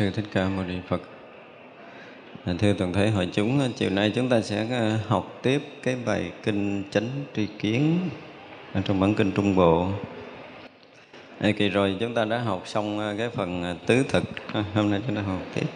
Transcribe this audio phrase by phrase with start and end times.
[0.00, 1.02] Sư thích ca mâu ni phật
[2.44, 5.62] à, Thưa toàn thể hội chúng, à, chiều nay chúng ta sẽ à, học tiếp
[5.82, 7.98] cái bài kinh chánh tri kiến
[8.72, 9.88] ở trong bản kinh Trung Bộ.
[11.38, 14.24] À, kỳ rồi chúng ta đã học xong cái phần tứ thực,
[14.74, 15.66] hôm nay chúng ta học tiếp.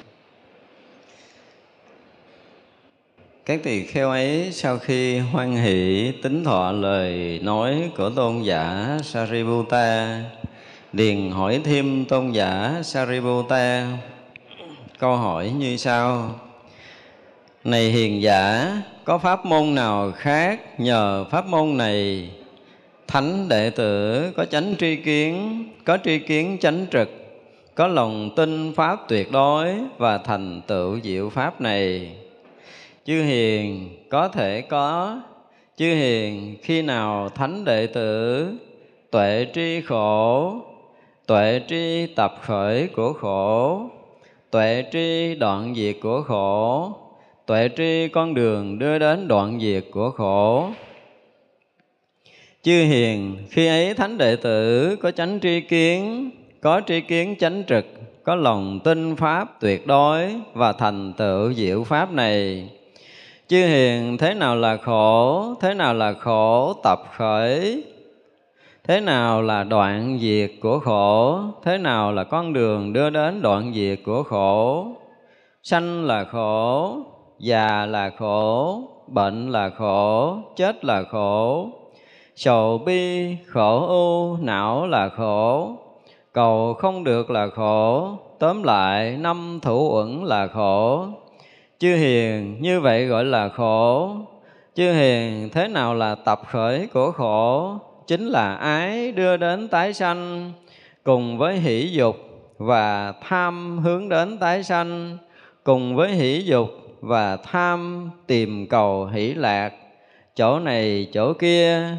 [3.45, 8.99] Các tỳ kheo ấy sau khi hoan hỷ tính thọ lời nói của tôn giả
[9.03, 10.21] Sariputta,
[10.93, 13.87] điền hỏi thêm tôn giả Sariputta
[14.99, 16.31] câu hỏi như sau.
[17.65, 18.73] Này hiền giả,
[19.05, 22.31] có pháp môn nào khác nhờ pháp môn này?
[23.07, 27.11] Thánh đệ tử có chánh tri kiến, có tri kiến chánh trực,
[27.75, 32.17] có lòng tin pháp tuyệt đối và thành tựu diệu pháp này.
[33.05, 35.21] Chư hiền, có thể có.
[35.77, 38.49] Chư hiền, khi nào thánh đệ tử
[39.11, 40.55] tuệ tri khổ,
[41.27, 43.91] tuệ tri tập khởi của khổ
[44.55, 46.93] tuệ tri đoạn diệt của khổ.
[47.47, 50.69] Tuệ tri con đường đưa đến đoạn diệt của khổ.
[52.63, 57.63] Chư hiền, khi ấy thánh đệ tử có chánh tri kiến, có tri kiến chánh
[57.69, 57.87] trực,
[58.25, 62.69] có lòng tin pháp tuyệt đối và thành tựu diệu pháp này.
[63.49, 65.45] Chư hiền, thế nào là khổ?
[65.61, 66.73] Thế nào là khổ?
[66.83, 67.85] Tập khởi
[68.89, 71.41] thế nào là đoạn diệt của khổ?
[71.63, 74.87] Thế nào là con đường đưa đến đoạn diệt của khổ?
[75.63, 76.97] Sanh là khổ,
[77.39, 81.69] già là khổ, bệnh là khổ, chết là khổ.
[82.37, 85.71] Sầu bi, khổ ưu não là khổ.
[86.33, 88.09] Cầu không được là khổ,
[88.39, 91.07] tóm lại năm thủ uẩn là khổ.
[91.79, 94.11] Chư hiền, như vậy gọi là khổ.
[94.75, 97.73] Chư hiền, thế nào là tập khởi của khổ?
[98.07, 100.53] Chính là ái đưa đến tái sanh,
[101.05, 102.17] cùng với hỷ dục
[102.59, 105.19] và tham hướng đến tái sanh,
[105.65, 106.71] cùng với hỷ dục
[107.01, 109.73] và tham tìm cầu hỷ lạc.
[110.37, 111.97] Chỗ này, chỗ kia,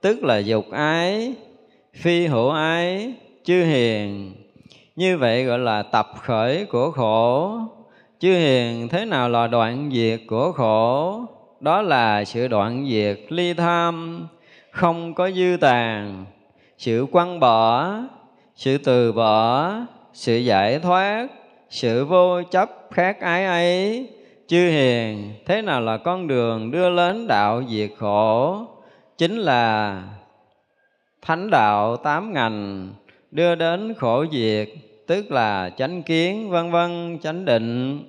[0.00, 1.34] tức là dục ái,
[1.94, 3.12] phi hữu ái,
[3.44, 4.32] chư hiền.
[4.96, 7.58] Như vậy gọi là tập khởi của khổ.
[8.18, 11.20] Chư hiền thế nào là đoạn diệt của khổ?
[11.60, 14.26] Đó là sự đoạn diệt ly tham
[14.76, 16.24] không có dư tàn.
[16.78, 17.94] Sự quăng bỏ,
[18.54, 19.72] sự từ bỏ,
[20.12, 21.26] sự giải thoát,
[21.70, 24.08] sự vô chấp khác ái ấy.
[24.46, 28.60] Chư hiền, thế nào là con đường đưa đến đạo diệt khổ?
[29.18, 30.02] Chính là
[31.22, 32.88] thánh đạo tám ngành,
[33.30, 34.68] đưa đến khổ diệt,
[35.06, 38.02] tức là chánh kiến, vân vân, chánh định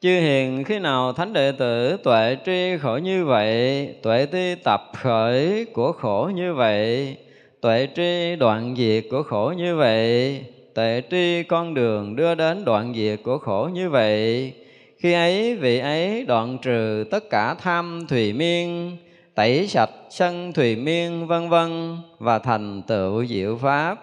[0.00, 4.82] chư hiền khi nào thánh đệ tử tuệ tri khổ như vậy tuệ ti tập
[4.96, 7.16] khởi của khổ như vậy
[7.60, 12.94] tuệ tri đoạn diệt của khổ như vậy tuệ tri con đường đưa đến đoạn
[12.94, 14.52] diệt của khổ như vậy
[14.98, 18.96] khi ấy vị ấy đoạn trừ tất cả tham thùy miên
[19.34, 23.98] tẩy sạch sân thùy miên vân vân và thành tựu diệu pháp.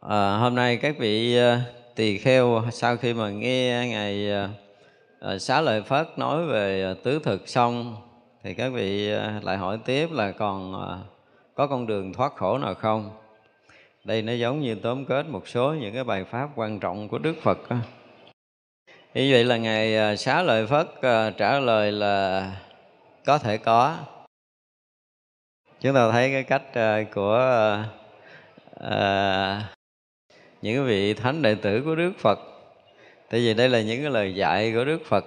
[0.00, 1.62] À, hôm nay các vị à,
[2.02, 4.48] tỳ kheo sau khi mà nghe ngài ờ,
[5.18, 7.96] ờ, xá lợi phất nói về ờ, tứ thực xong
[8.42, 9.10] thì các vị
[9.42, 10.72] lại hỏi tiếp là còn
[11.54, 13.10] có con đường thoát khổ nào không
[14.04, 17.18] đây nó giống như tóm kết một số những cái bài pháp quan trọng của
[17.18, 17.76] đức phật đó.
[19.14, 20.86] như vậy là ngài xá lợi phất
[21.36, 22.46] trả lời là
[23.24, 23.96] có thể có
[25.80, 27.38] chúng ta thấy cái cách của
[28.80, 29.74] à,
[30.62, 32.38] những vị thánh đệ tử của đức phật.
[33.30, 35.24] Tại vì đây là những cái lời dạy của đức phật.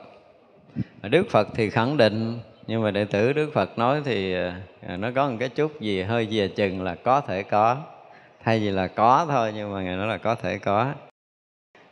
[1.01, 4.33] Đức phật thì khẳng định nhưng mà đệ tử đức phật nói thì
[4.81, 7.77] à, nó có một cái chút gì hơi dè chừng là có thể có.
[8.43, 10.93] Thay vì là có thôi nhưng mà ngài nói là có thể có.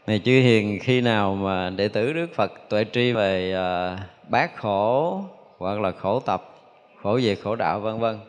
[0.08, 4.30] Này chư hiền khi nào mà đệ tử đức phật tuệ tri về à, uh,
[4.30, 5.22] bát khổ
[5.58, 6.50] hoặc là khổ tập
[7.02, 8.20] khổ về khổ đạo vân vân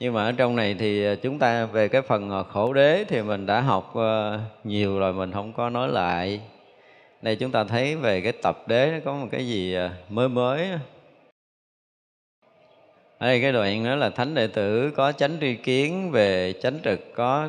[0.00, 3.04] nhưng mà ở trong này thì ờ, chúng ta về cái phần ờ, khổ đế
[3.08, 6.40] thì mình đã học ờ, nhiều rồi, mình không có nói lại.
[7.22, 9.76] Đây chúng ta thấy về cái tập đế nó có một cái gì
[10.08, 10.70] mới mới
[13.18, 16.78] ở đây, cái đoạn đó là thánh đệ tử có chánh tri kiến về chánh
[16.84, 17.48] trực có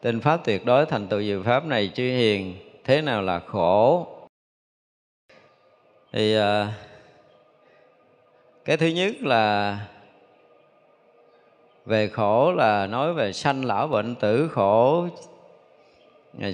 [0.00, 4.06] tinh pháp tuyệt đối, thành tựu diệu pháp này chư hiền, thế nào là khổ?
[6.12, 6.36] Thì
[8.64, 9.78] cái thứ nhất là
[11.90, 15.06] về khổ là nói về sanh lão bệnh tử khổ.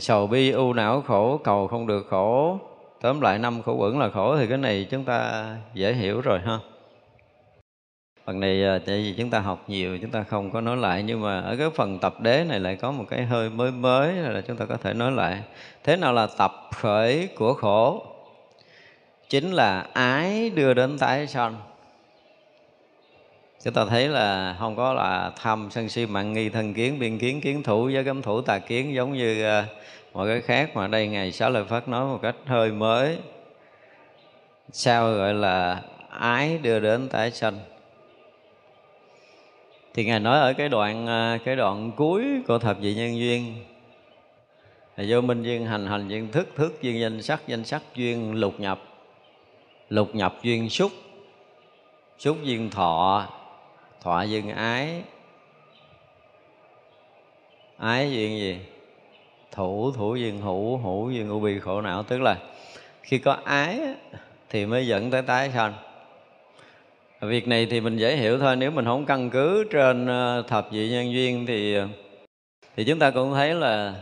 [0.01, 2.59] Sầu bi u não khổ, cầu không được khổ.
[3.01, 6.39] Tóm lại năm khổ quẩn là khổ thì cái này chúng ta dễ hiểu rồi
[6.39, 6.59] ha.
[8.25, 11.03] Phần này à, tại vì chúng ta học nhiều, chúng ta không có nói lại,
[11.03, 14.13] nhưng mà ở cái phần tập đế này lại có một cái hơi mới mới
[14.13, 15.43] là chúng ta có thể nói lại.
[15.85, 18.03] Thế nào là tập khởi của khổ?
[19.29, 21.57] Chính là ái đưa đến tái sanh
[23.67, 27.19] chúng ta thấy là không có là tham sân si mạng nghi thân kiến, biên
[27.19, 29.65] kiến kiến thủ với cấm thủ, tà kiến, giống như ờ,
[30.13, 33.19] mọi cái khác mà đây ngày sáu lời phát nói một cách hơi mới.
[34.73, 37.59] Sao gọi là ái đưa đến tái sanh?
[39.95, 43.55] Thì ngài nói ở cái đoạn ờ, cái đoạn cuối của thập vị nhân duyên,
[44.97, 48.35] là vô minh duyên hành hành duyên thức thức duyên danh sắc danh sắc duyên
[48.35, 48.81] lục nhập.
[49.89, 50.93] Lục nhập duyên xúc
[52.19, 53.27] xúc duyên thọ
[54.07, 55.03] thọ duyên ái.
[57.79, 58.59] Ái duyên gì?
[59.53, 62.03] Thủ thủ duyên hữu hữu duyên u bi khổ não.
[62.03, 62.37] Tức là
[63.03, 63.81] khi có ái
[64.51, 65.73] thì mới dẫn tới tái sanh.
[67.21, 68.57] Việc này thì mình dễ hiểu thôi.
[68.57, 71.89] Nếu mình không căn cứ trên ờ, thập vị nhân duyên thì ờ,
[72.77, 73.95] thì chúng ta cũng thấy là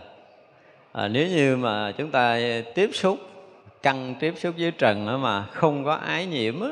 [0.93, 2.39] à, nếu như mà chúng ta
[2.75, 3.19] tiếp xúc
[3.83, 6.71] căn tiếp xúc với trần mà không có ái nhiễm á,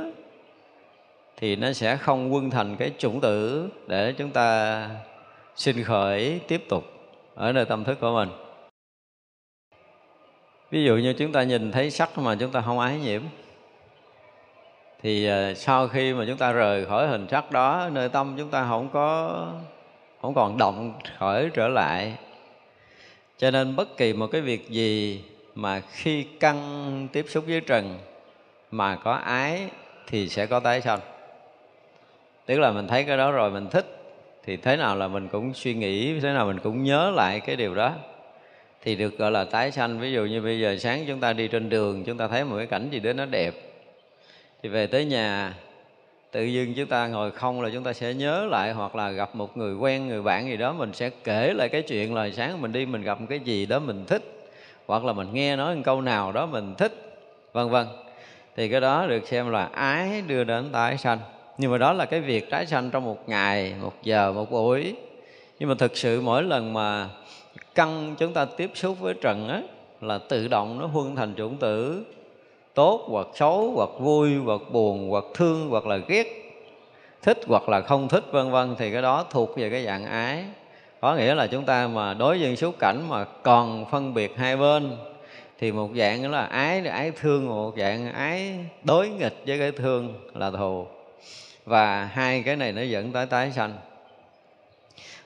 [1.43, 4.89] thì nó sẽ không quân thành cái chủng tử để chúng ta
[5.57, 6.85] sinh khởi tiếp tục
[7.35, 8.29] ở nơi tâm thức của mình.
[10.71, 13.23] Ví dụ như chúng ta nhìn thấy sắc mà chúng ta không ái nhiễm,
[15.03, 18.51] thì à, sau khi mà chúng ta rời khỏi hình sắc đó, nơi tâm chúng
[18.51, 19.47] ta không có,
[20.21, 22.15] không còn động khởi trở lại.
[23.39, 25.25] Cho nên bất kỳ một cái việc gì
[25.55, 27.99] mà khi căn tiếp xúc với trần
[28.71, 29.71] mà có ái
[30.07, 31.01] thì sẽ có tái sanh
[32.47, 33.99] tức là mình thấy cái đó rồi, mình thích,
[34.45, 37.57] thì thế nào là mình cũng suy nghĩ, thế nào mình cũng nhớ lại cái
[37.57, 37.93] điều đó.
[38.83, 40.01] Thì được gọi là tái sanh.
[40.01, 42.57] Ví dụ như bây giờ sáng chúng ta đi trên đường, chúng ta thấy một
[42.57, 43.55] cái cảnh gì đó nó đẹp.
[44.63, 45.55] Thì về tới nhà,
[46.31, 49.35] tự dưng chúng ta ngồi không là chúng ta sẽ nhớ lại hoặc là gặp
[49.35, 52.61] một người quen, người bạn gì đó, mình sẽ kể lại cái chuyện là sáng
[52.61, 54.51] mình đi mình gặp một cái gì đó mình thích,
[54.87, 57.19] hoặc là mình nghe nói một câu nào đó mình thích,
[57.53, 57.87] vân vân.
[58.57, 61.19] Thì cái đó được xem là ái đưa đến tái sanh
[61.59, 64.95] nhưng mà đó là cái việc tái sanh trong một ngày, một giờ, một buổi.
[65.59, 67.09] Nhưng mà thực sự mỗi lần mà
[67.75, 69.63] căn chúng ta tiếp xúc với trần á,
[70.01, 72.05] là tự động nó huân thành chủng tử.
[72.75, 76.27] Tốt hoặc xấu, hoặc vui, hoặc buồn, hoặc thương, hoặc là ghét.
[77.23, 80.45] Thích hoặc là không thích, vân vân, thì cái đó thuộc về cái dạng ái.
[81.01, 84.57] Có nghĩa là chúng ta mà đối diện xúc cảnh mà còn phân biệt hai
[84.57, 84.97] bên,
[85.59, 89.73] thì một dạng đó là ái ái thương, một dạng ái đối nghịch với cái
[89.73, 90.87] thương là thù
[91.65, 93.73] và hai cái này nó dẫn tới tái sanh.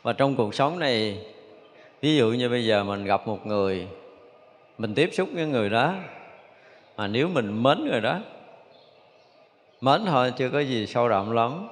[0.03, 1.19] Và trong cuộc sống này,
[2.01, 3.87] ví dụ như bây giờ mình gặp một người,
[4.79, 5.95] mình tiếp xúc với người đó,
[6.97, 8.19] mà nếu mình mến người đó,
[9.81, 11.69] mến thôi chưa có gì sâu đậm lắm,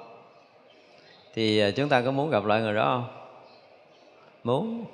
[1.34, 3.20] thì à, chúng ta có muốn gặp lại người đó không?
[4.44, 4.84] Muốn.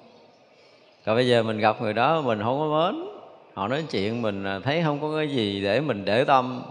[1.04, 3.04] Còn bây giờ mình gặp người đó, mình không có mến,
[3.54, 6.62] họ nói chuyện mình à, thấy không có cái gì để mình để tâm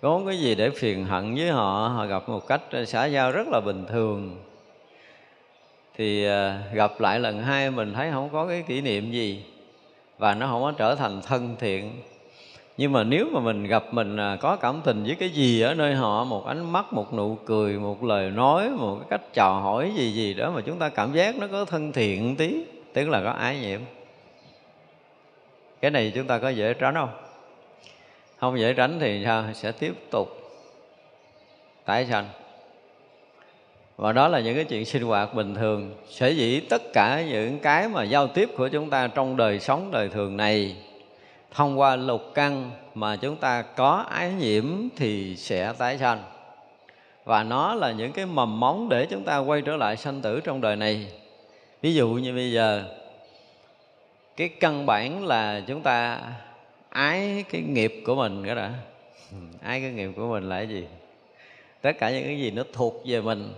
[0.00, 1.88] có cái gì để phiền hận với họ?
[1.88, 4.36] Họ gặp một cách xã giao rất là bình thường.
[5.96, 9.44] Thì à, gặp lại lần hai mình thấy không có cái kỷ niệm gì
[10.18, 11.92] và nó không có trở thành thân thiện.
[12.76, 15.74] Nhưng mà nếu mà mình gặp mình à, có cảm tình với cái gì ở
[15.74, 19.60] nơi họ, một ánh mắt, một nụ cười, một lời nói, một cái cách chào
[19.60, 23.08] hỏi gì gì đó mà chúng ta cảm giác nó có thân thiện tí, tức
[23.08, 23.80] là có ái nhiễm.
[25.80, 27.25] Cái này chúng ta có dễ tránh không?
[28.38, 30.28] Không dễ tránh thì sao sẽ tiếp tục
[31.84, 32.28] tái sanh.
[33.96, 37.58] Và đó là những cái chuyện sinh hoạt bình thường, sở dĩ tất cả những
[37.58, 40.76] cái mà giao tiếp của chúng ta trong đời sống, đời thường này,
[41.50, 44.64] thông qua lục căn mà chúng ta có ái nhiễm
[44.96, 46.22] thì sẽ tái sanh.
[47.24, 50.40] Và nó là những cái mầm móng để chúng ta quay trở lại sanh tử
[50.44, 51.06] trong đời này.
[51.82, 52.84] Ví dụ như bây giờ,
[54.36, 56.20] cái căn bản là chúng ta
[56.96, 58.72] ái cái nghiệp của mình cái đã.
[59.62, 60.84] Ái cái nghiệp của mình là cái gì?
[61.80, 63.52] Tất cả những cái gì nó thuộc về mình,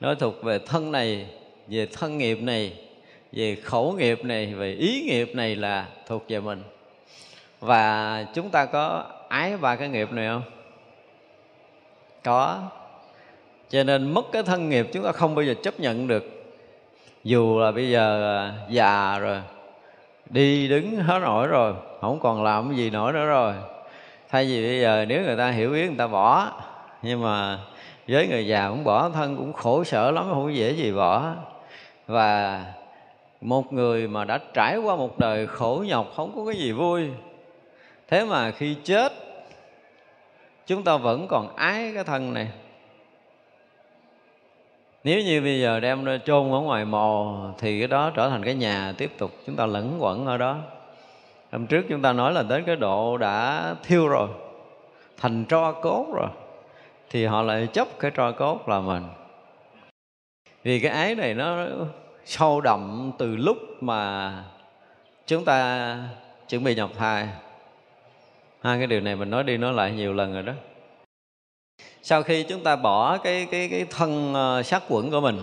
[0.00, 1.26] nó thuộc về thân này,
[1.68, 2.72] về thân nghiệp này,
[3.32, 6.62] về khẩu nghiệp này, về ý nghiệp này là thuộc về mình.
[7.60, 10.42] Và chúng ta có ái ba cái nghiệp này không?
[12.24, 12.70] Có.
[13.70, 16.54] Cho nên mất cái thân nghiệp chúng ta không bao giờ chấp nhận được.
[17.24, 19.40] Dù là bây giờ à, già rồi,
[20.30, 21.74] đi đứng hết nổi rồi
[22.08, 23.54] không còn làm cái gì nổi nữa rồi.
[24.30, 26.52] Thay vì bây giờ nếu người ta hiểu biết người ta bỏ.
[27.02, 27.58] Nhưng mà
[28.08, 31.32] với người già cũng bỏ, thân cũng khổ sở lắm, không dễ gì bỏ.
[32.06, 32.64] Và
[33.40, 37.08] một người mà đã trải qua một đời khổ nhọc, không có cái gì vui.
[38.08, 39.12] Thế mà khi chết,
[40.66, 42.48] chúng ta vẫn còn ái cái thân này.
[45.04, 48.44] Nếu như bây giờ đem ra chôn ở ngoài mồ, thì cái đó trở thành
[48.44, 49.30] cái nhà tiếp tục.
[49.46, 50.56] Chúng ta lẫn quẩn ở đó
[51.54, 54.28] hôm trước chúng ta nói là đến cái độ đã thiêu rồi
[55.16, 56.28] thành tro cốt rồi
[57.10, 59.02] thì họ lại chấp cái tro cốt là mình.
[60.62, 61.66] Vì cái ái này nó
[62.24, 64.32] sâu đậm từ lúc mà
[65.26, 65.98] chúng ta
[66.48, 67.28] chuẩn bị nhập thai.
[68.62, 70.52] Hai cái điều này mình nói đi nói lại nhiều lần rồi đó.
[72.02, 75.40] Sau khi chúng ta bỏ cái cái cái thân ờ, sát quẩn của mình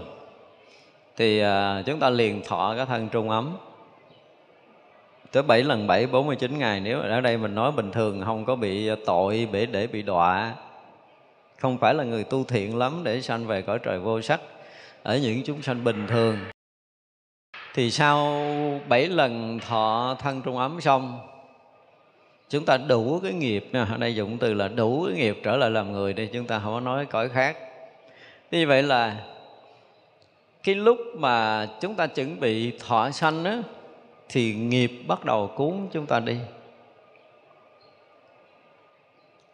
[1.17, 3.57] thì uh, chúng ta liền thọ cái thân trung ấm
[5.31, 6.79] tới 7 lần 7 49 ngày.
[6.79, 10.01] Nếu ở đây mình nói bình thường, không có bị ờ, tội để để bị
[10.01, 10.55] đọa.
[11.59, 14.41] Không phải là người tu thiện lắm để sanh về cõi trời vô sắc.
[15.03, 16.37] Ở những chúng sanh bình thường.
[17.73, 18.45] Thì sau
[18.87, 21.19] 7 lần thọ thân trung ấm xong,
[22.49, 25.69] chúng ta đủ cái nghiệp ở đây dùng từ là đủ cái nghiệp trở lại
[25.69, 27.57] làm người đi chúng ta không có nói cõi khác.
[28.51, 29.15] Như vậy là
[30.63, 33.61] cái lúc mà chúng ta chuẩn bị thọ sanh á
[34.31, 36.37] thì nghiệp bắt đầu cuốn chúng ta đi.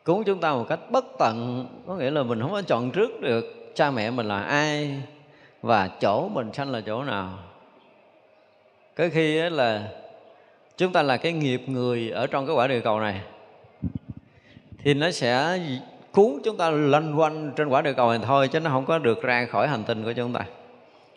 [0.04, 3.22] Cuốn chúng ta một cách bất tận, có nghĩa là mình không có chọn trước
[3.22, 5.02] được cha mẹ mình là ai
[5.62, 7.30] và chỗ mình sanh là chỗ nào.
[8.96, 9.88] Cái khi là
[10.78, 13.22] chúng ta là cái nghiệp người ở trong cái quả địa cầu này,
[14.84, 15.60] thì nó sẽ
[16.12, 18.98] cuốn chúng ta loanh quanh trên quả địa cầu này thôi, chứ nó không có
[18.98, 20.46] được ra khỏi hành tinh của chúng ta.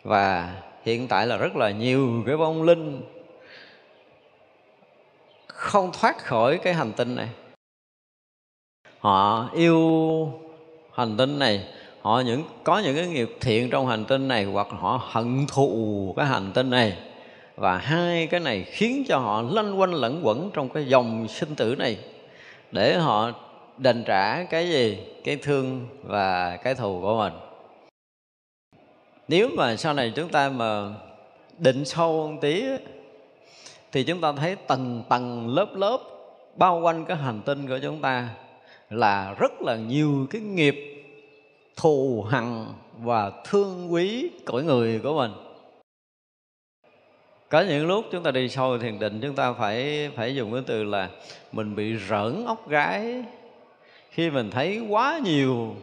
[0.03, 3.01] Và hiện tại là rất là nhiều cái vong linh
[5.61, 7.29] không thoát khỏi cái hành tinh này.
[8.99, 9.79] Họ yêu
[10.93, 11.65] hành tinh này,
[12.01, 16.13] họ những, có những cái nghiệp thiện trong hành tinh này, hoặc họ hận thù
[16.17, 16.97] cái hành tinh này.
[17.55, 21.55] Và hai cái này khiến cho họ lanh quanh lẫn quẩn trong cái dòng sinh
[21.55, 21.97] tử này,
[22.71, 23.31] để họ
[23.77, 24.99] đền trả cái gì?
[25.23, 27.33] Cái thương và cái thù của mình.
[29.27, 30.89] Nếu mà sau này chúng ta mà
[31.57, 32.63] định sâu một tí
[33.91, 35.99] thì chúng ta thấy tầng tầng lớp lớp
[36.55, 38.29] bao quanh cái hành tinh của chúng ta
[38.89, 41.05] là rất là nhiều cái nghiệp
[41.75, 42.65] thù hằn
[42.97, 45.31] và thương quý cõi người của mình.
[47.49, 50.61] Có những lúc chúng ta đi sâu thiền định, chúng ta phải phải dùng cái
[50.67, 51.09] từ là
[51.51, 53.23] mình bị rỡn óc gái.
[54.09, 55.75] Khi mình thấy quá nhiều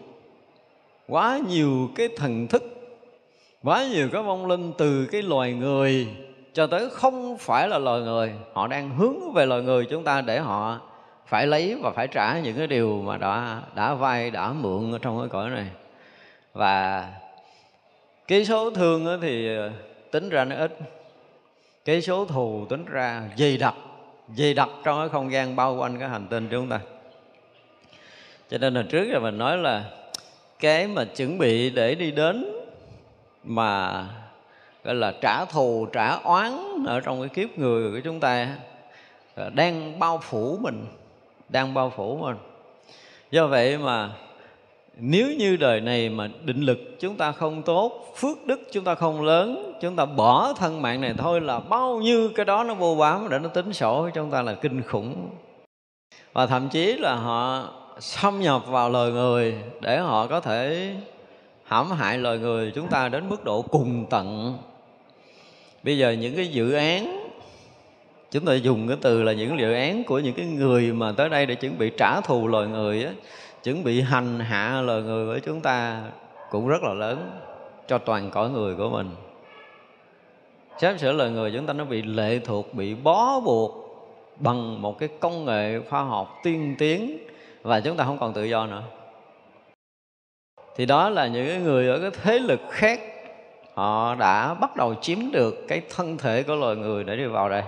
[1.09, 2.63] quá nhiều cái thần thức,
[3.63, 6.07] quá nhiều cái vong linh từ cái loài người
[6.53, 10.21] cho tới không phải là loài người, họ đang hướng về loài người chúng ta
[10.21, 10.81] để họ
[11.27, 14.99] phải lấy và phải trả những cái điều mà đã đã vay, đã mượn ở
[14.99, 15.67] trong cái cõi này.
[16.53, 17.09] Và
[18.29, 19.71] cái số thương thì ờ,
[20.11, 20.79] tính ra nó ít.
[21.85, 23.75] Cái số thù tính ra dày đặc
[24.37, 26.81] dày đặc trong cái không gian bao quanh cái hành tinh chúng ta.
[28.51, 29.85] Cho nên là trước là mình nói là
[30.61, 32.53] cái mà chuẩn bị để đi đến
[33.45, 34.05] mà
[34.89, 36.53] gọi là trả thù, trả oán
[36.87, 38.49] ở trong cái kiếp người của chúng ta.
[39.55, 40.87] Đang bao phủ mình,
[41.49, 42.37] đang bao phủ mình.
[43.31, 44.11] Do vậy mà
[44.97, 48.95] nếu như đời này mà định lực chúng ta không tốt, phước đức chúng ta
[48.95, 52.75] không lớn, chúng ta bỏ thân mạng này thôi là bao nhiêu cái đó nó
[52.75, 55.29] vô bám để nó tính sổ, chúng ta là kinh khủng.
[56.33, 57.69] Và thậm chí là họ
[57.99, 60.95] xâm nhập vào lời người để họ có thể
[61.65, 64.59] hãm hại lời người chúng ta đến mức độ cùng tận
[65.83, 67.29] bây giờ những cái dự án,
[68.31, 71.29] chúng ta dùng cái từ là những dự án của những cái người mà tới
[71.29, 73.13] đây để chuẩn bị trả thù lời người á,
[73.65, 76.03] chuẩn bị hành hạ lời người của chúng ta
[76.51, 77.31] cũng rất là lớn
[77.87, 79.11] cho toàn cõi người của mình.
[80.81, 83.85] Sắp sửa lời người chúng ta nó bị lệ thuộc, bị bó buộc
[84.37, 87.19] bằng một cái công nghệ khoa học tiên tiến
[87.63, 88.83] và chúng ta không còn tự do nữa.
[90.77, 93.01] Thì đó là những người ở cái thế lực khác
[93.79, 97.49] họ đã bắt đầu chiếm được cái thân thể của loài người để đi vào
[97.49, 97.63] đây.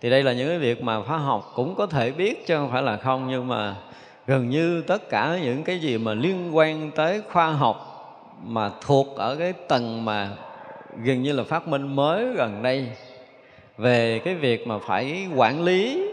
[0.00, 2.70] Thì đây là những cái việc mà khoa học cũng có thể biết chứ không
[2.72, 3.76] phải là không, nhưng mà
[4.26, 7.76] gần như tất cả những cái gì mà liên quan tới khoa học
[8.42, 10.30] mà thuộc ở cái tầng mà
[11.02, 12.88] gần như là phát minh mới gần đây
[13.78, 16.10] về cái việc mà phải quản lý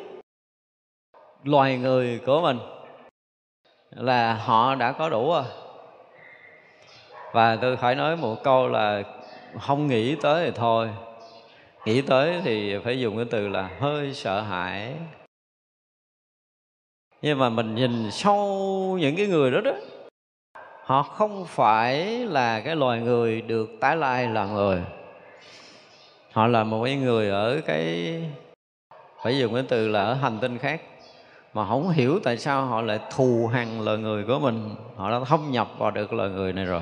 [1.44, 2.60] loài người của mình
[3.92, 5.44] là họ đã có đủ rồi
[7.32, 9.04] và tôi phải nói một câu là
[9.60, 10.90] không nghĩ tới thì thôi.
[11.86, 14.94] Nghĩ tới thì phải dùng cái từ là hơi sợ hãi.
[17.22, 19.72] Nhưng mà mình nhìn sâu những cái người đó đó,
[20.84, 24.82] họ không phải là cái loài người được tái lai là người.
[26.32, 28.14] Họ là một cái người ở cái,
[29.24, 30.82] phải dùng cái từ là ở hành tinh khác.
[31.54, 34.76] Mà không hiểu tại sao họ lại thù hằn lời người của mình.
[34.96, 36.82] Họ đã thâm nhập vào được lời người này rồi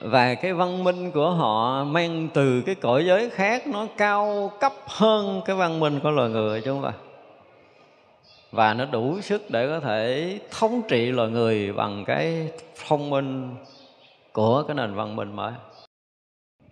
[0.00, 4.72] và cái văn minh của họ mang từ cái cõi giới khác nó cao cấp
[4.86, 6.92] hơn cái văn minh của loài người chúng ta
[8.52, 12.48] và nó đủ sức để có thể thống trị loài người bằng cái
[12.86, 13.54] thông minh
[14.32, 15.52] của cái nền văn minh mới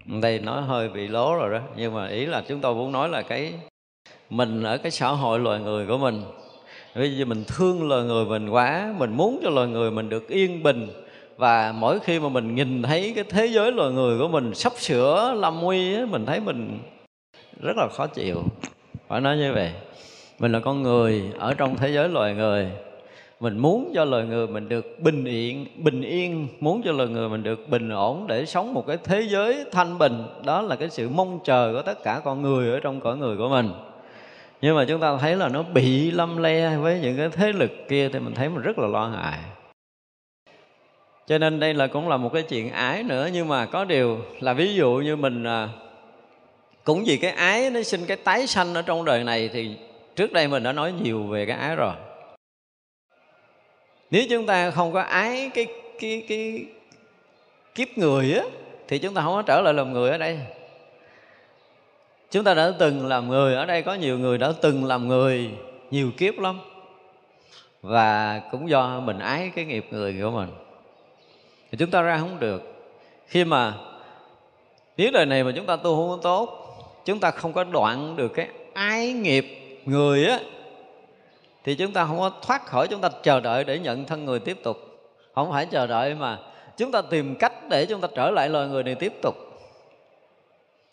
[0.07, 3.09] đây nói hơi bị lố rồi đó, nhưng mà ý là chúng tôi muốn nói
[3.09, 3.55] là cái
[4.31, 6.23] mình ở cái xã hội loài người của mình.
[6.95, 10.29] Bây giờ mình thương loài người mình quá, mình muốn cho loài người mình được
[10.29, 10.89] yên bình
[11.43, 14.73] và mỗi khi mà mình nhìn thấy cái thế giới loài người của mình sắp
[14.77, 16.79] sửa lâm nguy mình thấy mình
[17.63, 18.43] rất là khó chịu.
[19.09, 19.73] Phải nói như vậy.
[20.39, 22.71] Mình là con người ở trong thế giới loài người.
[23.41, 26.49] Mình muốn cho loài người mình được bình yên bình yên.
[26.61, 29.99] Muốn cho loài người mình được bình ổn để sống một cái thế giới thanh
[29.99, 30.25] bình.
[30.45, 33.37] Đó là cái sự mong chờ của tất cả con người ở trong cõi người
[33.37, 33.71] của mình.
[34.61, 37.71] Nhưng mà chúng ta thấy là nó bị lâm le với những cái thế lực
[37.89, 39.39] kia thì mình thấy mình rất là lo ngại
[41.33, 43.29] cho nên đây là cũng là một cái chuyện ái nữa.
[43.33, 45.69] Nhưng mà có điều là ví dụ như mình à,
[46.85, 49.77] cũng vì cái ái nó sinh cái tái sanh ở trong đời này thì
[50.17, 51.95] trước đây mình đã nói nhiều về cái ái rồi.
[54.11, 55.67] Nếu chúng ta không có ái cái
[56.01, 56.67] cái cái
[57.75, 58.43] kiếp người á,
[58.89, 60.39] thì chúng ta không có trở lại làm người ở đây.
[62.31, 65.51] Chúng ta đã từng làm người, ở đây có nhiều người đã từng làm người
[65.91, 66.61] nhiều kiếp lắm.
[67.83, 70.49] Và cũng do mình ái cái nghiệp người của mình
[71.73, 72.63] thì chúng ta ra không được.
[73.27, 73.75] Khi mà
[74.97, 76.59] nếu đời này mà chúng ta tu không tốt,
[77.05, 79.47] chúng ta không có đoạn được cái ái nghiệp
[79.85, 80.39] người á,
[81.65, 84.39] thì chúng ta không có thoát khỏi, chúng ta chờ đợi để nhận thân người
[84.39, 84.77] tiếp tục.
[85.35, 86.39] Không phải chờ đợi mà
[86.77, 89.35] chúng ta tìm cách để chúng ta trở lại loài người này tiếp tục.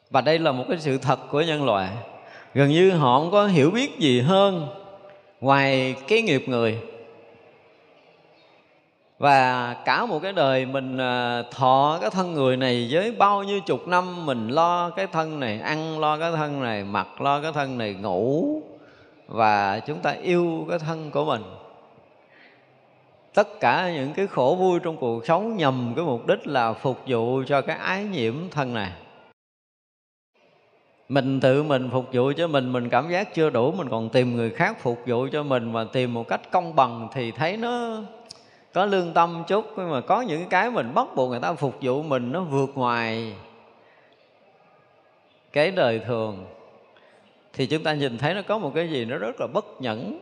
[0.09, 1.89] Và đây là một cái sự thật của nhân loại.
[2.53, 4.67] Gần như họ không có hiểu biết gì hơn
[5.41, 6.77] ngoài cái nghiệp người
[9.19, 13.60] và cả một cái đời mình à, thọ cái thân người này với bao nhiêu
[13.62, 17.51] chục năm mình lo cái thân này, ăn lo cái thân này, mặc lo cái
[17.51, 18.62] thân này, ngủ.
[19.27, 21.41] Và chúng ta yêu cái thân của mình.
[23.34, 26.97] Tất cả những cái khổ vui trong cuộc sống nhằm cái mục đích là phục
[27.08, 28.91] vụ cho cái ái nhiễm thân này.
[31.10, 34.36] Mình tự mình phục vụ cho mình mình cảm giác chưa đủ, mình còn tìm
[34.36, 38.01] người khác phục vụ cho mình mà tìm một cách công bằng thì thấy nó
[38.73, 41.75] có lương tâm chút, nhưng mà có những cái mình bắt buộc người ta phục
[41.82, 43.34] vụ mình nó vượt ngoài
[45.53, 46.45] cái đời thường.
[47.53, 50.19] Thì chúng ta nhìn thấy nó có một cái gì nó rất là bất nhẫn.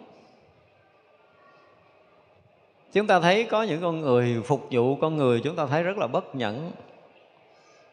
[2.94, 5.98] Chúng ta thấy có những con người phục vụ con người, chúng ta thấy rất
[5.98, 6.72] là bất nhẫn.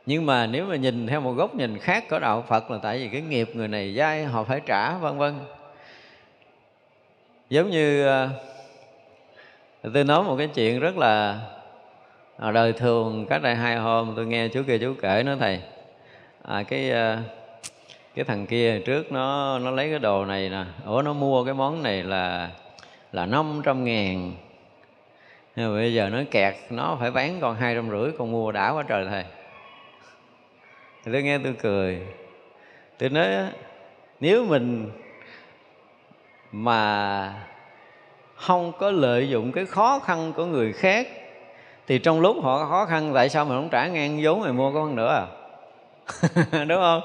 [0.07, 2.99] Nhưng mà nếu mà nhìn theo một góc nhìn khác của đạo Phật là tại
[2.99, 5.35] vì cái nghiệp người này dai, họ phải trả, vân vân.
[7.51, 8.31] Giống như à,
[9.93, 11.41] tôi nói một cái chuyện rất là
[12.37, 15.61] à, đời thường cách đây hai hôm tôi nghe chú kia chú kể nói thầy.
[16.43, 17.23] À, cái à,
[18.15, 21.55] cái thằng kia trước nó nó lấy cái đồ này nè ủa nó mua cái
[21.55, 22.51] món này là
[23.13, 24.33] là năm trăm ngàn.
[25.57, 28.53] Nhưng mà bây giờ nó kẹt nó phải bán còn hai trăm rưỡi con mua
[28.53, 29.25] đã quá trời thầy.
[31.05, 32.07] Thì tôi nghe tôi cười.
[32.99, 33.27] Tôi nói
[34.21, 34.91] nếu mình
[36.53, 37.35] mà
[38.47, 41.09] không có lợi dụng cái khó khăn của người khác
[41.87, 44.73] thì trong lúc họ khó khăn tại sao mình không trả ngang vốn mày mua
[44.73, 45.27] có phân nữa à?
[46.69, 47.01] Đúng không?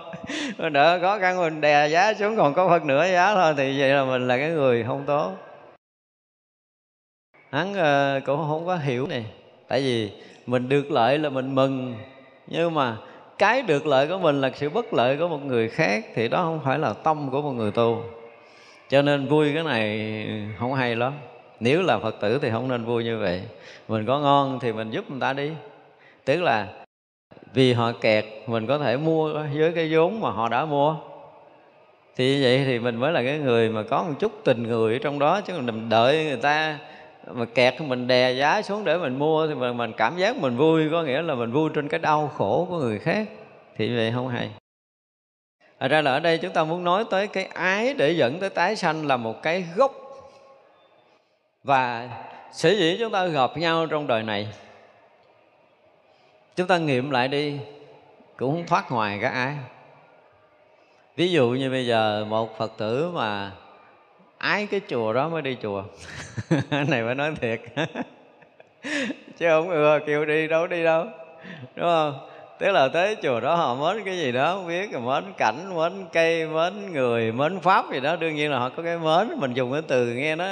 [0.58, 3.80] Mình đỡ khó khăn mình đè giá xuống còn có phân nửa giá thôi thì
[3.80, 5.32] vậy là mình là cái người không tốt.
[7.52, 9.26] Hắn uh, cũng không có hiểu này
[9.68, 10.12] tại vì
[10.46, 11.96] mình được lợi là mình mừng
[12.48, 12.98] nhưng mà
[13.38, 16.44] cái được lợi của mình là sự bất lợi của một người khác thì đó
[16.44, 18.04] không phải là tâm của một người tu.
[18.90, 20.16] Cho nên vui cái này
[20.60, 21.14] không hay lắm
[21.60, 23.42] nếu là phật tử thì không nên vui như vậy.
[23.88, 25.52] Mình có ngon thì mình giúp người ta đi.
[26.26, 26.68] Tức là
[27.54, 30.96] vì họ kẹt mình có thể mua với cái vốn mà họ đã mua.
[32.16, 34.94] Thì như vậy thì mình mới là cái người mà có một chút tình người
[34.94, 36.80] ở trong đó chứ mình đợi người ta
[37.28, 40.58] mà kẹt mình đè giá xuống để mình mua thì mình, mình cảm giác mình
[40.58, 43.28] vui có nghĩa là mình vui trên cái đau khổ của người khác.
[43.78, 44.50] Thì vậy không hay.
[45.80, 48.50] Thật ra là ở đây chúng ta muốn nói tới cái ái để dẫn tới
[48.50, 50.09] tái sanh là một cái gốc
[51.64, 52.10] và
[52.52, 54.48] sở dĩ chúng ta gặp nhau trong đời này,
[56.56, 57.60] chúng ta nghiệm lại đi,
[58.38, 59.56] cũng không thoát ngoài cái ái.
[61.16, 63.52] Ví dụ như bây giờ một phật tử mà
[64.38, 65.84] ái cái chùa đó mới đi chùa.
[66.70, 67.62] Này phải nói thiệt.
[69.38, 71.06] Chứ không ưa kêu đi đâu đi đâu,
[71.76, 72.30] đúng không?
[72.60, 75.92] Tức là tới chùa đó họ mến cái gì đó, không biết mến cảnh, mến
[76.14, 78.16] cây, mến người, mến pháp gì đó.
[78.16, 80.46] Đương nhiên là họ có cái mến, mình dùng cái từ nghe nó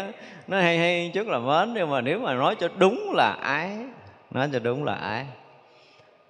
[0.48, 3.78] nó hay hay chút là mến, nhưng mà nếu mà nói cho đúng là ái,
[4.32, 5.26] nói cho đúng là ái,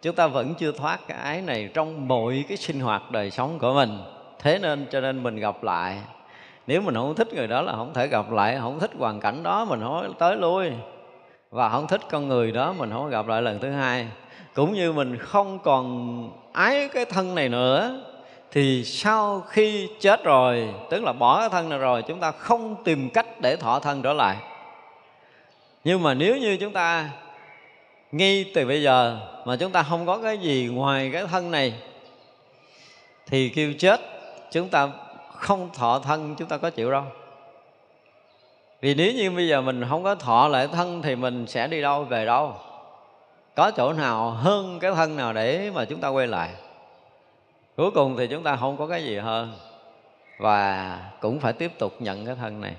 [0.01, 3.59] chúng ta vẫn chưa thoát cái ái này trong mọi cái sinh hoạt đời sống
[3.59, 3.99] của mình.
[4.39, 5.97] Thế nên cho nên mình gặp lại.
[6.67, 9.43] Nếu mình không thích người đó là không thể gặp lại, không thích hoàn cảnh
[9.43, 10.71] đó, mình không tới lui.
[11.51, 14.07] Và không thích con người đó, mình không gặp lại lần thứ hai
[14.58, 18.04] cũng như mình không còn ái cái thân này nữa,
[18.52, 22.76] thì sau khi chết rồi, tức là bỏ cái thân này rồi, chúng ta không
[22.84, 24.38] tìm cách để thọ thân trở lại.
[25.84, 27.10] Nhưng mà nếu như chúng ta,
[28.12, 31.74] ngay từ bây giờ mà chúng ta không có cái gì ngoài cái thân này,
[33.28, 34.02] thì kêu chết,
[34.52, 34.89] chúng ta
[35.36, 37.04] không thọ thân, chúng ta có chịu đâu.
[38.82, 41.82] Vì nếu như bây giờ mình không có thọ lại thân thì mình sẽ đi
[41.82, 42.56] đâu, về đâu?
[43.58, 46.50] Có chỗ nào hơn cái thân nào để mà chúng ta quay lại?
[47.78, 49.54] Cuối cùng thì chúng ta không có cái gì hơn.
[50.38, 52.74] Và cũng phải tiếp tục nhận cái thân này.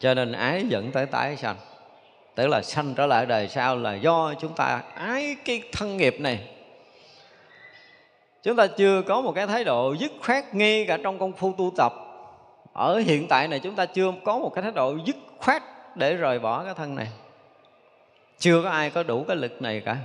[0.00, 1.56] Cho nên ái dẫn tới tái sanh.
[2.34, 6.16] Tức là sanh trở lại đời sau là do chúng ta ái cái thân nghiệp
[6.20, 6.48] này.
[8.42, 11.52] Chúng ta chưa có một cái thái độ dứt khoát ngay cả trong công phu
[11.52, 11.92] tu tập.
[12.72, 15.62] Ở hiện tại này chúng ta chưa có một cái thái độ dứt khoát
[15.96, 17.08] để rời bỏ cái thân này
[18.42, 19.96] chưa có ai có đủ cái lực này cả.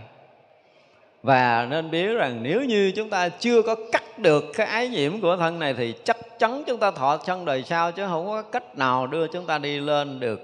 [1.24, 5.22] Và nên biết rằng nếu như chúng ta chưa có cắt được cái ái nhiễm
[5.22, 8.42] của thân này thì chắc chắn chúng ta thọ trong đời sau chứ không có
[8.42, 10.42] cách nào đưa chúng ta đi lên được.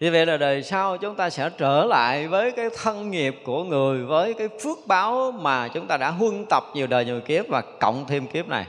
[0.00, 3.64] Như vậy là đời sau chúng ta sẽ trở lại với cái thân nghiệp của
[3.64, 7.48] người, với cái phước báo mà chúng ta đã huân tập nhiều đời nhiều kiếp
[7.48, 8.66] và cộng thêm kiếp này.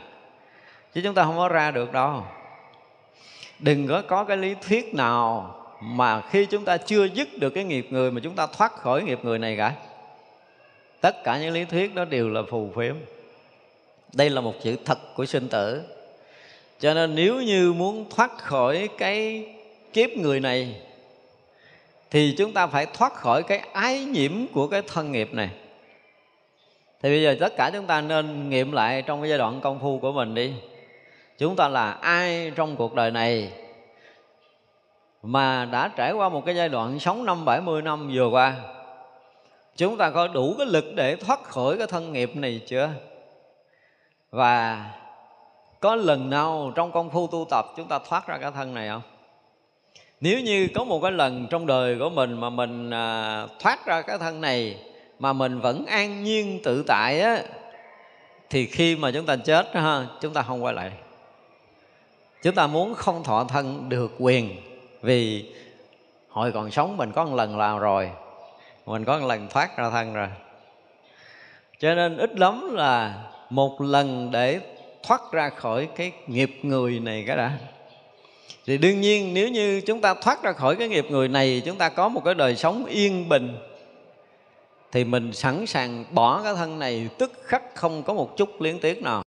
[0.94, 2.24] Chứ chúng ta không có ra được đâu.
[3.60, 7.64] Đừng có có cái lý thuyết nào mà khi chúng ta chưa dứt được cái
[7.64, 9.74] nghiệp người mà chúng ta thoát khỏi nghiệp người này cả,
[11.02, 12.96] tất cả những lý thuyết đó đều là phù phiếm.
[14.14, 15.82] Đây là một chữ thật của sinh tử.
[16.80, 19.46] Cho nên nếu như muốn thoát khỏi cái
[19.94, 20.76] kiếp người này,
[22.12, 25.50] thì chúng ta phải thoát khỏi cái ái nhiễm của cái thân nghiệp này.
[27.02, 29.80] Thì bây giờ tất cả chúng ta nên nghiệm lại trong cái giai đoạn công
[29.80, 30.54] phu của mình đi.
[31.38, 33.52] Chúng ta là ai trong cuộc đời này?
[35.24, 38.56] Mà đã trải qua một cái giai đoạn sống năm bảy mươi năm vừa qua
[39.80, 42.90] chúng ta có đủ cái lực để thoát khỏi cái thân nghiệp này chưa?
[44.32, 44.86] Và
[45.80, 48.90] có lần nào trong công phu tu tập chúng ta thoát ra cái thân này
[48.90, 49.02] không?
[50.22, 54.02] Nếu như có một cái lần trong đời của mình mà mình à, thoát ra
[54.02, 54.78] cái thân này
[55.20, 57.44] mà mình vẫn an nhiên tự tại á
[58.50, 60.92] thì khi mà chúng ta chết ha chúng ta không quay lại.
[62.44, 64.69] Chúng ta muốn không thọ thân được quyền
[65.02, 65.46] vì
[66.30, 68.12] hồi còn sống mình có một lần làm rồi.
[68.86, 70.28] Mình có một lần thoát ra thân rồi.
[71.80, 74.60] Cho nên ít lắm là một lần để
[75.04, 77.58] thoát ra khỏi cái nghiệp người này cái đã.
[78.66, 81.78] Thì đương nhiên nếu như chúng ta thoát ra khỏi cái nghiệp người này, chúng
[81.78, 83.58] ta có một cái đời sống yên bình,
[84.92, 88.80] thì mình sẵn sàng bỏ cái thân này tức khắc không có một chút liên
[88.80, 89.24] tiếc nào.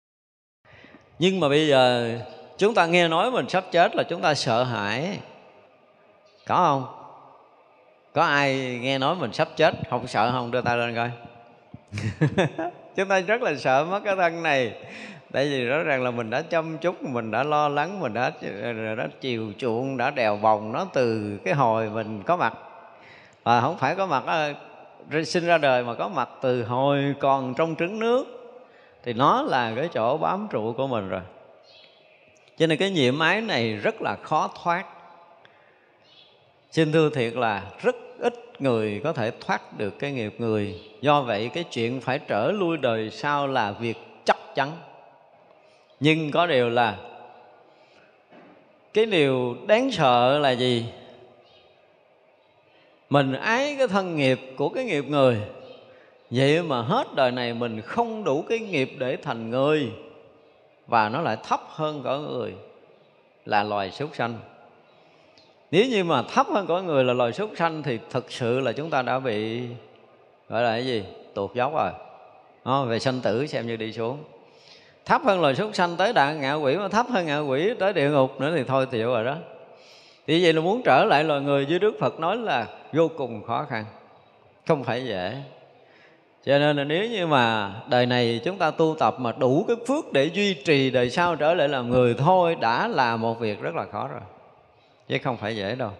[1.19, 2.11] Nhưng mà bây giờ
[2.57, 5.19] chúng ta nghe nói mình sắp chết là chúng ta sợ hãi
[6.47, 6.85] có không?
[8.13, 9.73] Có ai nghe nói mình sắp chết?
[9.89, 10.51] Không sợ không?
[10.51, 11.11] Đưa tay lên coi.
[12.95, 14.73] Chúng ta rất là sợ mất cái thân này.
[15.31, 18.31] Tại vì rõ ràng là mình đã chăm chút, mình đã lo lắng, mình đã
[18.97, 22.53] đã chiều chuộng, đã đèo vòng nó từ cái hồi mình có mặt.
[23.43, 24.53] Và không phải có mặt ờ,
[25.25, 28.25] sinh ra đời mà có mặt từ hồi còn trong trứng nước.
[29.03, 31.21] Thì nó là cái chỗ bám trụ của mình rồi.
[32.57, 34.85] Cho nên cái nhiệm ái này rất là khó thoát
[36.77, 40.81] xin thưa thiệt là rất ít người có thể thoát được cái nghiệp người.
[41.01, 44.71] Do vậy cái chuyện phải trở lui đời sau là việc chắc chắn.
[45.99, 46.97] Nhưng có điều là
[48.93, 50.85] cái điều đáng sợ là gì?
[53.09, 55.37] Mình ái cái thân nghiệp của cái nghiệp người.
[56.29, 59.91] Vậy mà hết đời này mình không đủ cái nghiệp để thành người.
[60.87, 62.53] Và nó lại thấp hơn cả người.
[63.45, 64.39] Là loài súc sanh
[65.71, 68.71] nếu như mà thấp hơn cõi người là loài súc sanh thì thực sự là
[68.71, 69.61] chúng ta đã bị
[70.49, 71.03] gọi là cái gì
[71.33, 71.91] tuột dốc rồi.
[72.63, 74.17] À, về sanh tử xem như đi xuống.
[75.05, 77.93] Thấp hơn loài súc sanh tới đạn ngạ quỷ mà thấp hơn ngạ quỷ tới
[77.93, 79.35] địa ngục nữa thì thôi chịu rồi đó.
[80.27, 83.43] Thì vậy là muốn trở lại loài người như Đức Phật nói là vô cùng
[83.43, 83.85] khó khăn
[84.67, 85.37] không phải dễ.
[86.45, 89.77] Cho nên là nếu như mà đời này chúng ta tu tập mà đủ cái
[89.87, 93.61] phước để duy trì đời sau trở lại làm người thôi đã là một việc
[93.61, 94.21] rất là khó rồi
[95.07, 95.91] chứ không phải dễ đâu.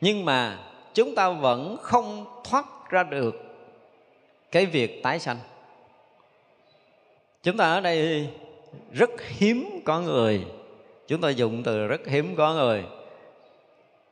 [0.00, 0.58] Nhưng mà
[0.94, 3.34] chúng ta vẫn không thoát ra được
[4.50, 5.38] cái việc tái sanh.
[7.42, 8.28] Chúng ta ở đây
[8.92, 10.44] rất hiếm có người.
[11.08, 12.84] Chúng ta dùng từ rất hiếm có người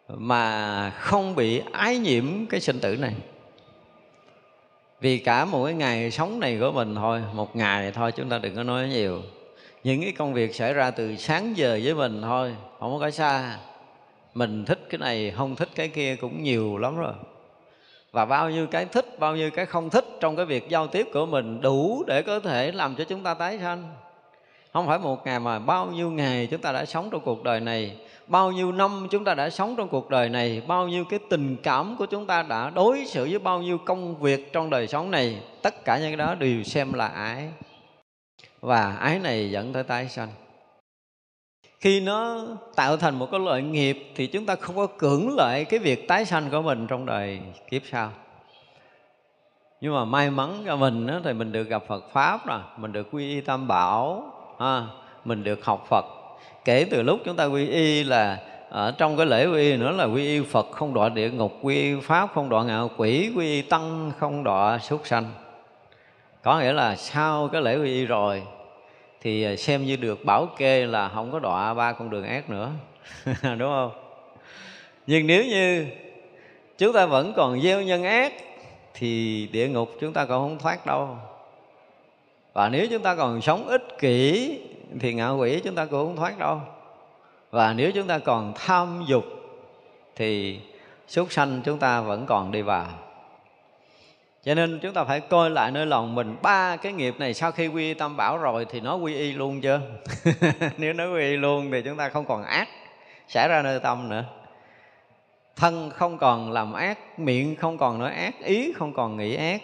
[0.09, 3.15] mà không bị ái nhiễm cái sinh tử này.
[5.01, 8.39] Vì cả một cái ngày sống này của mình thôi, một ngày thôi, chúng ta
[8.39, 9.23] đừng có nói nhiều.
[9.85, 13.59] Những cái công việc xảy ra từ sáng giờ với mình thôi, không có xa
[14.35, 17.13] mình thích cái này, không thích cái kia cũng nhiều lắm rồi.
[18.13, 21.09] Và bao nhiêu cái thích, bao nhiêu cái không thích trong cái việc giao tiếp
[21.13, 23.95] của mình đủ để có thể làm cho chúng ta tái sanh.
[24.73, 27.61] Không phải một ngày mà bao nhiêu ngày chúng ta đã sống trong cuộc đời
[27.61, 31.19] này, bao nhiêu năm chúng ta đã sống trong cuộc đời này, bao nhiêu cái
[31.31, 34.87] tình cảm của chúng ta đã đối xử với bao nhiêu công việc trong đời
[34.87, 37.49] sống này, tất cả những cái đó đều xem là ái.
[38.61, 40.29] Và ái này dẫn tới tái sanh
[41.81, 42.45] khi nó
[42.77, 46.09] tạo thành một cái loại nghiệp thì chúng ta không có cưỡng lại cái việc
[46.09, 48.11] tái sanh của mình trong đời kiếp sau.
[49.81, 52.93] Nhưng mà may mắn cho mình đó, thì mình được gặp Phật pháp rồi, mình
[52.93, 54.83] được quy y tam bảo ha,
[55.25, 56.05] mình được học Phật.
[56.65, 58.39] Kể từ lúc chúng ta quy y là
[58.71, 61.53] ở trong cái lễ quy y nữa là quy y Phật không đọa địa ngục
[61.63, 65.25] quy y pháp không đọa ngạo quỷ quy y tăng không đọa súc sanh.
[66.43, 68.43] Có nghĩa là sau cái lễ quy y rồi
[69.21, 72.51] thì à, xem như được bảo kê là không có đọa ba con đường ác
[72.51, 72.71] nữa.
[73.43, 73.91] Đúng không?
[75.07, 75.87] Nhưng nếu như
[76.79, 78.33] chúng ta vẫn còn gieo nhân ác,
[78.95, 81.17] thì địa ngục chúng ta còn không thoát đâu.
[82.53, 84.59] Và nếu chúng ta còn sống ích kỷ,
[85.01, 86.61] thì ngạo quỷ chúng ta cũng không thoát đâu.
[87.51, 89.25] Và nếu chúng ta còn tham dục,
[90.17, 90.61] thì
[91.09, 92.87] súc sanh chúng ta vẫn còn đi vào
[94.45, 96.37] cho nên chúng ta phải coi lại nơi lòng mình.
[96.43, 99.33] Ba cái nghiệp này sau khi quy y tam bảo rồi thì nó quy y
[99.33, 99.81] luôn chưa?
[100.77, 102.69] Nếu nó quy y luôn thì chúng ta không còn ác
[103.29, 104.25] xảy ra nơi tâm nữa.
[105.57, 109.63] Thân không còn làm ác, miệng không còn nói ác, ý không còn nghĩ ác.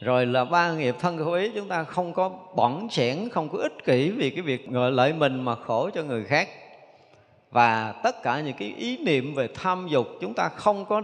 [0.00, 3.58] Rồi là ba nghiệp thân khẩu ý chúng ta không có bỏng sẻn không có
[3.58, 6.48] ích kỷ vì cái việc ngợi lợi mình mà khổ cho người khác.
[7.50, 11.02] Và tất cả những cái ý niệm về tham dục chúng ta không có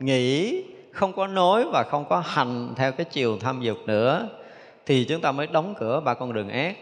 [0.00, 4.28] nghĩ không có nói và không có hành theo cái chiều tham dục nữa
[4.86, 6.76] thì chúng ta mới đóng cửa ba con đường ác.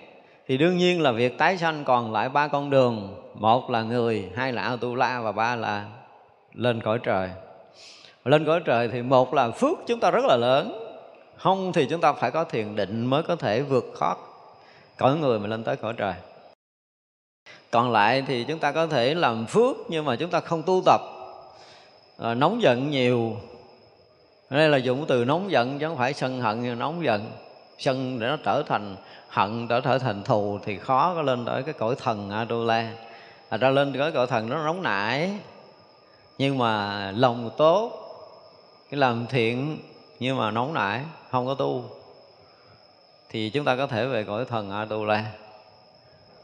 [0.49, 4.31] Thì đương nhiên là việc tái sanh còn lại ba con đường một là người
[4.37, 5.85] hai là atula và ba là
[6.55, 7.31] lên cõi trời.
[8.25, 10.83] Lên cõi trời thì một là phước chúng ta rất là lớn
[11.37, 14.16] không thì chúng ta phải có thiền định mới có thể vượt thoát
[14.99, 16.14] cõi người mà lên tới cõi trời.
[17.71, 20.83] Còn lại thì chúng ta có thể làm phước nhưng mà chúng ta không tu
[20.87, 21.01] tập
[22.19, 23.37] à, nóng giận nhiều
[24.51, 27.31] đây là dùng từ nóng giận chứ không phải sân hận nhưng nóng giận.
[27.79, 28.97] Sân để nó trở thành
[29.29, 32.93] hận trở trở thành thù thì khó có lên tới cái cõi thần Atula
[33.49, 35.31] à, ra lên cái cõi thần nó nóng nảy.
[36.39, 37.93] Nhưng mà lòng tốt
[38.91, 39.79] cái làm thiện
[40.19, 41.85] nhưng mà nóng nảy không có tu
[43.29, 45.25] thì chúng ta có thể về cõi thần Atula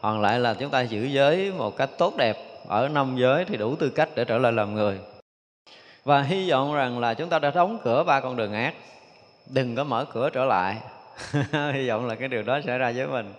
[0.03, 2.37] còn lại là chúng ta giữ giới một cách tốt đẹp.
[2.69, 4.99] Ở năm giới thì đủ tư cách để trở lại làm người
[6.05, 8.75] và hy vọng rằng là chúng ta đã đóng cửa ba con đường ác.
[9.47, 10.77] Đừng có mở cửa trở lại.
[11.73, 13.35] Hy vọng là cái điều đó xảy ra với mình.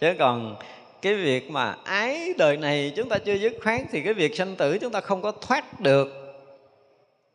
[0.00, 0.56] Chứ còn
[1.02, 4.56] cái việc mà ái đời này chúng ta chưa dứt khoát thì cái việc sanh
[4.56, 6.08] tử chúng ta không có thoát được.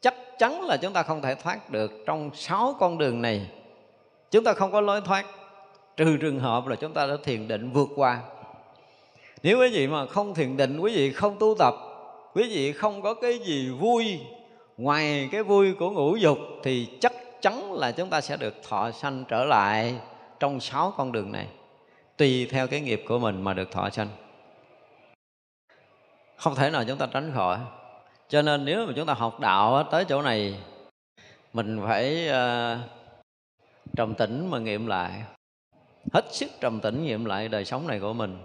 [0.02, 3.48] Chắc chắn là chúng ta không thể thoát được trong sáu con đường này.
[4.32, 5.26] Chúng ta không có lối thoát.
[5.98, 8.20] Trừ trường hợp là chúng ta đã thiền định vượt qua.
[9.44, 11.76] Nếu quý vị mà không thiền định, quý vị không tu tập,
[12.34, 14.20] quý vị không có cái gì vui
[14.82, 18.91] ngoài cái vui của ngũ dục thì chắc chắn là chúng ta sẽ được thọ
[18.91, 19.96] sanh trở lại
[20.39, 21.48] trong sáu con đường này
[22.17, 24.08] tùy theo cái nghiệp của mình mà được thọ sanh.
[26.36, 27.60] Không thể nào chúng ta tránh khỏi.
[28.30, 30.60] Cho nên nếu mà chúng ta học đạo tới chỗ này
[31.54, 32.80] mình phải uh,
[33.96, 35.24] trầm tĩnh mà nghiệm lại.
[36.13, 38.38] Hết sức trầm tĩnh nghiệm lại đời sống này của mình.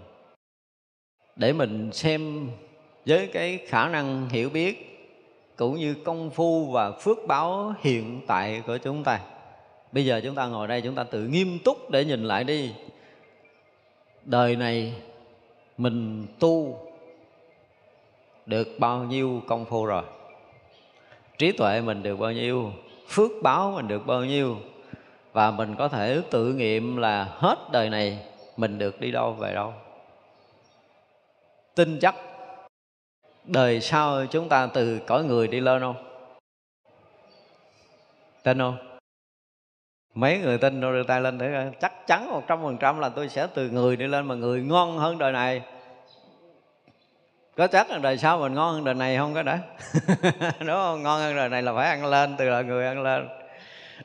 [1.35, 2.49] Để mình xem
[3.05, 4.86] với cái khả năng hiểu biết
[5.57, 9.19] cũng như công phu và phước báo hiện tại của chúng ta.
[9.91, 12.73] Bây giờ chúng ta ngồi đây, chúng ta tự nghiêm túc để nhìn lại đi.
[14.25, 14.93] Đời này
[15.77, 16.79] mình tu
[18.45, 20.03] được bao nhiêu công phu rồi?
[21.37, 22.71] Trí tuệ mình được bao nhiêu?
[23.07, 24.57] Phước báo mình được bao nhiêu?
[25.33, 28.19] Và mình có thể tự nghiệm là hết đời này
[28.57, 29.73] mình được đi đâu về đâu?
[31.75, 32.15] Tin chắc
[33.47, 35.95] đời sau chúng ta từ cõi người đi lên không?
[38.43, 38.77] Tin không?
[40.13, 43.09] Mấy người tin đâu đưa tay lên để chắc chắn một trăm phần trăm là
[43.09, 45.61] tôi sẽ từ người đi lên mà người ngon hơn đời này.
[47.57, 49.59] Có chắc là đời sau mình ngon hơn đời này không có đã?
[50.59, 51.03] Đúng không?
[51.03, 53.27] Ngon hơn đời này là phải ăn lên, từ là người ăn lên.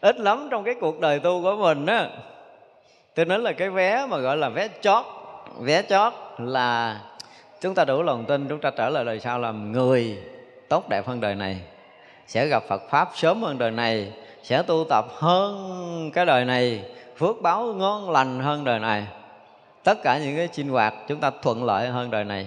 [0.01, 2.09] Ít lắm trong cái cuộc đời tu của mình á,
[3.15, 5.05] tôi nói là cái vé mà gọi là vé chót
[5.61, 7.01] vé chót là
[7.63, 10.19] chúng ta đủ lòng tin chúng ta trở lại đời sau làm người
[10.69, 11.61] tốt đẹp hơn đời này,
[12.27, 16.85] sẽ gặp Phật pháp sớm hơn đời này, sẽ tu tập hơn cái đời này,
[17.17, 19.07] phước báo ngon lành hơn đời này.
[19.85, 22.47] Tất cả những cái sinh hoạt chúng ta thuận lợi hơn đời này.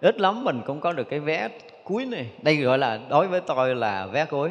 [0.00, 1.48] Ít lắm mình cũng có được cái vé
[1.84, 2.26] cuối này.
[2.42, 4.50] Đây gọi là đối với tôi là vé cuối.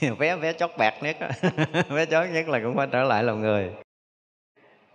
[0.18, 1.16] Vé vé chót bạc nhất
[1.88, 3.70] vé chót nhất là cũng phải trở lại làm người.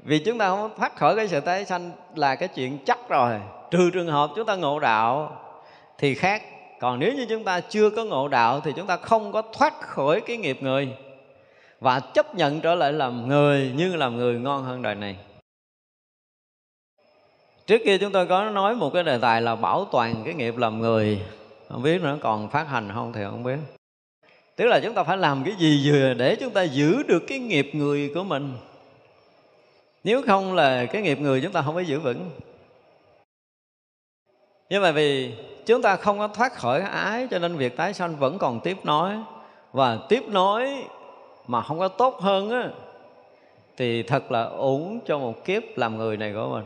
[0.03, 3.39] Vì chúng ta không thoát khỏi cái sự tái sanh là cái chuyện chắc rồi
[3.71, 5.41] trừ trường hợp chúng ta ngộ đạo
[5.97, 6.43] thì khác.
[6.79, 9.81] Còn nếu như chúng ta chưa có ngộ đạo thì chúng ta không có thoát
[9.81, 10.89] khỏi cái nghiệp người
[11.79, 15.15] và chấp nhận trở lại làm người nhưng làm người ngon hơn đời này.
[17.67, 20.57] Trước kia chúng tôi có nói một cái đề tài là bảo toàn cái nghiệp
[20.57, 21.21] làm người.
[21.69, 23.57] Không biết nó còn phát hành không thì không biết.
[24.55, 27.39] Tức là chúng ta phải làm cái gì vừa để chúng ta giữ được cái
[27.39, 28.53] nghiệp người của mình.
[30.03, 32.29] Nếu không là cái nghiệp người chúng ta không có giữ vững
[34.69, 35.33] nhưng mà vì
[35.65, 38.77] chúng ta không có thoát khỏi ái, cho nên việc tái sanh vẫn còn tiếp
[38.83, 39.11] nối.
[39.71, 40.83] Và tiếp nối
[41.47, 42.69] mà không có tốt hơn á,
[43.77, 46.65] thì thật là uổng cho một kiếp làm người này của mình.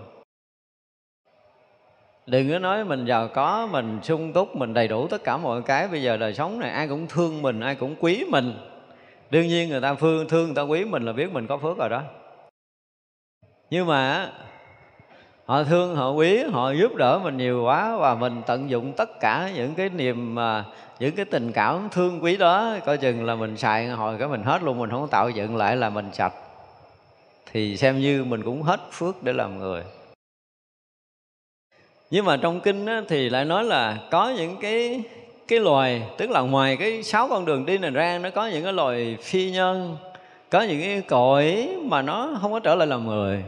[2.25, 5.61] Đừng có nói mình giàu có, mình sung túc, mình đầy đủ tất cả mọi
[5.61, 5.87] cái.
[5.87, 8.53] Bây giờ đời sống này, ai cũng thương mình, ai cũng quý mình.
[9.29, 11.77] Đương nhiên người ta phương thương, người ta quý mình là biết mình có phước
[11.77, 12.01] rồi đó.
[13.69, 14.31] Nhưng mà
[15.51, 19.19] họ thương họ quý họ giúp đỡ mình nhiều quá và mình tận dụng tất
[19.19, 20.65] cả những cái niềm mà
[20.99, 24.43] những cái tình cảm thương quý đó coi chừng là mình xài hồi cái mình
[24.43, 26.33] hết luôn mình không tạo dựng lại là mình sạch.
[27.51, 29.83] Thì xem như mình cũng hết phước để làm người.
[32.11, 35.03] Nhưng mà trong kinh á, thì lại nói là có những cái
[35.47, 38.63] cái loài tức là ngoài cái sáu con đường đi này ra nó có những
[38.63, 39.97] cái loài phi nhân
[40.49, 43.43] có những cái cõi mà nó không có trở lại làm người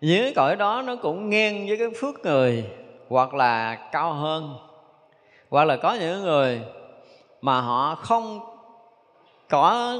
[0.00, 2.64] những cái cõi đó nó cũng ngang với cái phước người
[3.08, 4.56] hoặc là cao hơn.
[5.50, 6.60] Hoặc là có những người
[7.40, 8.40] mà họ không
[9.48, 9.96] có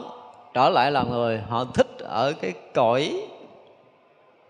[0.54, 3.26] trở lại làm người họ thích ở cái cõi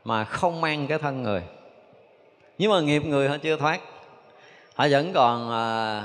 [0.04, 1.42] mà không mang cái thân người.
[2.58, 3.80] Nhưng mà nghiệp người họ chưa thoát.
[4.74, 6.04] Họ vẫn còn à,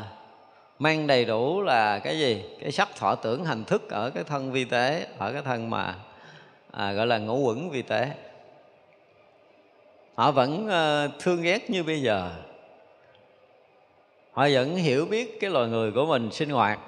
[0.79, 2.43] mang đầy đủ là cái gì?
[2.59, 5.95] Cái sắc thọ tưởng hành thức ở cái thân vi tế ở cái thân mà
[6.71, 8.11] à, gọi là ngũ quẩn vi tế
[10.15, 12.31] họ vẫn ờ, thương ghét như bây giờ.
[14.31, 16.79] Họ vẫn hiểu biết cái loài người của mình sinh hoạt.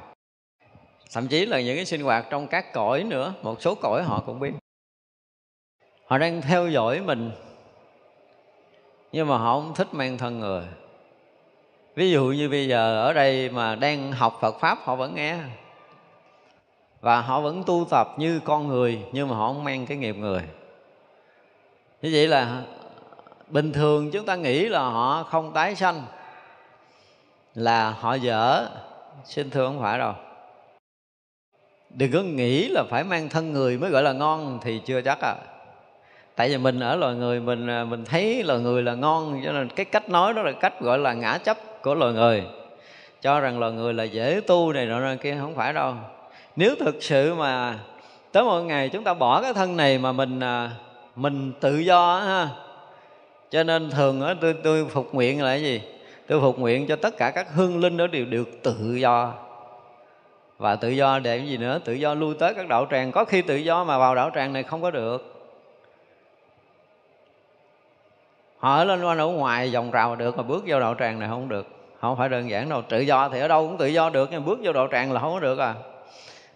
[1.14, 4.24] Thậm chí là những cái sinh hoạt trong các cõi nữa, một số cõi họ
[4.26, 4.52] cũng biết.
[6.06, 7.32] Họ đang theo dõi mình,
[9.12, 10.64] nhưng mà họ không thích mang thân người.
[11.96, 15.38] Ví dụ như bây giờ ở đây mà đang học phật pháp, họ vẫn nghe.
[17.02, 20.16] Và họ vẫn tu tập như con người, nhưng mà họ không mang cái nghiệp
[20.16, 20.42] người.
[22.02, 22.64] Như vậy là
[23.48, 26.04] bình thường chúng ta nghĩ là họ không tái sanh,
[27.56, 28.68] là họ dở.
[29.26, 30.14] Xin thưa không phải đâu.
[31.90, 35.18] Đừng có nghĩ là phải mang thân người mới gọi là ngon thì chưa chắc
[35.22, 35.36] à.
[36.36, 39.52] Tại vì mình ở loài người, mình à, mình thấy loài người là ngon, cho
[39.52, 42.44] nên cái cách nói đó là cách gọi là ngã chấp của loài người.
[43.22, 45.94] Cho rằng loài người là dễ tu này nọ kia không phải đâu.
[46.56, 47.80] Nếu thực sự mà
[48.32, 50.72] tới một ngày chúng ta bỏ cái thân này mà mình à,
[51.16, 52.50] mình tự do ha
[53.56, 55.82] cho nên thường đó, tôi tôi phục nguyện là cái gì?
[56.28, 59.34] Tôi phục nguyện cho tất cả các hương linh đó đều được tự do.
[60.58, 61.80] Và tự do để cái gì nữa?
[61.86, 63.12] Tự do lui tới các đạo tràng.
[63.12, 65.36] Có khi tự do mà vào đạo tràng này không có được.
[68.58, 71.30] Họ ở lên qua ở ngoài vòng rào được mà bước vô đạo tràng này
[71.30, 71.68] không được.
[72.02, 72.82] Không phải đơn giản đâu.
[72.82, 75.22] Tự do thì ở đâu cũng tự do được nhưng bước vô đạo tràng là
[75.22, 75.74] không có được à.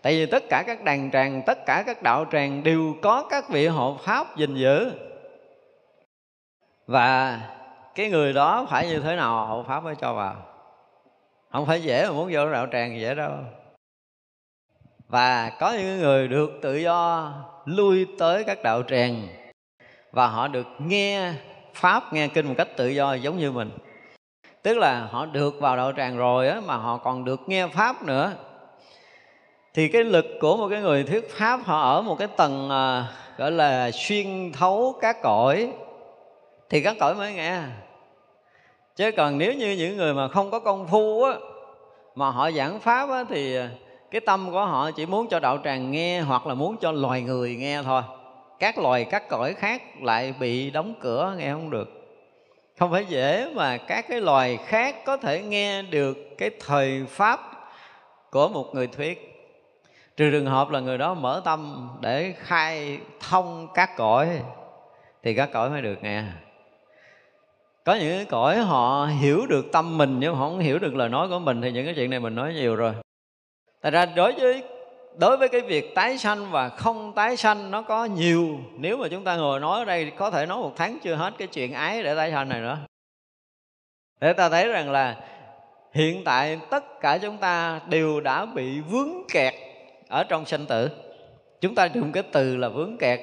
[0.02, 3.50] Tại vì tất cả các đàn tràng tất cả các đạo tràng đều có các
[3.50, 4.91] vị hộ pháp gìn giữ
[6.89, 7.39] và
[7.95, 10.35] cái người đó phải như thế nào hộ pháp mới cho vào?
[11.51, 13.31] Không phải dễ mà muốn vô đạo tràng dễ đâu.
[15.07, 17.31] Và có những người được tự do
[17.65, 19.27] lui tới các đạo tràng
[20.11, 21.33] và họ được nghe
[21.73, 23.71] pháp nghe kinh một cách tự do giống như mình.
[24.61, 28.03] Tức là họ được vào đạo tràng rồi á mà họ còn được nghe pháp
[28.03, 28.31] nữa.
[29.73, 33.07] Thì cái lực của một cái người thuyết pháp họ ở một cái tầng à,
[33.37, 35.71] gọi là xuyên thấu các cõi
[36.70, 37.61] thì các cõi mới nghe.
[38.95, 41.34] Chứ còn nếu như những người mà không có công phu á,
[42.15, 43.57] mà họ giảng pháp á, thì
[44.11, 47.22] cái tâm của họ chỉ muốn cho đạo tràng nghe hoặc là muốn cho loài
[47.22, 48.01] người nghe thôi.
[48.59, 51.89] Các loài, các cõi khác lại bị đóng cửa, nghe không được.
[52.80, 57.39] Không phải dễ mà các cái loài khác có thể nghe được cái thời pháp
[58.32, 59.26] của một người thuyết.
[60.17, 62.99] Trừ trường hợp là người đó mở tâm để khai
[63.30, 64.41] thông các cõi,
[65.24, 66.24] thì các cõi mới được nghe
[67.89, 71.09] có những cái cõi họ hiểu được tâm mình, nhưng họ không hiểu được lời
[71.09, 72.93] nói của mình, thì những cái chuyện này mình nói nhiều rồi.
[73.83, 74.63] Thật ra đối với
[75.17, 78.59] đối với cái việc tái sanh và không tái sanh, nó có nhiều.
[78.77, 81.33] Nếu mà chúng ta ngồi nói ở đây, có thể nói một tháng chưa hết
[81.37, 82.77] cái chuyện ái để tái sanh này nữa.
[84.21, 85.15] Để ta thấy rằng là
[85.93, 89.53] hiện tại tất cả chúng ta đều đã bị vướng kẹt
[90.09, 90.89] ở trong sanh tử.
[91.61, 93.19] Chúng ta dùng cái từ là vướng kẹt,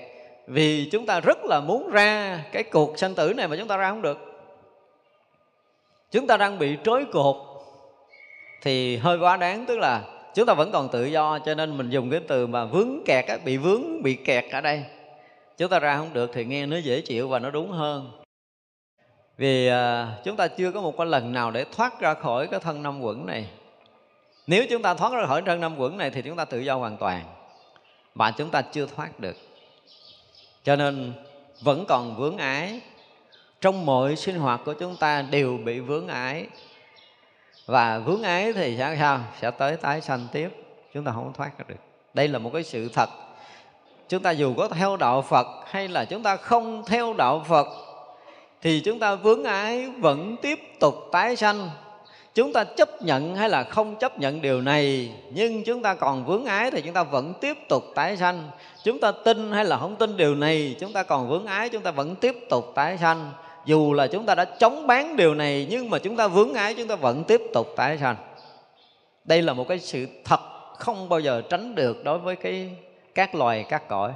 [0.46, 3.76] vì chúng ta rất là muốn ra cái cuộc sanh tử này mà chúng ta
[3.76, 4.32] ra không được
[6.16, 7.36] chúng ta đang bị trói cột.
[8.62, 10.02] Thì hơi quá đáng tức là
[10.34, 13.26] chúng ta vẫn còn tự do cho nên mình dùng cái từ mà vướng kẹt
[13.26, 14.84] á, bị vướng bị kẹt ở đây.
[15.58, 18.10] Chúng ta ra không được thì nghe nó dễ chịu và nó đúng hơn.
[19.36, 22.60] Vì à, chúng ta chưa có một cái lần nào để thoát ra khỏi cái
[22.60, 23.46] thân năm quẩn này.
[24.46, 26.74] Nếu chúng ta thoát ra khỏi thân năm quẩn này thì chúng ta tự do
[26.74, 27.24] hoàn toàn
[28.14, 29.36] mà chúng ta chưa thoát được.
[30.64, 31.12] Cho nên
[31.60, 32.80] vẫn còn vướng ái
[33.60, 36.46] trong mọi sinh hoạt của chúng ta đều bị vướng ái.
[37.66, 39.20] Và vướng ái thì sẽ sao?
[39.40, 40.48] Sẽ tới tái sanh tiếp.
[40.94, 41.80] Chúng ta không thoát ra được.
[42.14, 43.08] Đây là một cái sự thật.
[44.08, 47.66] Chúng ta dù có theo đạo phật hay là chúng ta không theo đạo phật,
[48.62, 51.70] thì chúng ta vướng ái vẫn tiếp tục tái sanh.
[52.34, 56.24] Chúng ta chấp nhận hay là không chấp nhận điều này, nhưng chúng ta còn
[56.24, 58.50] vướng ái thì chúng ta vẫn tiếp tục tái sanh.
[58.84, 61.82] Chúng ta tin hay là không tin điều này, chúng ta còn vướng ái, chúng
[61.82, 63.32] ta vẫn tiếp tục tái sanh
[63.66, 66.74] dù là chúng ta đã chống bán điều này, nhưng mà chúng ta vướng ái,
[66.74, 68.16] chúng ta vẫn tiếp tục tái sanh.
[69.24, 70.40] Đây là một cái sự thật
[70.78, 72.70] không bao giờ tránh được đối với cái
[73.14, 74.12] các loài, các cõi.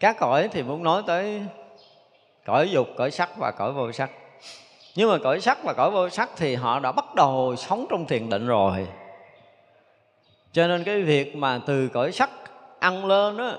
[0.00, 1.42] Các cõi thì muốn nói tới
[2.44, 4.10] cõi dục, cõi sắc và cõi vô sắc.
[4.94, 8.06] Nhưng mà cõi sắc và cõi vô sắc thì họ đã bắt đầu sống trong
[8.06, 8.86] thiền định rồi.
[10.52, 12.30] Cho nên cái việc mà từ cõi sắc
[12.78, 13.52] ăn lên đó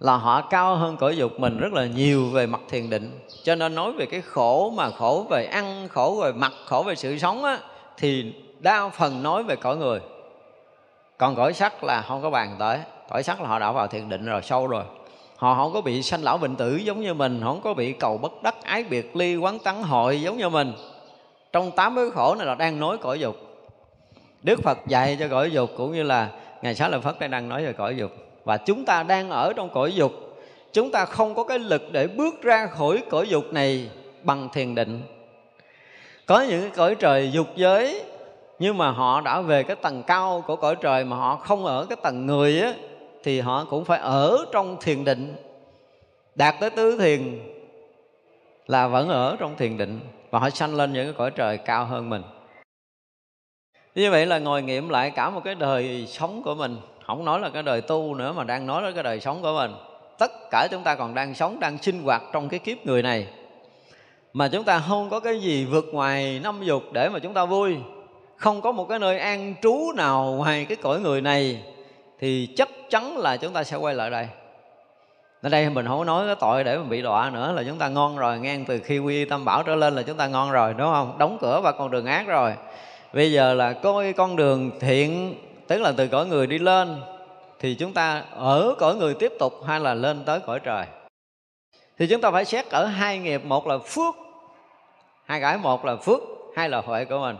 [0.00, 3.20] là họ cao hơn cõi dục mình rất là nhiều về mặt thiền định.
[3.42, 6.94] Cho nên nói về cái khổ mà khổ về ăn, khổ về mặt khổ về
[6.94, 7.58] sự sống á,
[7.96, 10.00] thì đa phần nói về cõi người.
[11.18, 12.78] Còn cõi sắc là không có bàn tới.
[13.10, 14.84] Cõi sắc là họ đã vào thiền định rồi, sâu rồi.
[15.36, 18.18] Họ không có bị sanh lão bệnh tử giống như mình, không có bị cầu
[18.18, 20.72] bất đắc, ái biệt, ly quán tắng hội giống như mình.
[21.52, 23.36] Trong tám cái khổ này là đang nói cõi dục.
[24.42, 26.28] Đức phật dạy cho cõi dục cũng như là
[26.62, 28.10] ngài xá lợi phất đang nói về cõi dục
[28.44, 30.12] và chúng ta đang ở trong cõi dục.
[30.72, 33.90] Chúng ta không có cái lực để bước ra khỏi cõi dục này
[34.22, 35.02] bằng thiền định.
[36.26, 38.04] Có những cái cõi trời dục giới,
[38.58, 41.86] nhưng mà họ đã về cái tầng cao của cõi trời mà họ không ở
[41.86, 42.74] cái tầng người á,
[43.22, 45.36] thì họ cũng phải ở trong thiền định.
[46.34, 47.40] Đạt tới tứ thiền
[48.66, 51.84] là vẫn ở trong thiền định và họ sanh lên những cái cõi trời cao
[51.84, 52.22] hơn mình.
[53.94, 56.76] Như vậy là ngồi nghiệm lại cả một cái đời sống của mình
[57.06, 59.52] không nói là cái đời tu nữa, mà đang nói là cái đời sống của
[59.56, 59.74] mình.
[60.18, 63.26] Tất cả chúng ta còn đang sống, đang sinh hoạt trong cái kiếp người này.
[64.32, 67.44] Mà chúng ta không có cái gì vượt ngoài năm dục để mà chúng ta
[67.44, 67.76] vui.
[68.36, 71.62] Không có một cái nơi an trú nào ngoài cái cõi người này,
[72.20, 74.28] thì chắc chắn là chúng ta sẽ quay lại đây.
[75.42, 77.88] Ở đây mình không nói cái tội để mình bị đọa nữa, là chúng ta
[77.88, 80.74] ngon rồi, ngang từ khi quy tâm bảo trở lên là chúng ta ngon rồi,
[80.74, 81.18] đúng không?
[81.18, 82.54] Đóng cửa và con đường ác rồi.
[83.12, 85.34] Bây giờ là coi con đường thiện
[85.66, 87.00] tức là từ cõi người đi lên,
[87.60, 90.86] thì chúng ta ở cõi người tiếp tục hay là lên tới cõi trời?
[91.98, 94.14] Thì chúng ta phải xét ở hai nghiệp, một là phước,
[95.24, 96.20] hai cái một là phước,
[96.56, 97.36] hai là huệ của mình.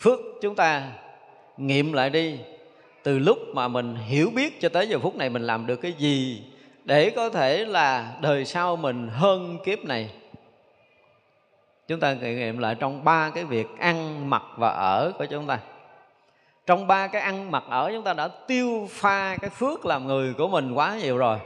[0.00, 0.88] Phước chúng ta
[1.56, 2.38] nghiệm lại đi,
[3.02, 5.92] từ lúc mà mình hiểu biết cho tới giờ phút này mình làm được cái
[5.92, 6.42] gì
[6.84, 10.10] để có thể là đời sau mình hơn kiếp này.
[11.88, 15.46] Chúng ta nghiệm nghiệm lại trong ba cái việc ăn, mặc và ở của chúng
[15.46, 15.58] ta
[16.66, 20.34] trong ba cái ăn mặc ở chúng ta đã tiêu pha cái phước làm người
[20.34, 21.38] của mình quá nhiều rồi.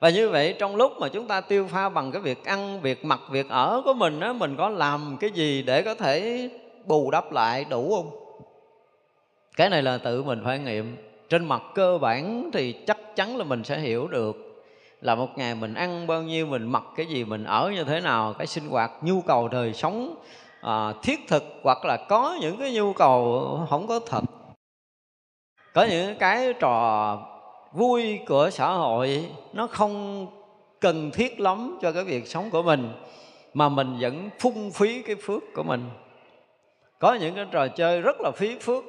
[0.00, 3.04] Và như vậy trong lúc mà chúng ta tiêu pha bằng cái việc ăn, việc
[3.04, 6.48] mặc, việc ở của mình á, mình có làm cái gì để có thể
[6.84, 8.10] bù đắp lại đủ không?
[9.56, 10.96] Cái này là tự mình phải nghiệm.
[11.28, 14.64] Trên mặt cơ bản thì chắc chắn là mình sẽ hiểu được
[15.00, 18.00] là một ngày mình ăn bao nhiêu, mình mặc cái gì, mình ở như thế
[18.00, 20.14] nào, cái sinh hoạt, nhu cầu đời sống
[20.60, 24.20] à, thiết thực hoặc là có những cái nhu cầu không có thật.
[25.74, 27.18] Có những cái trò
[27.72, 30.26] vui của xã hội nó không
[30.80, 32.92] cần thiết lắm cho cái việc sống của mình
[33.54, 35.90] mà mình vẫn phung phí cái phước của mình.
[36.98, 38.84] Có những cái trò chơi rất là phí phước.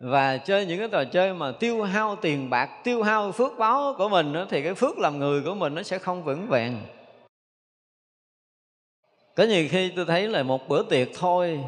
[0.00, 3.94] Và chơi những cái trò chơi mà tiêu hao tiền bạc tiêu hao phước báo
[3.98, 6.76] của mình thì cái phước làm người của mình nó sẽ không vững vẹn
[9.36, 11.60] có nhiều khi tôi thấy là một bữa tiệc thôi,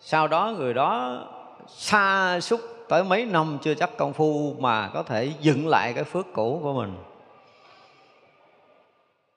[0.00, 1.20] sau đó người đó
[1.68, 6.04] xa xúc tới mấy năm chưa chắc công phu mà có thể dựng lại cái
[6.04, 6.94] phước cũ của mình.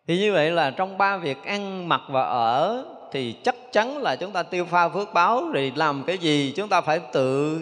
[0.07, 4.15] Thì như vậy là trong ba việc ăn, mặc và ở thì chắc chắn là
[4.15, 7.59] chúng ta tiêu pha phước báo thì làm cái gì chúng ta phải tự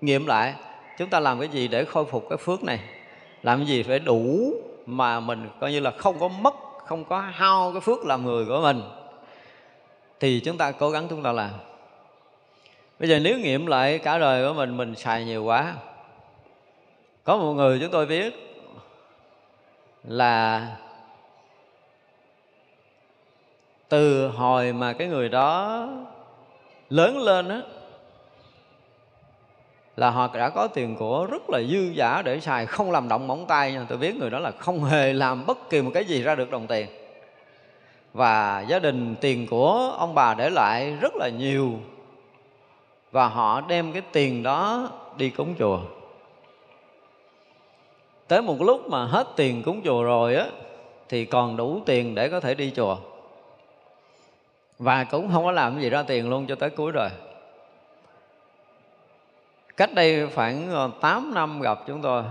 [0.00, 0.54] nghiệm lại.
[0.98, 2.80] Chúng ta làm cái gì để khôi phục cái phước này?
[3.42, 4.52] Làm cái gì phải đủ
[4.86, 6.54] mà mình coi như là không có mất,
[6.86, 8.82] không có hao cái phước làm người của mình?
[10.22, 11.50] Thì chúng ta cố gắng chúng ta làm.
[12.98, 15.74] Bây giờ nếu nghiệm lại cả đời của mình mình xài nhiều quá.
[17.24, 18.34] Có một người chúng tôi biết
[20.04, 20.66] là
[23.88, 25.88] từ hồi mà cái người đó
[26.90, 27.60] lớn lên á,
[29.96, 33.26] là họ đã có tiền của rất là dư giả để xài, không làm động
[33.26, 33.86] móng tay nha.
[33.88, 36.50] Tôi biết người đó là không hề làm bất kỳ một cái gì ra được
[36.50, 36.88] đồng tiền
[38.12, 41.78] và gia đình tiền của ông bà để lại rất là nhiều.
[43.10, 45.80] Và họ đem cái tiền đó đi cúng chùa.
[48.28, 50.46] Tới một lúc mà hết tiền cúng chùa rồi á,
[51.08, 52.96] thì còn đủ tiền để có thể đi chùa.
[54.78, 57.10] Và cũng không có làm gì ra tiền luôn cho tới cuối đời.
[59.76, 62.22] Cách đây khoảng ờ, 8 năm gặp chúng tôi.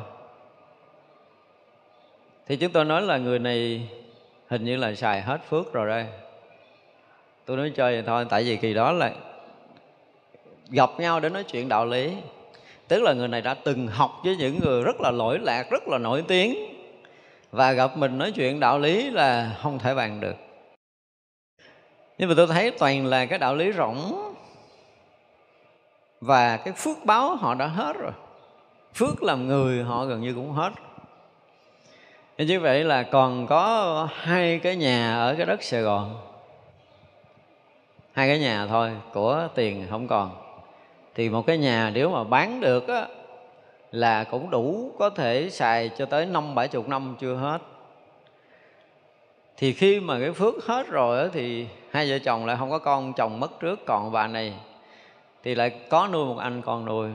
[2.47, 3.89] Thì chúng tôi nói là người này
[4.51, 6.05] hình như là xài hết phước rồi đây.
[7.45, 9.11] Tôi nói chơi vậy thôi, tại vì kỳ đó là
[10.69, 12.13] gặp nhau để nói chuyện đạo lý.
[12.87, 15.87] Tức là người này đã từng học với những người rất là lỗi lạc, rất
[15.87, 16.55] là nổi tiếng.
[17.51, 20.35] Và gặp mình nói chuyện đạo lý là không thể bàn được.
[22.17, 24.33] Nhưng mà tôi thấy toàn là cái đạo lý rộng
[26.21, 28.11] và cái phước báo họ đã hết rồi.
[28.93, 30.71] Phước làm người họ gần như cũng hết
[32.45, 36.15] như vậy là còn có hai cái nhà ở cái đất sài gòn.
[38.11, 40.31] Hai cái nhà thôi, của tiền không còn.
[41.15, 43.07] Thì một cái nhà nếu mà bán được á,
[43.91, 47.59] là cũng đủ có thể xài cho tới năm, bảy chục năm chưa hết.
[49.57, 52.79] Thì khi mà cái phước hết rồi á, thì hai vợ chồng lại không có
[52.79, 54.53] con chồng mất trước, còn bà này
[55.43, 57.09] thì lại có nuôi một anh con nuôi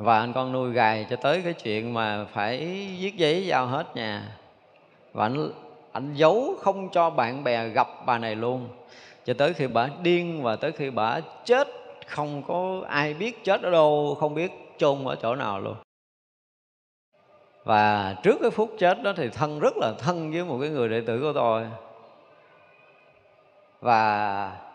[0.00, 2.58] và anh con nuôi gài cho tới cái chuyện mà phải
[3.00, 4.36] viết giấy giao hết nhà.
[5.12, 5.50] Và anh
[5.92, 8.68] anh giấu không cho bạn bè gặp bà này luôn.
[9.24, 11.68] Cho tới khi bà điên và tới khi bà chết,
[12.06, 15.76] không có ai biết chết ở đâu, không biết chôn ở chỗ nào luôn.
[17.64, 20.88] Và trước cái phút chết đó thì thân, rất là thân với một cái người
[20.88, 21.66] đệ tử của tôi.
[23.80, 24.69] Và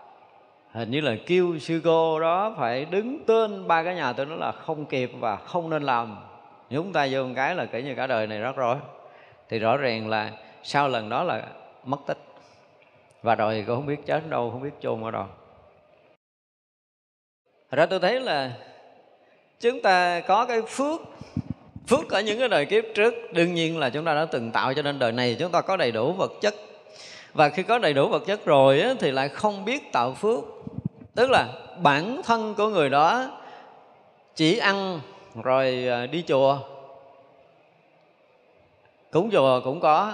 [0.75, 4.37] hình như là kêu sư cô đó phải đứng tên ba cái nhà tôi nói
[4.37, 6.17] là không kịp và không nên làm.
[6.69, 8.75] Nhúng tay vô một cái là kể như cả đời này rất rồi
[9.49, 10.31] thì rõ ràng là
[10.63, 11.47] sau lần đó là
[11.83, 12.17] mất tích.
[13.21, 15.25] Và rồi cô không biết chết đâu, không biết chôn ở đâu.
[17.71, 18.51] Thật ra tôi thấy là
[19.59, 21.01] chúng ta có cái phước
[21.87, 23.13] Phước ở những cái đời kiếp trước.
[23.33, 25.77] Đương nhiên là chúng ta đã từng tạo cho nên đời này chúng ta có
[25.77, 26.55] đầy đủ vật chất.
[27.35, 30.39] Và khi có đầy đủ vật chất rồi á, thì lại không biết tạo phước.
[31.15, 31.47] Tức là
[31.81, 33.27] bản thân của người đó
[34.35, 34.99] chỉ ăn
[35.43, 36.57] rồi à, đi chùa.
[39.11, 40.13] Cúng chùa cũng có.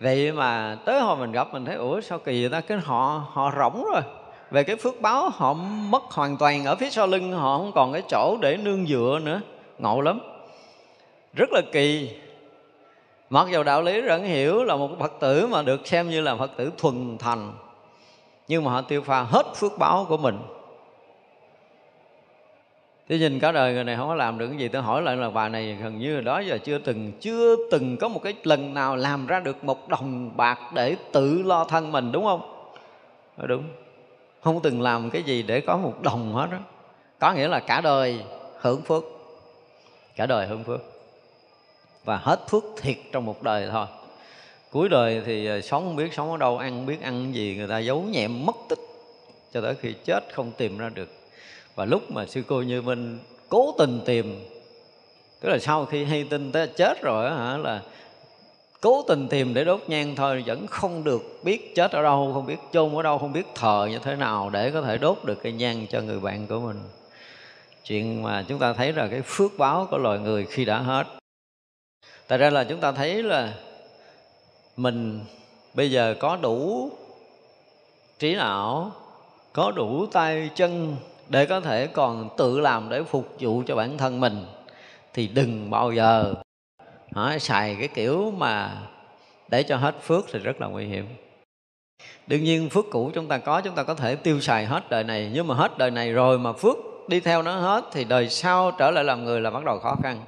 [0.00, 2.60] Vậy mà tới hồi mình gặp mình thấy ủa sao kỳ vậy ta?
[2.60, 4.02] Cái họ họ rỗng rồi.
[4.50, 5.52] Về cái phước báo họ
[5.88, 9.18] mất hoàn toàn ở phía sau lưng họ không còn cái chỗ để nương dựa
[9.22, 9.40] nữa.
[9.78, 10.20] Ngộ lắm.
[11.34, 12.16] Rất là kỳ
[13.30, 16.36] mặc dù đạo lý vẫn hiểu là một phật tử mà được xem như là
[16.36, 17.52] phật tử thuần thành,
[18.48, 20.38] nhưng mà họ tiêu pha hết phước báo của mình.
[23.08, 25.16] Thế nhìn cả đời người này không có làm được cái gì, Tôi hỏi lại
[25.16, 28.74] là bà này gần như đó giờ chưa từng Chưa từng có một cái lần
[28.74, 32.70] nào làm ra được một đồng bạc Để tự lo thân mình, đúng không?
[33.36, 33.64] Ờ, đúng.
[34.42, 36.58] Không từng làm cái gì để có một đồng hết đó
[37.18, 38.20] Có nghĩa là cả đời
[38.60, 39.04] hưởng phước.
[40.16, 40.95] Cả đời hưởng phước.
[42.06, 43.86] Và hết phước thiệt trong một đời thôi.
[44.70, 47.54] Cuối đời thì ờ, sống không biết sống ở đâu, Ăn không biết ăn gì,
[47.56, 48.78] Người ta giấu nhẹm, mất tích,
[49.52, 51.08] Cho tới khi chết không tìm ra được.
[51.74, 54.44] Và lúc mà sư cô như minh cố tình tìm,
[55.40, 57.82] tức là sau khi hay tin tới chết rồi hả, là
[58.80, 62.46] cố tình tìm để đốt nhang thôi, vẫn không được biết chết ở đâu, không
[62.46, 65.42] biết chôn ở đâu, không biết thờ như thế nào để có thể đốt được
[65.42, 66.80] cây nhang cho người bạn của mình.
[67.84, 71.06] Chuyện mà chúng ta thấy là cái phước báo của loài người khi đã hết
[72.28, 73.54] tại ra là chúng ta thấy là
[74.76, 75.20] mình
[75.74, 76.90] bây giờ có đủ
[78.18, 78.92] trí não
[79.52, 80.96] có đủ tay chân
[81.28, 84.46] để có thể còn tự làm để phục vụ cho bản thân mình
[85.14, 86.34] thì đừng bao giờ
[87.14, 88.82] hả, xài cái kiểu mà
[89.48, 91.06] để cho hết phước thì rất là nguy hiểm.
[92.26, 95.04] Đương nhiên phước cũ chúng ta có chúng ta có thể tiêu xài hết đời
[95.04, 96.76] này nhưng mà hết đời này rồi mà phước
[97.08, 99.96] đi theo nó hết thì đời sau trở lại làm người là bắt đầu khó
[100.02, 100.24] khăn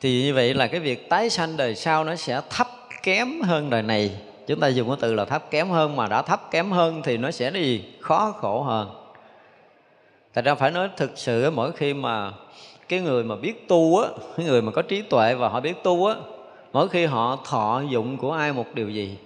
[0.00, 2.68] thì như vậy là cái việc tái sanh đời sau nó sẽ thấp
[3.02, 6.22] kém hơn đời này chúng ta dùng cái từ là thấp kém hơn mà đã
[6.22, 8.88] thấp kém hơn thì nó sẽ đi khó khổ hơn
[10.34, 12.32] Thật ra phải nói thực sự mỗi khi mà
[12.88, 15.82] cái người mà biết tu á, cái người mà có trí tuệ và họ biết
[15.84, 16.14] tu á,
[16.72, 19.18] mỗi khi họ thọ dụng của ai một điều gì,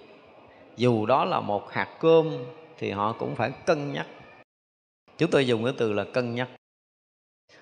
[0.76, 2.30] dù đó là một hạt cơm
[2.78, 4.06] thì họ cũng phải cân nhắc.
[5.18, 6.48] Chúng tôi dùng cái từ là cân nhắc.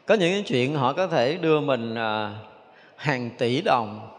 [0.07, 2.35] Có những cái chuyện họ có thể đưa mình à,
[3.01, 4.11] hàng tỷ đồng.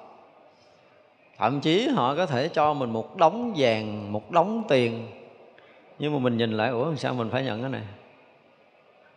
[1.37, 5.07] Thậm chí họ có thể cho mình một đống vàng, một đống tiền.
[5.99, 7.81] Nhưng mà mình nhìn lại, ủa, sao mình phải nhận cái này?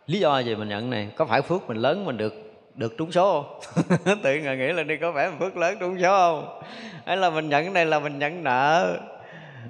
[0.07, 1.09] Lý do gì mình nhận này?
[1.15, 2.33] Có phải phước mình lớn mình được
[2.75, 4.17] được trúng số không?
[4.23, 6.61] Tự ngờ nghĩ là đi, có phải phước lớn trúng số không?
[7.05, 8.97] Hay là mình nhận cái này là mình nhận nợ?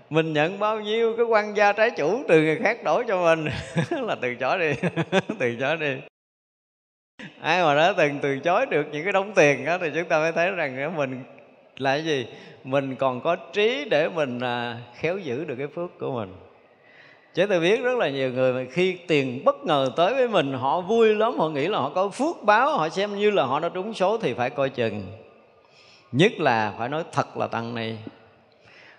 [0.09, 3.47] Mình nhận bao nhiêu cái quan gia trái chủ từ người khác đổ cho mình?
[3.89, 4.71] Là từ chó đi,
[5.39, 5.95] từ chó đi
[7.41, 10.19] ai mà đã từng từ chối được những cái đống tiền đó thì chúng ta
[10.19, 11.23] mới thấy rằng mình
[11.77, 12.27] là cái gì?
[12.63, 16.33] Mình còn có trí để mình à, khéo giữ được cái phước của mình.
[17.33, 20.53] Chứ tôi biết rất là nhiều người mà khi tiền bất ngờ tới với mình
[20.53, 23.59] họ vui lắm họ nghĩ là họ có phước báo họ xem như là họ
[23.59, 25.07] đã trúng số thì phải coi chừng.
[26.11, 27.97] Nhất là phải nói thật là tăng này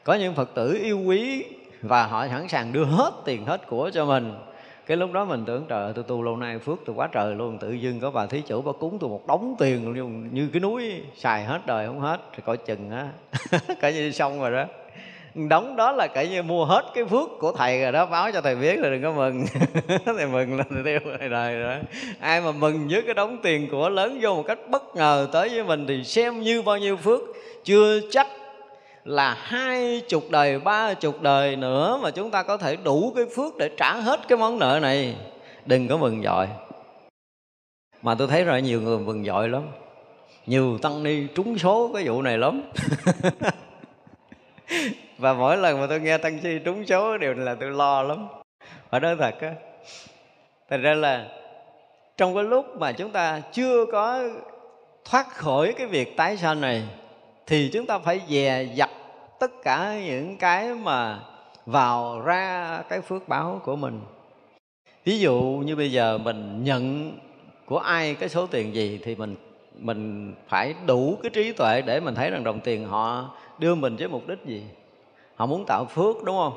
[0.04, 1.44] có những phật tử yêu quý
[1.82, 4.34] và họ sẵn sàng đưa hết tiền hết của cho mình
[4.86, 7.58] cái lúc đó mình tưởng, trời tôi tu lâu nay phước tôi quá trời luôn,
[7.58, 10.60] tự dưng có bà thí chủ bà cúng tôi một đống tiền luôn, như cái
[10.60, 13.08] núi xài hết đời không hết thì coi chừng á
[13.80, 14.64] cả như xong rồi đó.
[15.48, 18.40] Đóng đó là kể như mua hết cái phước của thầy rồi đó, báo cho
[18.40, 19.44] thầy biết là đừng có mừng.
[20.16, 21.80] Thầy mừng là thầy tiêu thầy đời rồi đó.
[22.20, 25.48] Ai mà mừng với cái đóng tiền của lớn vô một cách bất ngờ tới
[25.48, 27.20] với mình thì xem như bao nhiêu phước,
[27.64, 28.26] chưa chắc
[29.06, 33.24] là hai chục đời, ba chục đời nữa mà chúng ta có thể đủ cái
[33.36, 35.16] phước để trả hết cái món nợ này.
[35.66, 36.46] Đừng có mừng dội.
[38.02, 39.62] Mà tôi thấy rồi, nhiều người mừng dội lắm.
[40.46, 42.62] Nhiều tăng ni trúng số cái vụ này lắm.
[45.18, 48.26] Và mỗi lần mà tôi nghe tăng chi trúng số đều là tôi lo lắm.
[48.90, 49.52] Phải nói thật á,
[50.70, 51.26] thành ra là
[52.16, 54.22] trong cái lúc mà chúng ta chưa có
[55.04, 56.82] thoát khỏi cái việc tái sanh này,
[57.46, 58.90] thì chúng ta phải dè dặt
[59.40, 61.18] tất cả những cái mà
[61.66, 64.00] vào ra cái phước báo của mình.
[65.04, 67.12] Ví dụ như bây giờ mình nhận
[67.66, 69.36] của ai cái số tiền gì thì mình
[69.78, 73.96] mình phải đủ cái trí tuệ để mình thấy rằng đồng tiền họ đưa mình
[73.96, 74.62] với mục đích gì.
[75.34, 76.52] Họ muốn tạo phước, đúng không?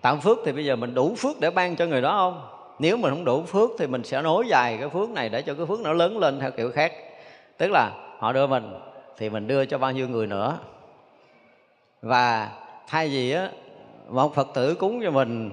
[0.00, 2.48] Tạo phước thì bây giờ mình đủ phước để ban cho người đó không?
[2.78, 5.54] Nếu mình không đủ phước thì mình sẽ nối dài cái phước này để cho
[5.54, 6.92] cái phước nó lớn lên theo kiểu khác.
[7.58, 8.74] Tức là họ đưa mình
[9.16, 10.58] thì mình đưa cho bao nhiêu người nữa?
[12.02, 12.50] Và
[12.86, 13.50] thay vì á,
[14.08, 15.50] một phật tử cúng cho mình,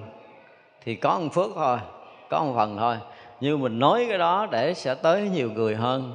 [0.84, 1.78] thì có một phước thôi,
[2.30, 2.96] có một phần thôi.
[3.40, 6.12] Như mình nói cái đó để sẽ tới nhiều người hơn,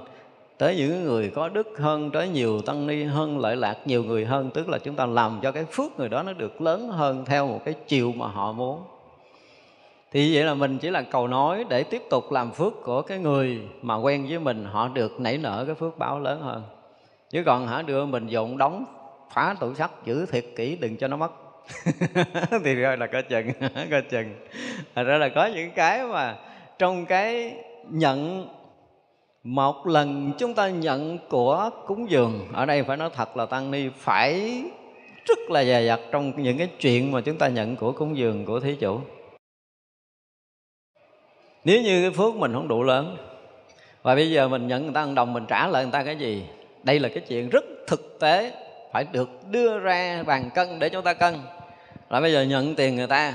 [0.58, 4.26] tới những người có đức hơn, tới nhiều tăng ni hơn, lợi lạc nhiều người
[4.26, 4.50] hơn.
[4.54, 7.48] Tức là chúng ta làm cho cái phước người đó nó được lớn hơn theo
[7.48, 8.84] một cái chiều mà họ muốn.
[10.12, 13.20] Thì vậy là mình chỉ là cầu nói để tiếp tục làm phước của cái
[13.20, 14.66] người mà quen với mình.
[14.72, 16.64] Họ được nảy nở cái phước báo lớn hơn.
[17.30, 18.86] Chứ còn hả, đưa mình dụng đóng
[19.34, 21.32] phá tủ sắt giữ thiệt kỹ, đừng cho nó mất.
[22.64, 23.48] Thì rồi là có chừng
[23.92, 24.36] có chừng.
[24.96, 26.38] Thật ra là có những cái mà
[26.80, 27.56] trong cái
[27.90, 28.48] nhận,
[29.44, 33.72] một lần chúng ta nhận của cúng dường, ở đây phải nói thật là tăng
[33.72, 34.62] ni, phải
[35.26, 38.46] rất là dè dặt trong những cái chuyện mà chúng ta nhận của cúng dường
[38.46, 39.00] của thí chủ.
[41.64, 43.18] Nếu như cái phước mình không đủ lớn,
[44.02, 46.16] và bây giờ mình nhận người ta ăn đồng, mình trả lại người ta cái
[46.16, 46.46] gì?
[46.84, 48.52] Đây là cái chuyện rất thực tế
[48.92, 51.40] phải được đưa ra bàn cân để chúng ta cân.
[52.10, 53.34] Là bây giờ nhận tiền người ta,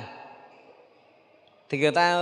[1.69, 2.21] thì người ta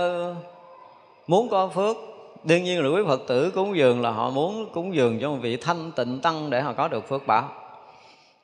[1.27, 1.97] muốn có phước.
[2.43, 5.37] Đương nhiên là quý phật tử cúng dường là họ muốn cúng dường cho một
[5.41, 7.49] vị thanh tịnh tăng để họ có được phước báo.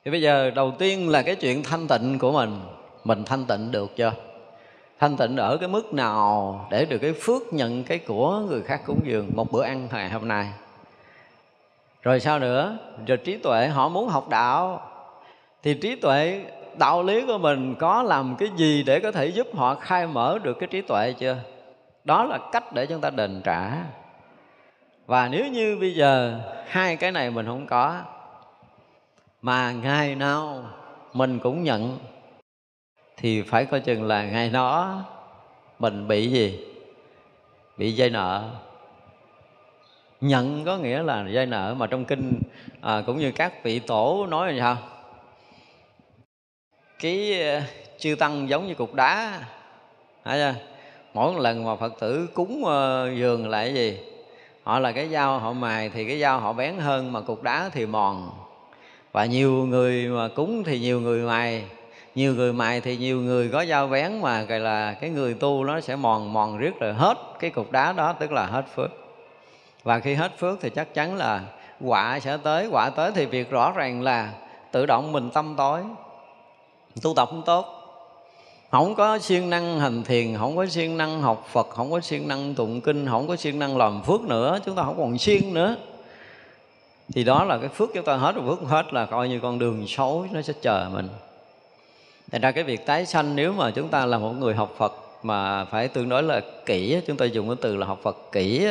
[0.04, 2.60] Thì bây giờ đầu tiên là cái chuyện thanh tịnh của mình.
[3.04, 4.12] Mình thanh tịnh được chưa?
[4.98, 8.80] Thanh tịnh ở cái mức nào để được cái phước nhận cái của người khác
[8.86, 9.30] cúng dường?
[9.34, 10.46] Một bữa ăn ngày hôm nay
[12.02, 12.78] rồi sao nữa?
[13.06, 14.88] Rồi trí tuệ, họ muốn học đạo.
[15.62, 16.44] Thì trí tuệ,
[16.78, 20.38] đạo lý của mình có làm cái gì để có thể giúp họ khai mở
[20.42, 21.36] được cái trí tuệ chưa?
[22.04, 23.70] Đó là cách để chúng ta đền trả.
[25.06, 28.00] Và nếu như bây giờ hai cái này mình không có,
[29.42, 30.64] mà ngày nào
[31.12, 31.98] mình cũng nhận,
[33.16, 35.00] thì phải coi chừng là ngày đó
[35.78, 36.66] mình bị gì?
[37.76, 38.50] Bị dây nợ
[40.22, 42.40] nhận có nghĩa là dây nợ mà trong kinh
[42.80, 44.88] à, cũng như các vị tổ nói là sao
[46.98, 47.62] cái ờ,
[47.98, 49.40] chư tăng giống như cục đá
[50.24, 50.54] phải chưa?
[51.14, 53.98] mỗi lần mà phật tử cúng ờ, uh, giường lại gì?
[54.62, 57.70] Họ là cái dao họ mài thì cái dao họ bén hơn mà cục đá
[57.72, 58.30] thì mòn.
[59.12, 61.64] Và nhiều người mà cúng thì nhiều người mài
[62.14, 65.64] nhiều người mài thì nhiều người có dao bén mà gọi là cái người tu
[65.64, 69.01] nó sẽ mòn mòn riết rồi hết cái cục đá đó tức là hết phước
[69.82, 71.42] và khi hết phước thì chắc chắn là
[71.80, 72.68] quả sẽ tới.
[72.70, 74.32] Quả tới thì việc rõ ràng là
[74.70, 75.80] tự động mình tâm tối.
[77.02, 77.66] Tu tập không tốt.
[78.70, 82.28] Không có siêng năng hành thiền không có siêng năng học phật không có siêng
[82.28, 84.58] năng tụng kinh không có siêng năng làm phước nữa.
[84.64, 85.76] Chúng ta không còn siêng nữa.
[87.14, 88.34] Thì đó là cái phước chúng ta hết.
[88.34, 91.08] Rồi phước hết là coi như con đường xấu nó sẽ chờ mình.
[92.32, 94.92] Thành ra cái việc tái sanh nếu mà chúng ta là một người học Phật
[95.22, 98.68] mà phải tương đối là kỹ, chúng ta dùng cái từ là học Phật kỹ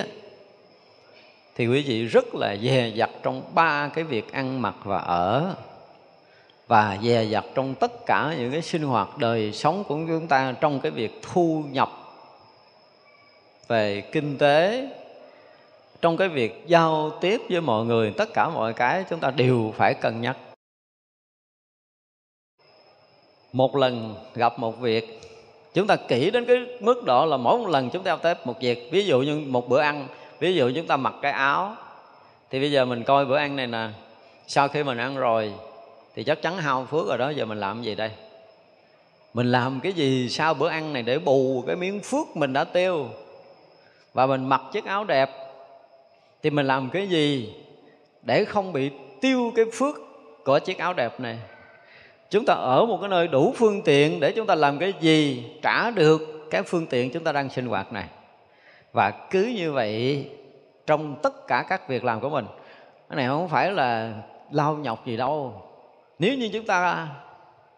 [1.62, 5.56] thì quý vị rất là dè dặt trong ba cái việc ăn mặc và ở,
[6.68, 10.56] và dè dặt trong tất cả những cái sinh hoạt đời sống của chúng ta
[10.62, 11.92] trong cái việc thu nhập
[13.68, 14.90] về kinh tế,
[16.02, 19.74] trong cái việc giao tiếp với mọi người, tất cả mọi cái chúng ta đều
[19.78, 20.38] phải cân nhắc.
[23.54, 25.22] Một lần gặp một việc,
[25.74, 28.46] chúng ta kỹ đến cái mức độ là mỗi một lần chúng ta giao tiếp
[28.46, 28.90] một việc.
[28.92, 30.08] Ví dụ như một bữa ăn
[30.42, 31.76] ví dụ chúng ta mặc cái áo,
[32.50, 33.90] thì bây giờ mình coi bữa ăn này nè.
[34.48, 35.54] Sau khi mình ăn rồi,
[36.16, 38.12] thì chắc chắn hao phước rồi đó, giờ mình làm gì đây?
[39.34, 42.64] Mình làm cái gì sau bữa ăn này để bù cái miếng phước mình đã
[42.64, 43.10] tiêu?
[44.14, 45.30] Và mình mặc chiếc áo đẹp,
[46.44, 47.54] thì mình làm cái gì
[48.22, 49.96] để không bị tiêu cái phước
[50.46, 51.38] của chiếc áo đẹp này?
[52.30, 55.44] Chúng ta ở một cái nơi đủ phương tiện để chúng ta làm cái gì
[55.62, 58.06] trả được cái phương tiện chúng ta đang sinh hoạt này?
[58.92, 60.30] Và cứ như vậy,
[60.86, 62.46] trong tất cả các việc làm của mình,
[63.10, 64.14] cái này không phải là
[64.52, 65.62] lao nhọc gì đâu.
[66.20, 67.08] Nếu như chúng ta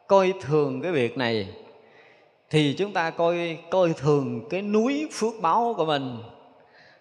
[0.08, 1.54] coi thường cái việc này,
[2.50, 6.18] thì chúng ta coi coi thường cái núi phước báo của mình.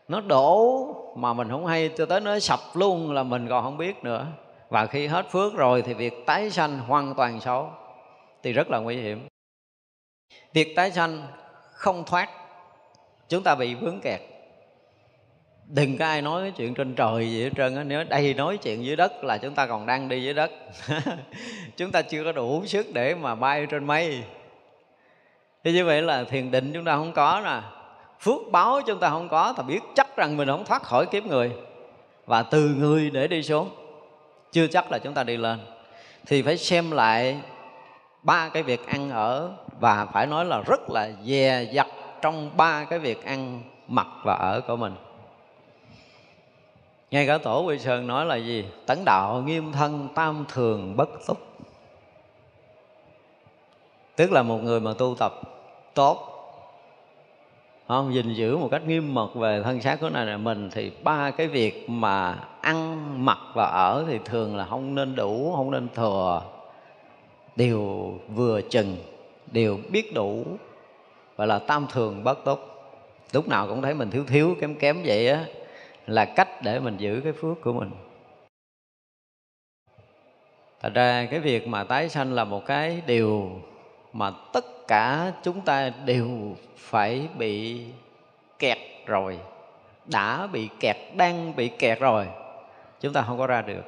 [0.09, 0.87] Nó đổ
[1.17, 4.27] mà mình không hay, cho tới nó sập luôn là mình còn không biết nữa.
[4.69, 7.71] Và khi hết phước rồi thì việc tái sanh hoàn toàn xấu,
[8.43, 9.29] thì rất là nguy hiểm.
[10.53, 11.23] Việc tái sanh
[11.73, 12.29] không thoát
[13.33, 14.21] chúng ta bị vướng kẹt.
[15.67, 17.85] Đừng có ai nói cái chuyện trên trời gì hết trơn á.
[17.85, 20.51] Nếu đây nói chuyện dưới đất là chúng ta còn đang đi dưới đất.
[21.77, 24.23] Chúng ta chưa có đủ sức để mà bay trên mây.
[25.65, 27.61] Thế như vậy là thiền định chúng ta không có nè.
[28.21, 31.25] Phước báo chúng ta không có ta biết chắc rằng mình không thoát khỏi kiếp
[31.25, 31.53] người.
[32.27, 33.71] Và từ người để đi xuống.
[34.53, 35.59] Chưa chắc là chúng ta đi lên.
[36.27, 37.41] Thì phải xem lại
[38.23, 41.87] ba cái việc ăn ở và phải nói là rất là dè dặt
[42.23, 44.95] trong ba cái việc ăn mặc và ở của mình.
[47.11, 48.65] Ngay cả tổ quy sơn nói là gì?
[48.87, 51.39] Tấn đạo nghiêm thân tam thường bất túc.
[54.17, 55.33] Tức là một người mà tu tập
[55.95, 56.29] tốt,
[57.89, 58.15] không?
[58.15, 61.31] Gìn giữ một cách nghiêm mật về thân xác của này là mình thì ba
[61.31, 65.89] cái việc mà ăn mặc và ở thì thường là không nên đủ, không nên
[65.95, 66.43] thừa.
[67.57, 68.97] Đều vừa chừng
[69.53, 70.45] đều biết đủ
[71.37, 72.69] và là tam thường bất tốt
[73.33, 75.45] lúc nào cũng thấy mình thiếu thiếu, kém kém vậy á,
[76.07, 77.91] là cách để mình giữ cái phước của mình.
[80.81, 83.61] Thật ra cái việc mà tái sanh là một cái điều
[84.13, 86.29] mà tất cả chúng ta đều
[86.77, 87.85] phải bị
[88.59, 89.39] kẹt rồi.
[90.07, 92.27] Đã bị kẹt, đang bị kẹt rồi,
[93.01, 93.83] chúng ta không có ra được.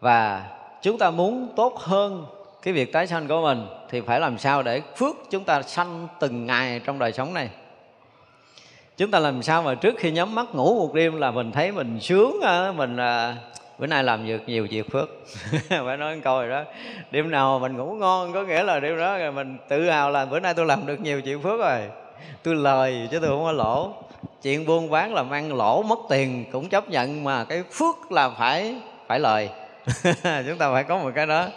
[0.00, 0.50] Và
[0.82, 2.26] chúng ta muốn tốt hơn
[2.66, 6.08] cái việc tái sanh của mình thì phải làm sao để phước chúng ta sanh
[6.20, 7.48] từng ngày trong đời sống này?
[8.96, 11.72] Chúng ta làm sao mà trước khi nhắm mắt ngủ một đêm là mình thấy
[11.72, 13.36] mình sướng à, mình à,
[13.78, 15.08] bữa nay làm việc nhiều việc phước.
[15.68, 16.62] Phải nói câu rồi đó.
[17.10, 20.24] Đêm nào mình ngủ ngon có nghĩa là đêm đó rồi mình tự hào là
[20.24, 21.80] bữa nay tôi làm được nhiều chuyện phước rồi.
[22.42, 23.94] Tôi lời chứ tôi không có lỗ.
[24.42, 28.30] Chuyện buôn bán làm ăn lỗ mất tiền cũng chấp nhận mà cái phước là
[28.30, 29.50] phải phải lời.
[30.46, 31.48] chúng ta phải có một cái đó.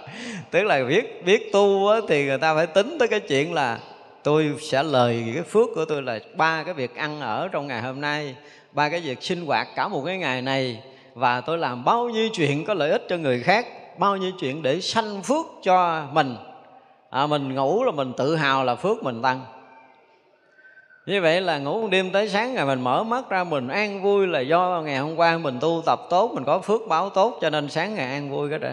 [0.51, 3.79] Tức là biết biết tu á, thì người ta phải tính tới cái chuyện là
[4.23, 7.81] tôi sẽ lời cái phước của tôi là ba cái việc ăn ở trong ngày
[7.81, 8.35] hôm nay
[8.71, 12.29] ba cái việc sinh hoạt cả một cái ngày này và tôi làm bao nhiêu
[12.33, 13.65] chuyện có lợi ích cho người khác
[13.97, 16.35] bao nhiêu chuyện để sanh phước cho mình.
[17.09, 19.45] À, mình ngủ là mình tự hào là phước mình tăng
[21.09, 24.01] như vậy là ngủ một đêm tới sáng ngày mình mở mắt ra mình an
[24.03, 27.37] vui là do ngày hôm qua mình tu tập tốt mình có phước báo tốt
[27.41, 28.69] cho nên sáng ngày an vui cái đó.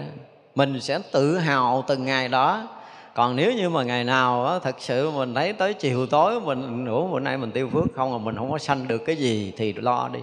[0.54, 2.68] Mình sẽ tự hào từng ngày đó.
[3.14, 6.84] Còn nếu như mà ngày nào đó, thật sự mình thấy tới chiều tối mình
[6.84, 9.52] ngủ bữa nay mình tiêu phước không mà mình không có sanh được cái gì
[9.56, 10.20] thì lo đi.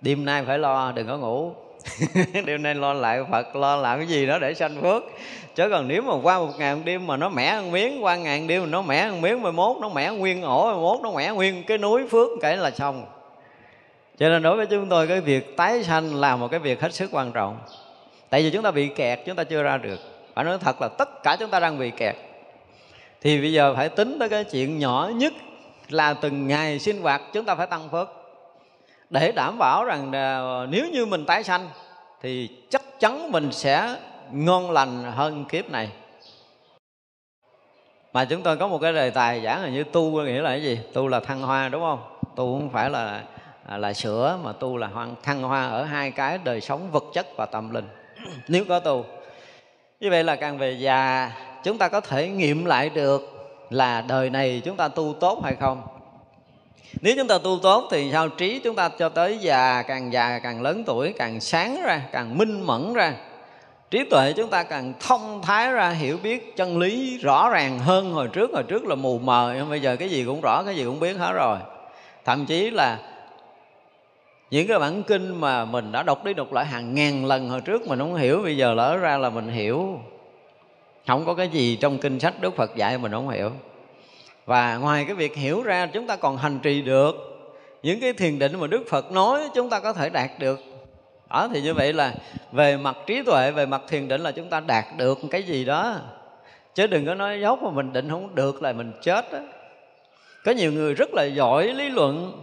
[0.00, 1.52] Đêm nay phải lo đừng có ngủ.
[2.46, 5.02] đêm nay lo lại phật, lo làm cái gì đó để sanh phước.
[5.54, 8.16] Chứ còn nếu mà qua một ngày một đêm mà nó mẻ một miếng, qua
[8.16, 10.76] ngày một đêm mà nó mẻ một miếng mai mốt, nó mẻ nguyên ổ mai
[10.76, 13.06] mốt, nó mẻ nguyên cái núi phước, kể là xong.
[14.18, 16.94] Cho nên đối với chúng tôi, cái việc tái sanh là một cái việc hết
[16.94, 17.58] sức quan trọng.
[18.30, 20.00] Tại vì chúng ta bị kẹt, chúng ta chưa ra được.
[20.34, 22.16] Phải nói thật là tất cả chúng ta đang bị kẹt.
[23.20, 25.32] Thì bây giờ phải tính tới cái chuyện nhỏ nhất
[25.88, 28.25] là từng ngày sinh hoạt, chúng ta phải tăng phước
[29.10, 31.68] để đảm bảo rằng à, nếu như mình tái sanh,
[32.22, 33.96] thì chắc chắn mình sẽ
[34.32, 35.90] ngon lành hơn kiếp này.
[38.12, 40.62] Mà chúng tôi có một cái đề tài giảng là như tu nghĩa là cái
[40.62, 40.80] gì?
[40.92, 41.98] Tu là thăng hoa, đúng không?
[42.36, 43.22] Tu không phải là
[43.66, 47.04] à, là sữa, mà tu là hoang, thăng hoa ở hai cái đời sống vật
[47.14, 47.88] chất và tâm linh.
[48.48, 49.04] Nếu có tu.
[50.00, 51.32] Như vậy là càng về già,
[51.64, 53.22] chúng ta có thể nghiệm lại được
[53.70, 55.95] là đời này chúng ta tu tốt hay không?
[57.00, 60.38] Nếu chúng ta tu tốt thì sao trí chúng ta cho tới già, càng già
[60.38, 63.14] càng lớn tuổi, càng sáng ra, càng minh mẫn ra.
[63.90, 68.12] Trí tuệ chúng ta càng thông thái ra, hiểu biết chân lý rõ ràng hơn
[68.12, 68.50] hồi trước.
[68.52, 71.00] Hồi trước là mù mờ, nhưng bây giờ cái gì cũng rõ, cái gì cũng
[71.00, 71.58] biết hết rồi.
[72.24, 72.98] Thậm chí là
[74.50, 77.60] những cái bản kinh mà mình đã đọc đi đọc lại hàng ngàn lần hồi
[77.60, 80.00] trước mình không hiểu, bây giờ lỡ ra là mình hiểu.
[81.06, 83.50] Không có cái gì trong kinh sách đức phật dạy mình không hiểu
[84.46, 87.36] và ngoài cái việc hiểu ra chúng ta còn hành trì được
[87.82, 90.60] những cái thiền định mà đức phật nói, chúng ta có thể đạt được.
[91.30, 92.14] Đó, thì như vậy là
[92.52, 95.64] về mặt trí tuệ, về mặt thiền định là chúng ta đạt được cái gì
[95.64, 95.96] đó.
[96.74, 99.38] Chứ đừng có nói dốc mà mình định không được là mình chết đó.
[100.44, 102.42] có nhiều người rất là giỏi lý luận.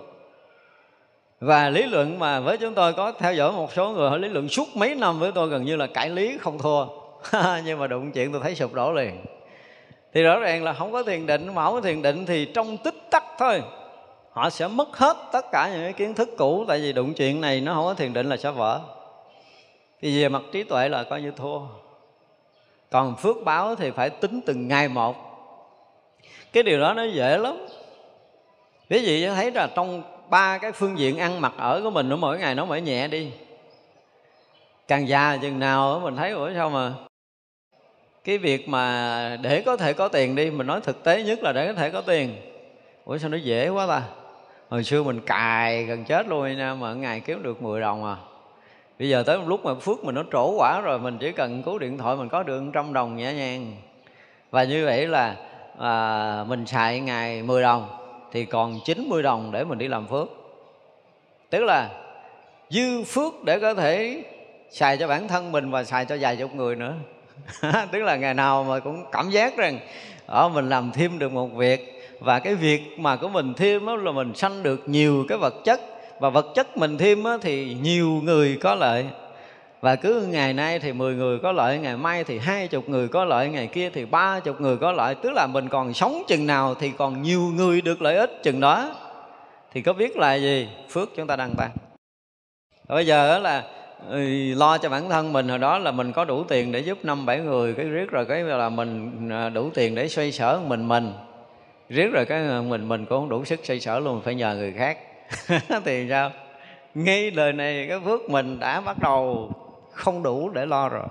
[1.40, 4.30] Và lý luận mà với chúng tôi có theo dõi một số người họ lý
[4.30, 6.86] luận suốt mấy năm với tôi gần như là cải lý không thua.
[7.66, 9.26] Nhưng mà đụng chuyện tôi thấy sụp đổ liền
[10.14, 12.78] thì rõ ràng là không có thiền định, mà không có thiền định thì trong
[12.78, 13.62] tích tắc thôi.
[14.32, 17.42] Họ sẽ mất hết tất cả những cái kiến thức cũ, tại vì đụng chuyện
[17.42, 18.80] này nó không có thiền định là sẽ vỡ.
[20.02, 21.60] Thì về mặt trí tuệ là coi như thua.
[22.92, 25.16] Còn phước báo thì phải tính từng ngày một.
[26.54, 27.66] Cái điều đó nó dễ lắm.
[28.90, 32.16] Ví dụ thấy là trong ba cái phương diện ăn mặc ở của mình, nó
[32.16, 33.32] mỗi ngày nó mỗi nhẹ đi.
[34.88, 36.94] Càng già chừng nào mình thấy, ủa sao mà
[38.24, 41.52] cái việc mà để có thể có tiền đi mình nói thực tế nhất là
[41.52, 42.36] để có thể có tiền.
[43.06, 44.02] Ủa sao nó dễ quá ta?
[44.70, 48.16] Hồi xưa mình cài gần chết luôn nha mà ngày kiếm được 10 đồng à.
[49.00, 51.64] Bây giờ tới một lúc mà phước mình nó trổ quả rồi mình chỉ cần
[51.64, 53.72] cứu điện thoại mình có được trăm đồng nhẹ nhàng.
[54.52, 55.36] Và như vậy là
[55.80, 57.88] à, mình xài ngày 10 đồng
[58.32, 60.28] thì còn 90 đồng để mình đi làm phước.
[61.50, 61.90] Tức là
[62.70, 64.24] dư phước để có thể
[64.70, 66.94] xài cho bản thân mình và xài cho vài chục người nữa.
[67.92, 69.80] tức là ngày nào mà cũng cảm giác rằng
[70.26, 71.90] ở mình làm thêm được một việc.
[72.20, 75.54] Và cái việc mà của mình thêm đó là mình sanh được nhiều cái vật
[75.66, 75.82] chất.
[76.20, 79.06] Và vật chất mình thêm đó thì nhiều người có lợi.
[79.82, 83.08] Và cứ ngày nay thì 10 người có lợi, ngày mai thì hai chục người
[83.08, 85.16] có lợi, ngày kia thì ba chục người có lợi.
[85.16, 88.60] Tức là mình còn sống chừng nào thì còn nhiều người được lợi ích chừng
[88.60, 88.96] đó.
[89.74, 90.68] Thì có biết là gì?
[90.90, 91.72] Phước chúng ta đang tăng
[92.88, 93.64] bây giờ đó là
[94.56, 95.50] lo cho bản thân mình.
[95.50, 97.74] Hồi đó là mình có đủ tiền để giúp năm bảy người.
[97.74, 101.14] Cái riết rồi cái là mình à, đủ tiền để xoay sở mình mình.
[101.90, 104.74] Riết rồi cái mình mình cũng không đủ sức xoay sở luôn, phải nhờ người
[104.74, 104.98] khác.
[105.86, 106.32] Thì sao?
[106.96, 109.52] Ngay đời này, cái phước mình đã bắt đầu.
[109.92, 111.06] Không đủ để lo rồi.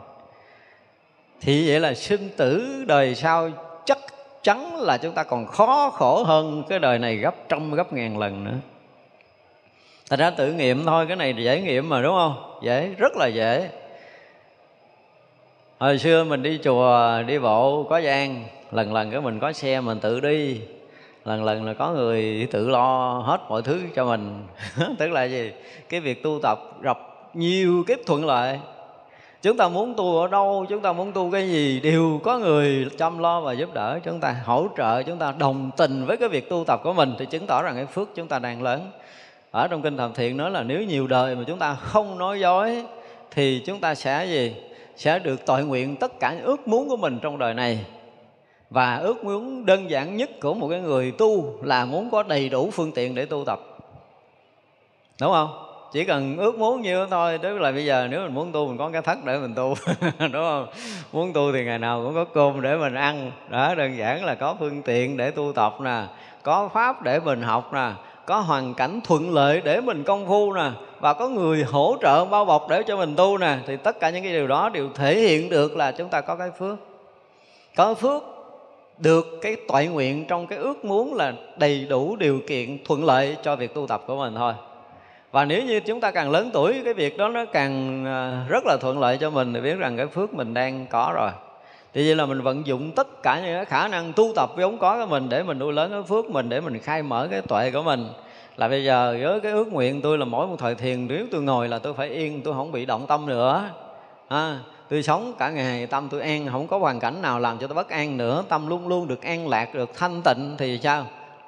[1.40, 3.50] Thì vậy là sinh tử đời sau
[3.84, 3.98] chắc
[4.42, 8.18] chắn là chúng ta còn khó khổ hơn cái đời này gấp trăm, gấp ngàn
[8.18, 8.56] lần nữa.
[10.10, 12.51] Thật ra tự nghiệm thôi, cái này dễ nghiệm mà, đúng không?
[12.62, 13.70] Dễ, rất là dễ.
[15.78, 19.80] Hồi xưa mình đi chùa, đi bộ có gian, lần lần cái mình có xe
[19.80, 20.60] mình tự đi.
[21.24, 24.46] Lần lần là có người tự lo hết mọi thứ cho mình.
[24.98, 25.52] Tức là gì?
[25.88, 26.98] Cái việc tu tập gặp
[27.34, 28.58] nhiều kiếp thuận lợi.
[29.42, 32.86] Chúng ta muốn tu ở đâu, chúng ta muốn tu cái gì, đều có người
[32.98, 36.28] chăm lo và giúp đỡ chúng ta, hỗ trợ chúng ta, đồng tình với cái
[36.28, 37.14] việc tu tập của mình.
[37.18, 38.90] Thì chứng tỏ rằng cái phước chúng ta đang lớn
[39.52, 42.40] ở trong kinh thầm thiện nói là nếu nhiều đời mà chúng ta không nói
[42.40, 42.84] dối,
[43.30, 44.56] thì chúng ta sẽ gì?
[44.96, 47.84] Sẽ được tội nguyện tất cả những ước muốn của mình trong đời này.
[48.70, 52.48] Và ước muốn đơn giản nhất của một cái người tu là muốn có đầy
[52.48, 53.60] đủ phương tiện để tu tập.
[55.20, 55.68] Đúng không?
[55.92, 58.78] Chỉ cần ước muốn như thôi, tức là bây giờ nếu mình muốn tu, mình
[58.78, 59.74] có cái thất để mình tu.
[60.18, 60.66] Đúng không?
[61.12, 63.32] Muốn tu thì ngày nào cũng có cơm để mình ăn.
[63.48, 66.02] Đó, đơn giản là có phương tiện để tu tập nè,
[66.42, 67.90] có pháp để mình học nè
[68.26, 70.70] có hoàn cảnh thuận lợi để mình công phu nè,
[71.00, 74.10] và có người hỗ trợ, bao bọc để cho mình tu nè, thì tất cả
[74.10, 76.76] những cái điều đó đều thể hiện được là chúng ta có cái phước.
[77.76, 78.22] Có phước
[78.98, 83.36] được cái toại nguyện trong cái ước muốn là đầy đủ điều kiện thuận lợi
[83.42, 84.52] cho việc tu tập của mình thôi.
[85.32, 88.66] Và nếu như chúng ta càng lớn tuổi, cái việc đó nó càng à, rất
[88.66, 91.30] là thuận lợi cho mình thì biết rằng cái phước mình đang có rồi
[91.94, 94.78] thì vậy là mình vận dụng tất cả những cái khả năng tu tập vốn
[94.78, 97.42] có của mình để mình nuôi lớn cái phước mình để mình khai mở cái
[97.42, 98.08] tuệ của mình.
[98.56, 101.42] Là bây giờ với cái ước nguyện tôi là mỗi một thời thiền nếu tôi
[101.42, 103.70] ngồi là tôi phải yên tôi không bị động tâm nữa.
[104.28, 107.66] À, tôi sống cả ngày tâm tôi an không có hoàn cảnh nào làm cho
[107.66, 108.44] tôi bất an nữa.
[108.48, 111.06] Tâm luôn luôn được an lạc được thanh tịnh thì sao?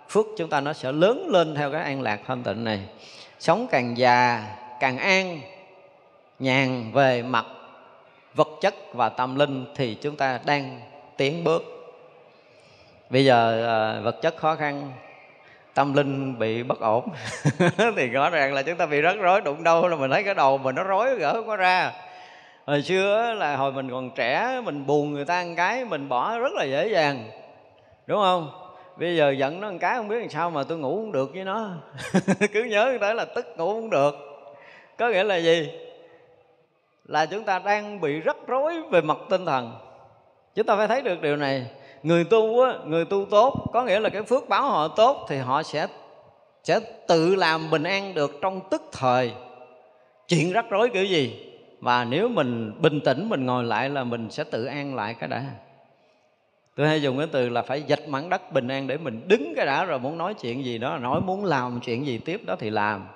[0.08, 2.80] Phước chúng ta nó sẽ lớn lên theo cái an lạc thanh tịnh này.
[3.38, 4.46] Sống càng già
[4.80, 5.40] càng an
[6.38, 7.46] nhàn về mặt
[8.34, 10.80] vật chất và tâm linh thì chúng ta đang
[11.16, 11.62] tiến bước.
[13.10, 14.92] Bây giờ ờ, vật chất khó khăn,
[15.74, 17.08] tâm linh bị bất ổn.
[17.96, 20.34] Thì rõ ràng là chúng ta bị rắc rối, đụng đâu là mình thấy cái
[20.34, 21.92] đầu mình nó rối, gỡ không có ra.
[22.66, 26.38] Hồi xưa là hồi mình còn trẻ, mình buồn người ta ăn cái, mình bỏ
[26.38, 27.30] rất là dễ dàng.
[28.06, 28.50] Đúng không?
[28.96, 31.30] Bây giờ giận nó ăn cái không biết làm sao mà tôi ngủ không được
[31.34, 31.70] với nó.
[32.52, 34.14] Cứ nhớ tới là tức ngủ không được.
[34.98, 35.70] Có nghĩa là gì?
[37.04, 39.72] Là chúng ta đang bị rắc rối về mặt tinh thần.
[40.54, 41.66] Chúng ta phải thấy được điều này.
[42.02, 45.36] Người tu á, người tu tốt có nghĩa là cái phước báo họ tốt thì
[45.36, 45.86] họ sẽ
[46.64, 49.32] sẽ tự làm bình an được trong tức thời.
[50.28, 51.50] Chuyện rắc rối kiểu gì?
[51.80, 55.28] Và nếu mình bình tĩnh mình ngồi lại là mình sẽ tự an lại cái
[55.28, 55.44] đã.
[56.76, 59.52] Tôi hay dùng cái từ là phải dạch mảnh đất bình an để mình đứng
[59.56, 62.56] cái đã rồi muốn nói chuyện gì đó nói muốn làm chuyện gì tiếp đó
[62.58, 63.06] thì làm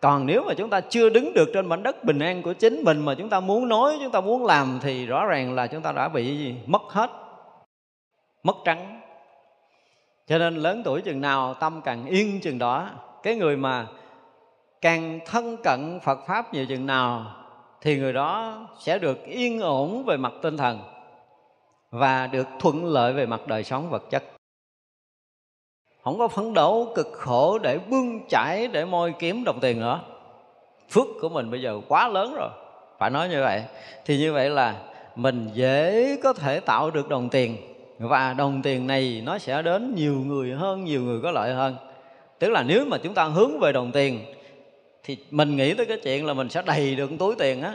[0.00, 2.84] còn nếu mà chúng ta chưa đứng được trên mảnh đất bình an của chính
[2.84, 5.82] mình mà chúng ta muốn nói, chúng ta muốn làm thì rõ ràng là chúng
[5.82, 6.56] ta đã bị gì?
[6.66, 7.10] mất hết.
[8.42, 9.00] Mất trắng.
[10.26, 12.90] Cho nên lớn tuổi chừng nào, tâm càng yên chừng đó,
[13.22, 13.86] cái người mà
[14.80, 17.26] càng thân cận phật pháp nhiều chừng nào,
[17.80, 20.80] thì người đó sẽ được yên ổn về mặt tinh thần
[21.90, 24.24] và được thuận lợi về mặt đời sống vật chất
[26.10, 30.00] không có phấn đấu, cực khổ để bươn chải, để môi kiếm đồng tiền nữa.
[30.90, 32.48] Phước của mình bây giờ quá lớn rồi.
[32.98, 33.62] Phải nói như vậy.
[34.04, 34.74] Thì như vậy là
[35.16, 37.56] mình dễ có thể tạo được đồng tiền.
[37.98, 41.76] Và đồng tiền này nó sẽ đến nhiều người hơn, nhiều người có lợi hơn.
[42.38, 44.24] Tức là nếu mà chúng ta hướng về đồng tiền,
[45.04, 47.74] thì mình nghĩ tới cái chuyện là mình sẽ đầy được túi tiền á.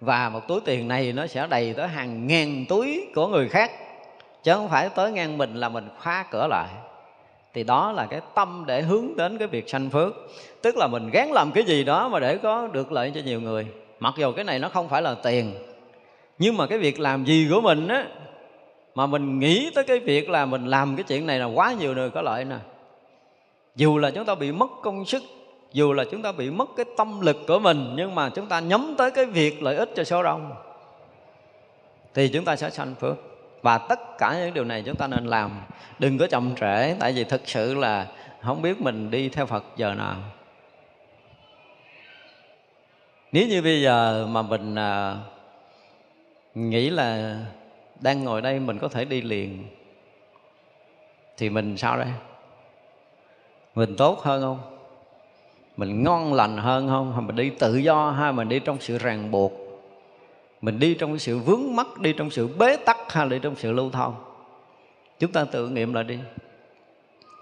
[0.00, 3.70] Và một túi tiền này nó sẽ đầy tới hàng ngàn túi của người khác.
[4.42, 6.68] Chứ không phải tới ngang mình là mình khóa cửa lại
[7.54, 10.14] thì đó là cái tâm để hướng đến cái việc sanh phước.
[10.62, 13.40] Tức là mình gán làm cái gì đó mà để có được lợi cho nhiều
[13.40, 13.66] người.
[14.00, 15.54] Mặc dù cái này nó không phải là tiền,
[16.38, 18.06] nhưng mà cái việc làm gì của mình á,
[18.94, 21.94] mà mình nghĩ tới cái việc là mình làm cái chuyện này là quá nhiều
[21.94, 22.56] người có lợi nè.
[23.76, 25.22] Dù là chúng ta bị mất công sức,
[25.72, 28.60] dù là chúng ta bị mất cái tâm lực của mình, nhưng mà chúng ta
[28.60, 30.54] nhắm tới cái việc lợi ích cho số đông,
[32.14, 33.16] thì chúng ta sẽ sanh phước
[33.62, 35.50] và tất cả những điều này chúng ta nên làm.
[35.98, 38.06] Đừng có chậm trễ tại vì thực sự là
[38.42, 40.16] không biết mình đi theo phật giờ nào.
[43.32, 45.16] Nếu như bây giờ mà mình à,
[46.54, 47.36] nghĩ là
[48.00, 49.64] đang ngồi đây mình có thể đi liền
[51.36, 52.08] thì mình sao đây?
[53.74, 54.60] Mình tốt hơn không?
[55.76, 57.12] Mình ngon lành hơn không?
[57.12, 59.61] Hay mình đi tự do hay mình đi trong sự ràng buộc
[60.62, 63.72] mình đi trong sự vướng mắc, đi trong sự bế tắc hay là trong sự
[63.72, 64.14] lưu thông?
[65.18, 66.18] Chúng ta tự nghiệm lại đi.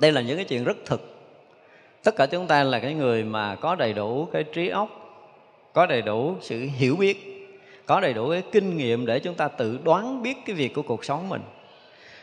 [0.00, 1.16] Đây là những cái chuyện rất thực.
[2.04, 4.88] Tất cả chúng ta là cái người mà có đầy đủ cái trí óc,
[5.72, 7.48] có đầy đủ sự hiểu biết,
[7.86, 10.82] có đầy đủ cái kinh nghiệm để chúng ta tự đoán biết cái việc của
[10.82, 11.42] cuộc sống mình.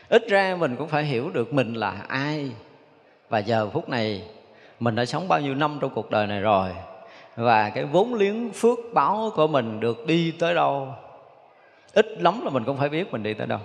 [0.08, 2.50] Ít ra mình cũng phải hiểu được mình là ai.
[3.28, 4.22] Và giờ phút này,
[4.80, 6.70] mình đã sống bao nhiêu năm trong cuộc đời này rồi?
[7.38, 10.94] Và cái vốn liếng phước báo của mình được đi tới đâu,
[11.92, 13.60] ít lắm là mình cũng phải biết mình đi tới đâu.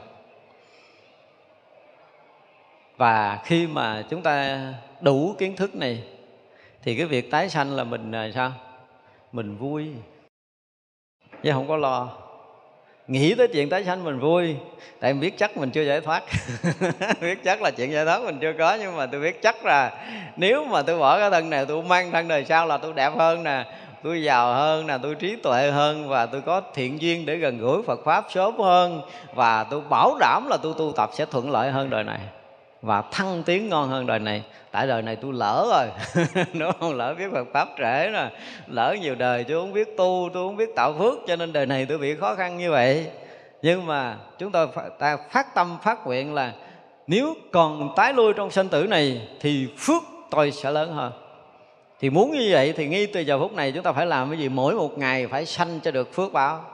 [2.97, 4.63] Và khi mà chúng ta
[5.01, 6.03] đủ kiến thức này,
[6.83, 8.51] thì cái việc tái sanh là mình à, sao?
[9.31, 9.91] Mình vui.
[11.43, 12.22] Chứ không có lo
[13.07, 14.55] nghĩ tới chuyện tái sanh mình vui.
[14.99, 16.23] Tại mình biết chắc mình chưa giải thoát.
[17.21, 19.91] Biết chắc là chuyện giải thoát mình chưa có, nhưng mà tôi biết chắc là
[20.35, 23.11] nếu mà tôi bỏ cái thân này, tôi mang thân đời sau là tôi đẹp
[23.17, 23.65] hơn nè,
[24.03, 27.57] tôi giàu hơn nè, tôi trí tuệ hơn và tôi có thiện duyên để gần
[27.57, 29.01] gũi phật pháp sớm hơn
[29.33, 32.19] và tôi bảo đảm là tôi tu tập sẽ thuận lợi hơn đời này
[32.81, 34.43] và thăng tiến ngon hơn đời này
[34.73, 35.87] tại đời này tôi lỡ rồi.
[36.53, 36.97] Đúng không?
[36.97, 38.29] Lỡ biết Phật pháp trễ nè
[38.67, 41.65] lỡ nhiều đời tôi không biết tu, tôi không biết tạo phước, cho nên đời
[41.65, 43.07] này tôi bị khó khăn như vậy.
[43.61, 44.67] Nhưng mà chúng tôi
[44.99, 46.53] ta phát tâm phát nguyện là
[47.07, 51.11] nếu còn tái lui trong sinh tử này thì phước tôi sẽ lớn hơn.
[51.99, 54.39] Thì muốn như vậy thì ngay từ giờ phút này chúng ta phải làm cái
[54.39, 54.49] gì?
[54.49, 56.65] Mỗi một ngày phải sanh cho được phước báo.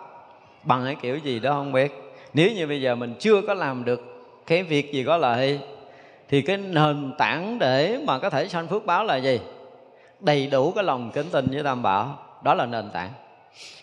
[0.63, 1.91] Bằng cái kiểu gì đó không biết.
[2.33, 4.01] Nếu như bây giờ mình chưa có làm được
[4.47, 5.59] cái việc gì có lợi
[6.29, 9.39] thì cái nền tảng để mà có thể sanh phước báo là gì?
[10.19, 12.17] Đầy đủ cái lòng kính tình với tam bảo.
[12.43, 13.09] Đó là nền tảng.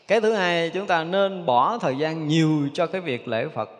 [0.08, 3.70] Cái thứ hai, chúng ta nên bỏ thời gian nhiều cho cái việc lễ phật.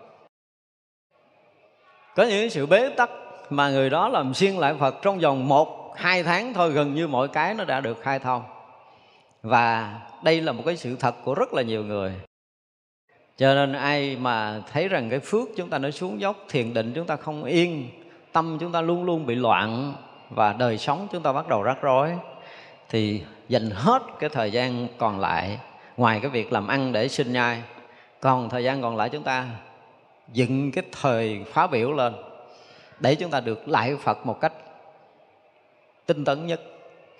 [2.17, 3.11] Có những sự bế tắc
[3.51, 7.09] mà người đó làm xuyên lại phật trong vòng một, hai tháng thôi, gần như
[7.09, 8.43] mọi cái nó đã được khai thông.
[9.43, 12.15] Và đây là một cái sự thật của rất là nhiều người.
[13.37, 16.93] Cho nên ai mà thấy rằng cái phước chúng ta nó xuống dốc, thiền định
[16.95, 17.91] chúng ta không yên
[18.37, 19.93] tâm chúng ta luôn luôn bị loạn
[20.31, 22.13] và đời sống chúng ta bắt đầu rắc rối,
[22.89, 25.59] thì dành hết cái thời gian còn lại
[25.97, 27.63] ngoài cái việc làm ăn để sinh nhai,
[28.21, 29.47] còn thời gian còn lại chúng ta
[30.33, 32.15] dựng cái thời phá biểu lên
[33.01, 34.53] để chúng ta được lại Phật một cách
[36.07, 36.61] tinh tấn nhất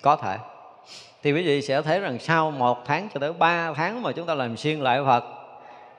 [0.03, 0.39] có thể.
[1.23, 4.27] Thì quý vị sẽ thấy rằng sau một tháng cho tới ba tháng mà chúng
[4.27, 5.25] ta làm xuyên lại Phật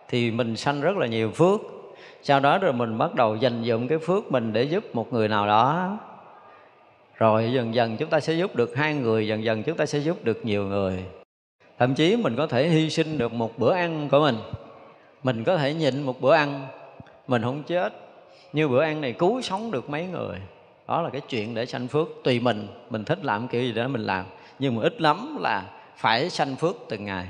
[0.07, 1.59] thì mình sanh rất là nhiều phước
[2.28, 5.28] sau đó rồi mình bắt đầu dành dụng cái phước mình để giúp một người
[5.28, 5.97] nào đó.
[7.15, 9.99] Rồi dần dần chúng ta sẽ giúp được hai người, dần dần chúng ta sẽ
[9.99, 11.05] giúp được nhiều người.
[11.80, 14.36] Thậm chí mình có thể hy sinh được một bữa ăn của mình.
[15.23, 16.67] Mình có thể nhịn một bữa ăn.
[17.28, 17.93] Mình không chết.
[18.53, 20.38] Như bữa ăn này cứu sống được mấy người.
[20.88, 22.07] Đó là cái chuyện để sanh phước.
[22.23, 24.25] Tùy mình mình thích làm kiểu gì đó mình làm.
[24.59, 25.63] Nhưng mà ít lắm là
[25.97, 27.28] phải sanh phước từng ngày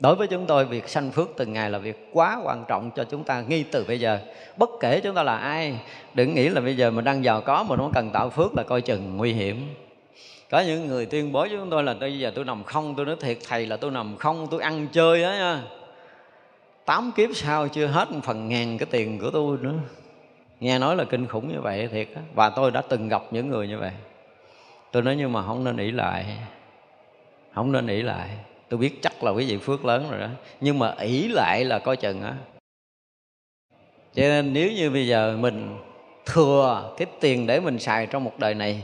[0.00, 3.04] đối với chúng tôi, việc sanh phước từng ngày là việc quá quan trọng cho
[3.04, 4.18] chúng ta ngay từ bây giờ.
[4.56, 5.80] Bất kể chúng ta là ai,
[6.14, 8.62] đừng nghĩ là bây giờ mình đang giàu có mình không cần tạo phước là
[8.62, 9.74] coi chừng nguy hiểm.
[10.50, 13.06] Có những người tuyên bố với chúng tôi là bây giờ tôi nằm không, tôi
[13.06, 15.62] nói thiệt thầy là tôi nằm không, tôi ăn chơi đó nha.
[16.84, 19.74] Tám kiếp sau chưa hết phần ngàn cái tiền của tôi nữa.
[20.60, 22.20] Nghe nói là kinh khủng như vậy, thiệt đó.
[22.34, 23.92] và tôi đã từng gặp những người như vậy.
[24.92, 26.38] Tôi nói nhưng mà không nên nghĩ lại,
[27.54, 28.28] không nên nghĩ lại
[28.70, 30.28] tôi biết chắc là quý vị phước lớn rồi đó.
[30.60, 32.34] Nhưng mà ỷ lại là coi chừng á
[34.14, 35.78] cho nên nếu như bây giờ mình
[36.26, 38.82] thừa cái tiền để mình xài trong một đời này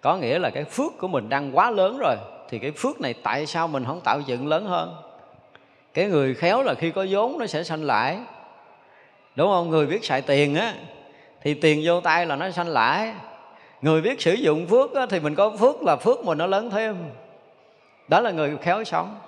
[0.00, 2.16] có nghĩa là cái phước của mình đang quá lớn rồi
[2.48, 4.94] thì cái phước này tại sao mình không tạo dựng lớn hơn?
[5.94, 8.18] Cái người khéo là khi có vốn nó sẽ sanh lãi
[9.36, 9.70] đúng không?
[9.70, 10.74] Người biết xài tiền á
[11.42, 13.14] thì tiền vô tay là nó sanh lãi
[13.82, 16.70] người biết sử dụng phước á, thì mình có phước là phước mình nó lớn
[16.70, 16.96] thêm
[18.08, 19.18] đó là người khéo sống.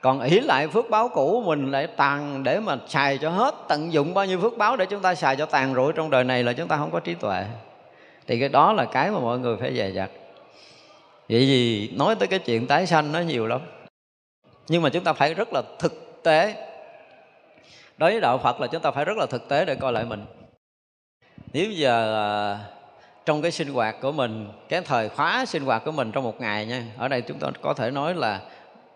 [0.00, 3.92] Còn ý lại phước báo cũ, mình lại tàn để mà xài cho hết, tận
[3.92, 6.44] dụng bao nhiêu phước báo để chúng ta xài cho tàn rủi trong đời này
[6.44, 7.44] là chúng ta không có trí tuệ.
[8.26, 10.10] Thì cái đó là cái mà mọi người phải dè dặt.
[11.28, 13.60] Vậy vì nói tới cái chuyện tái sanh nó nhiều lắm.
[14.68, 16.54] Nhưng mà chúng ta phải rất là thực tế.
[17.98, 20.04] Đối với đạo phật là chúng ta phải rất là thực tế để coi lại
[20.04, 20.24] mình.
[21.52, 22.58] Nếu giờ à,
[23.26, 26.40] trong cái sinh hoạt của mình, cái thời khóa sinh hoạt của mình trong một
[26.40, 26.84] ngày nha.
[26.98, 28.40] Ở đây chúng ta có thể nói là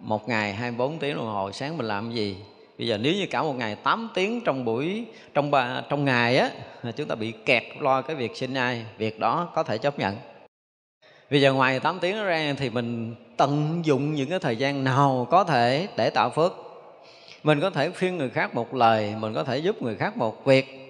[0.01, 2.37] một ngày 24 tiếng đồng hồ, sáng mình làm gì?
[2.79, 5.05] Bây giờ nếu như cả một ngày 8 tiếng trong buổi,
[5.35, 6.51] trong ba, trong ngày á
[6.97, 10.17] chúng ta bị kẹt lo cái việc sinh ai việc đó có thể chấp nhận.
[11.31, 15.27] Bây giờ ngoài 8 tiếng ra thì mình tận dụng những cái thời gian nào
[15.31, 16.53] có thể để tạo phước.
[17.43, 20.45] Mình có thể khuyên người khác một lời, mình có thể giúp người khác một
[20.45, 20.86] việc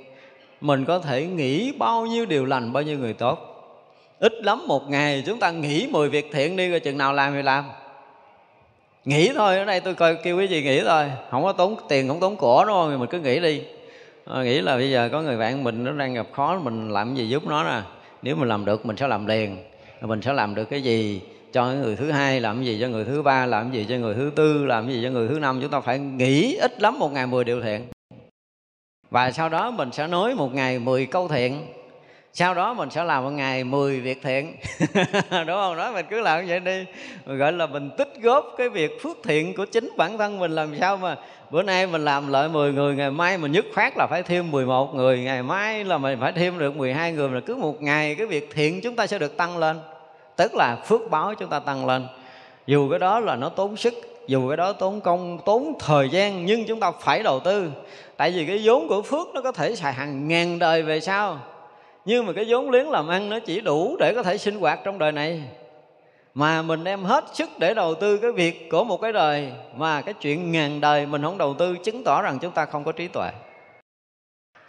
[0.60, 3.52] mình có thể nghĩ bao nhiêu điều lành bao nhiêu người tốt.
[4.18, 7.32] Ít lắm một ngày chúng ta nghĩ 10 việc thiện đi rồi chừng nào làm
[7.32, 7.64] thì làm.
[9.04, 11.10] Nghĩ thôi ở đây tôi coi kêu cái gì nghĩ thôi.
[11.30, 12.98] Không có tốn tiền không tốn của đúng không?
[12.98, 13.62] Mình cứ nghĩ đi.
[14.26, 17.14] À, nghĩ là bây giờ có người bạn mình nó đang gặp khó mình làm
[17.14, 17.80] gì giúp nó nè.
[18.22, 19.56] Nếu mình làm được mình sẽ làm liền.
[20.00, 21.20] Mình sẽ làm được cái gì
[21.52, 24.30] cho người thứ hai làm gì cho người thứ ba làm gì cho người thứ
[24.36, 25.58] tư làm gì cho người thứ năm.
[25.62, 27.82] Chúng ta phải nghĩ ít lắm một ngày mười điều thiện
[29.10, 31.66] và sau đó mình sẽ nói một ngày mười câu thiện.
[32.38, 34.56] Sau đó mình sẽ làm một ngày 10 việc thiện.
[35.30, 35.76] Đúng không?
[35.76, 36.84] Đó, mình cứ làm như vậy đi.
[37.26, 40.50] Mình gọi là mình tích góp cái việc phước thiện của chính bản thân mình
[40.50, 41.16] làm sao mà
[41.50, 44.50] bữa nay mình làm lợi 10 người, ngày mai mình nhất khoát là phải thêm
[44.50, 48.14] 11 người, ngày mai là mình phải thêm được 12 người là cứ một ngày
[48.14, 49.80] cái việc thiện chúng ta sẽ được tăng lên.
[50.36, 52.06] Tức là phước báo chúng ta tăng lên.
[52.66, 53.94] Dù cái đó là nó tốn sức
[54.26, 57.70] dù cái đó tốn công tốn thời gian nhưng chúng ta phải đầu tư.
[58.16, 61.38] Tại vì cái vốn của phước nó có thể xài hàng ngàn đời về sau.
[62.04, 64.80] Nhưng mà cái vốn liếng làm ăn nó chỉ đủ để có thể sinh hoạt
[64.84, 65.42] trong đời này.
[66.34, 70.00] Mà mình đem hết sức để đầu tư cái việc của một cái đời mà
[70.00, 72.92] cái chuyện ngàn đời mình không đầu tư chứng tỏ rằng chúng ta không có
[72.92, 73.30] trí tuệ.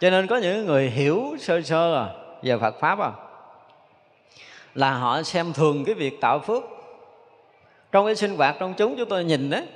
[0.00, 2.06] Cho nên có những người hiểu sơ sơ à,
[2.42, 3.10] về Phật pháp à
[4.74, 6.62] là họ xem thường cái việc tạo phước
[7.92, 9.66] trong cái sinh hoạt trong chúng chúng tôi nhìn đấy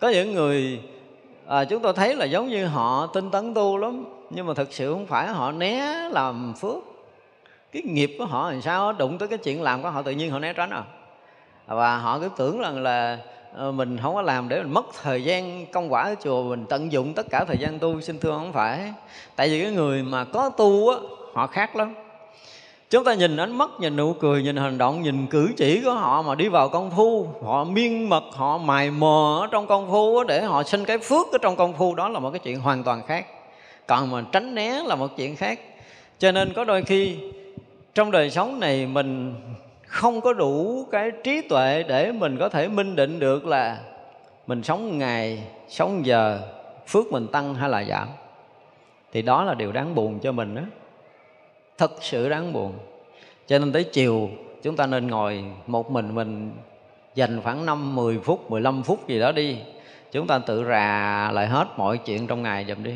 [0.00, 0.80] có những người
[1.46, 4.72] à, chúng tôi thấy là giống như họ tinh tấn tu lắm nhưng mà thực
[4.72, 6.76] sự không phải họ né làm phước.
[7.72, 10.30] Cái nghiệp của họ làm sao đụng tới cái chuyện làm của họ tự nhiên
[10.30, 10.82] họ né tránh à.
[11.66, 13.18] Và họ cứ tưởng rằng là
[13.54, 16.66] ờ, mình không có làm để mình mất thời gian công quả ở chùa mình
[16.68, 18.92] tận dụng tất cả thời gian tu xin thưa không phải.
[19.36, 20.96] Tại vì cái người mà có tu á
[21.34, 21.94] họ khác lắm
[22.90, 25.92] chúng ta nhìn ánh mắt, nhìn nụ cười, nhìn hành động, nhìn cử chỉ của
[25.92, 27.28] họ mà đi vào công phu.
[27.44, 31.26] Họ miên mật, họ mài mò ở trong công phu để họ sinh cái phước
[31.32, 31.94] ở trong công phu.
[31.94, 33.26] Đó là một cái chuyện hoàn toàn khác.
[33.86, 35.60] Còn mà tránh né là một chuyện khác.
[36.18, 37.16] Cho nên có đôi khi,
[37.94, 39.34] trong đời sống này mình
[39.86, 43.78] không có đủ cái trí tuệ để mình có thể minh định được là
[44.46, 46.40] mình sống ngày, sống giờ,
[46.86, 48.08] phước mình tăng hay là giảm.
[49.12, 50.62] Thì đó là điều đáng buồn cho mình đó
[51.78, 52.72] thật sự đáng buồn.
[53.46, 54.30] Cho nên tới chiều
[54.62, 56.52] chúng ta nên ngồi một mình mình
[57.14, 59.58] dành khoảng 5, 10 phút, 15 phút gì đó đi.
[60.12, 62.94] Chúng ta tự rà lại hết mọi chuyện trong ngày dùm đi.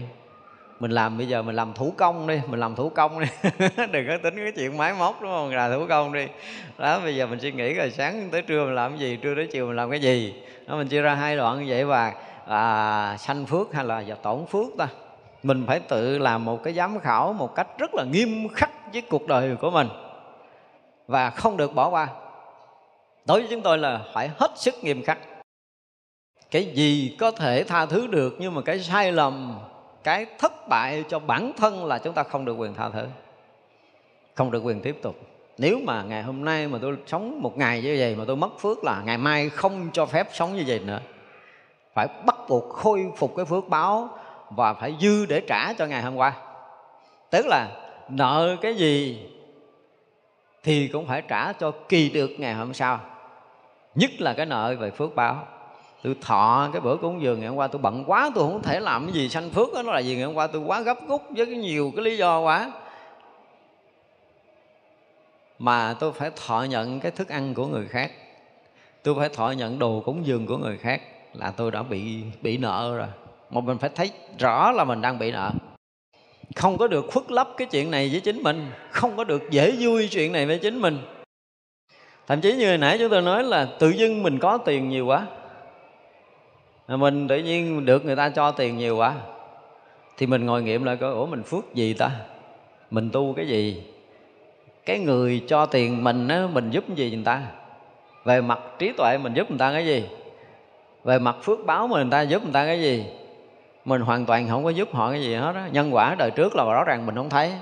[0.80, 3.26] Mình làm bây giờ mình làm thủ công đi mình làm thủ công đi.
[3.92, 5.54] Đừng có tính cái chuyện máy móc đúng không?
[5.54, 6.26] Là thủ công đi.
[6.78, 9.34] Đó bây giờ mình suy nghĩ rồi sáng tới trưa mình làm cái gì trưa
[9.34, 10.34] tới chiều mình làm cái gì?
[10.66, 12.14] Đó mình chia ra hai đoạn như vậy và
[12.46, 14.88] à, sanh phước hay là tổn phước ta
[15.42, 19.02] mình phải tự làm một cái giám khảo một cách rất là nghiêm khắc với
[19.02, 19.88] cuộc đời của mình.
[21.06, 22.08] Và không được bỏ qua.
[23.26, 25.18] Đối với chúng tôi là phải hết sức nghiêm khắc.
[26.50, 29.58] Cái gì có thể tha thứ được nhưng mà cái sai lầm,
[30.02, 33.06] cái thất bại cho bản thân là chúng ta không được quyền tha thứ.
[34.34, 35.16] Không được quyền tiếp tục.
[35.58, 38.60] Nếu mà ngày hôm nay mà tôi sống một ngày như vậy mà tôi mất
[38.60, 41.00] phước là ngày mai không cho phép sống như vậy nữa.
[41.94, 44.08] Phải bắt buộc khôi phục cái phước báo
[44.50, 46.32] và phải dư để trả cho ngày hôm qua.
[47.30, 47.68] Tức là
[48.08, 49.26] nợ cái gì
[50.62, 53.00] thì cũng phải trả cho kỳ được ngày hôm sau.
[53.94, 55.46] Nhất là cái nợ về phước báo.
[56.02, 58.80] Tôi thọ cái bữa cúng dường ngày hôm qua, tôi bận quá, tôi không thể
[58.80, 59.82] làm cái gì sanh phước đó.
[59.82, 62.16] Nó là gì ngày hôm qua tôi quá gấp rút với cái nhiều cái lý
[62.16, 62.72] do quá.
[65.58, 68.12] Mà tôi phải thọ nhận cái thức ăn của người khác.
[69.02, 71.02] Tôi phải thọ nhận đồ cúng dường của người khác
[71.34, 73.08] là tôi đã bị bị nợ rồi
[73.50, 75.50] mà mình phải thấy rõ là mình đang bị nợ.
[76.56, 78.66] Không có được khuất lấp cái chuyện này với chính mình.
[78.90, 80.98] Không có được dễ vui chuyện này với chính mình.
[82.26, 85.06] Thậm chí như hồi nãy chúng tôi nói là tự dưng mình có tiền nhiều
[85.06, 85.26] quá.
[86.88, 89.14] Mình tự nhiên được người ta cho tiền nhiều quá.
[90.16, 92.10] Thì mình ngồi nghiệm lại coi, ủa, mình phước gì ta?
[92.90, 93.82] Mình tu cái gì?
[94.86, 97.42] Cái người cho tiền mình á, mình giúp gì người ta?
[98.24, 100.04] Về mặt trí tuệ mình giúp người ta cái gì?
[101.04, 103.04] Về mặt phước báo mình người ta giúp người ta cái gì?
[103.84, 106.56] Mình hoàn toàn không có giúp họ cái gì hết đó nhân quả đời trước
[106.56, 107.52] là rõ ràng mình không thấy.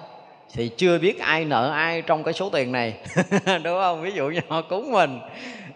[0.53, 2.95] Thì chưa biết ai nợ ai trong cái số tiền này.
[3.65, 4.03] Đúng không?
[4.03, 5.21] Ví dụ như họ cúng mình.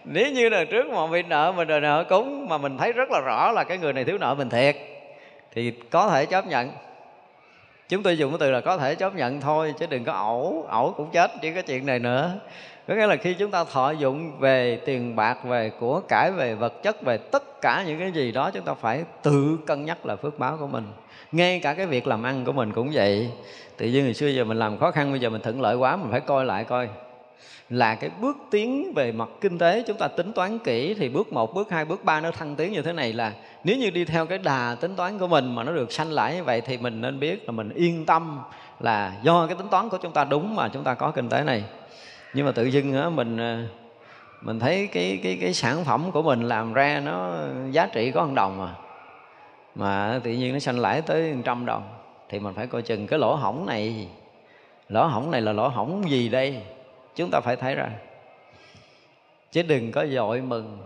[0.03, 3.11] Nếu như đời trước mà bị nợ mình đời nợ cúng mà mình thấy rất
[3.11, 4.75] là rõ là cái người này thiếu nợ mình thiệt.
[5.55, 6.71] Thì có thể chấp nhận.
[7.89, 10.65] Chúng tôi dùng cái từ là có thể chấp nhận thôi, chứ đừng có ẩu.
[10.69, 12.31] Ẩu cũng chết chứ cái chuyện này nữa
[12.87, 16.55] có nghĩa là khi chúng ta thọ dụng về tiền bạc về của cải về
[16.55, 20.05] vật chất về tất cả những cái gì đó chúng ta phải tự cân nhắc
[20.05, 20.83] là phước báo của mình.
[21.31, 23.29] Ngay cả cái việc làm ăn của mình cũng vậy.
[23.77, 25.95] Tự nhiên ngày xưa giờ mình làm khó khăn bây giờ mình thuận lợi quá
[25.95, 26.89] mình phải coi lại coi.
[27.69, 31.33] Là cái bước tiến về mặt kinh tế chúng ta tính toán kỹ thì bước
[31.33, 33.33] 1, bước 2, bước 3 nó thăng tiến như thế này là
[33.63, 36.35] nếu như đi theo cái đà tính toán của mình mà nó được sanh lại
[36.35, 38.39] như vậy thì mình nên biết là mình yên tâm
[38.79, 41.43] là do cái tính toán của chúng ta đúng mà chúng ta có kinh tế
[41.43, 41.63] này
[42.33, 43.57] nhưng mà tự dưng á mình ờ,
[44.41, 47.33] mình thấy cái cái cái sản phẩm của mình làm ra nó
[47.71, 48.75] giá trị có một đồng mà
[49.75, 51.83] mà tự nhiên nó sanh lãi tới trăm đồng.
[52.29, 54.07] Thì mình phải coi chừng cái lỗ hỏng này
[54.89, 56.61] lỗ hỏng này là lỗ hỏng gì đây?
[57.15, 57.89] Chúng ta phải thấy ra.
[59.51, 60.77] Chứ đừng có dội mừng.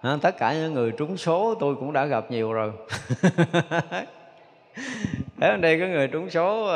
[0.00, 2.72] À, tất cả những người trúng số tôi cũng đã gặp nhiều rồi.
[5.40, 6.70] Ở đây có người trúng số uh,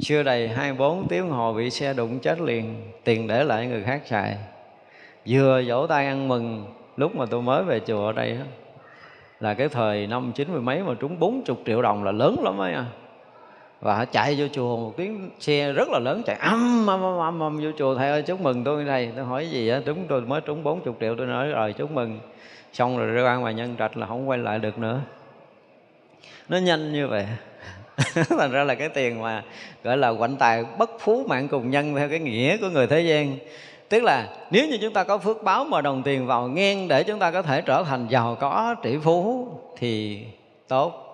[0.00, 4.02] chưa đầy 24 tiếng hồ bị xe đụng chết liền tiền để lại người khác
[4.06, 4.36] xài.
[5.26, 8.38] Vừa vỗ tay ăn mừng lúc mà tôi mới về chùa ở đây
[9.40, 12.58] là cái thời năm chín mươi mấy mà trúng 40 triệu đồng là lớn lắm
[12.60, 12.84] ấy à.
[13.80, 17.18] Và họ chạy vô chùa một tiếng xe rất là lớn chạy âm âm âm
[17.18, 20.04] âm, âm vô chùa thầy ơi chúc mừng tôi đây tôi hỏi gì á trúng
[20.08, 22.20] tôi mới trúng 40 triệu tôi nói rồi chúc mừng.
[22.72, 25.00] Xong rồi ra quan nhân trạch là không quay lại được nữa.
[26.48, 27.26] Nó nhanh như vậy.
[28.38, 29.42] thành ra là cái tiền mà,
[29.84, 33.00] gọi là, quạnh tài bất phú mạng cùng nhân theo cái nghĩa của người thế
[33.00, 33.38] gian.
[33.88, 37.02] Tức là nếu như chúng ta có phước báo mà đồng tiền vào ngang để
[37.02, 39.48] chúng ta có thể trở thành giàu có, tỷ phú
[39.78, 40.24] thì
[40.68, 41.06] tốt.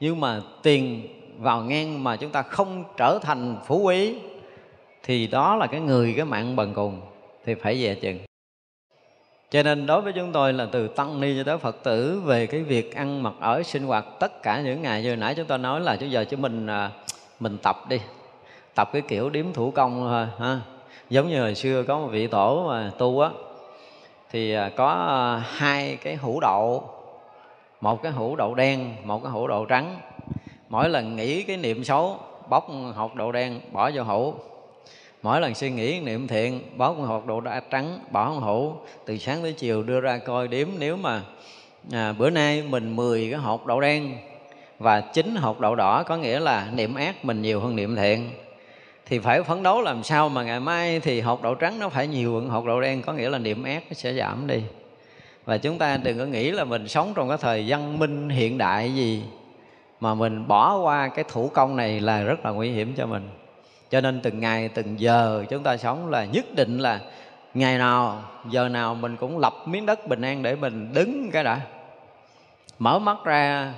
[0.00, 1.08] Nhưng mà tiền
[1.38, 4.14] vào ngang mà chúng ta không trở thành phú quý
[5.02, 7.00] thì đó là cái người, cái mạng bần cùng
[7.46, 8.27] thì phải về chừng
[9.50, 12.46] cho nên đối với chúng tôi là từ tăng ni cho tới phật tử về
[12.46, 15.02] cái việc ăn mặc ở sinh hoạt tất cả những ngày.
[15.02, 16.90] Như nãy chúng ta nói là bây giờ chúng mình à,
[17.40, 18.00] mình tập đi,
[18.74, 20.60] tập cái kiểu điếm thủ công thôi, ha.
[21.10, 23.30] Giống như hồi xưa có một vị tổ mà tu á,
[24.30, 26.90] thì à, có à, hai cái hũ đậu,
[27.80, 29.96] một cái hũ đậu đen, một cái hũ đậu trắng.
[30.68, 32.18] Mỗi lần nghĩ cái niệm xấu,
[32.48, 34.34] bóc hột đậu đen, bỏ vô hũ
[35.22, 38.72] mỗi lần suy nghĩ niệm thiện bóc hột đậu trắng bỏ con hũ
[39.06, 41.22] từ sáng tới chiều đưa ra coi đếm nếu mà
[41.92, 44.16] à, bữa nay mình 10 cái hột đậu đen
[44.78, 48.30] và chín hột đậu đỏ có nghĩa là niệm ác mình nhiều hơn niệm thiện.
[49.06, 52.06] Thì phải phấn đấu làm sao mà ngày mai thì hột đậu trắng nó phải
[52.06, 54.62] nhiều hơn hột đậu đen có nghĩa là niệm ác nó sẽ giảm đi.
[55.44, 58.58] Và chúng ta đừng có nghĩ là mình sống trong cái thời văn minh hiện
[58.58, 59.22] đại gì
[60.00, 63.28] mà mình bỏ qua cái thủ công này là rất là nguy hiểm cho mình
[63.90, 67.00] cho nên từng ngày, từng giờ chúng ta sống là nhất định là
[67.54, 71.44] ngày nào, giờ nào mình cũng lập miếng đất bình an để mình đứng cái
[71.44, 71.60] đã.
[72.78, 73.74] Mở mắt ra,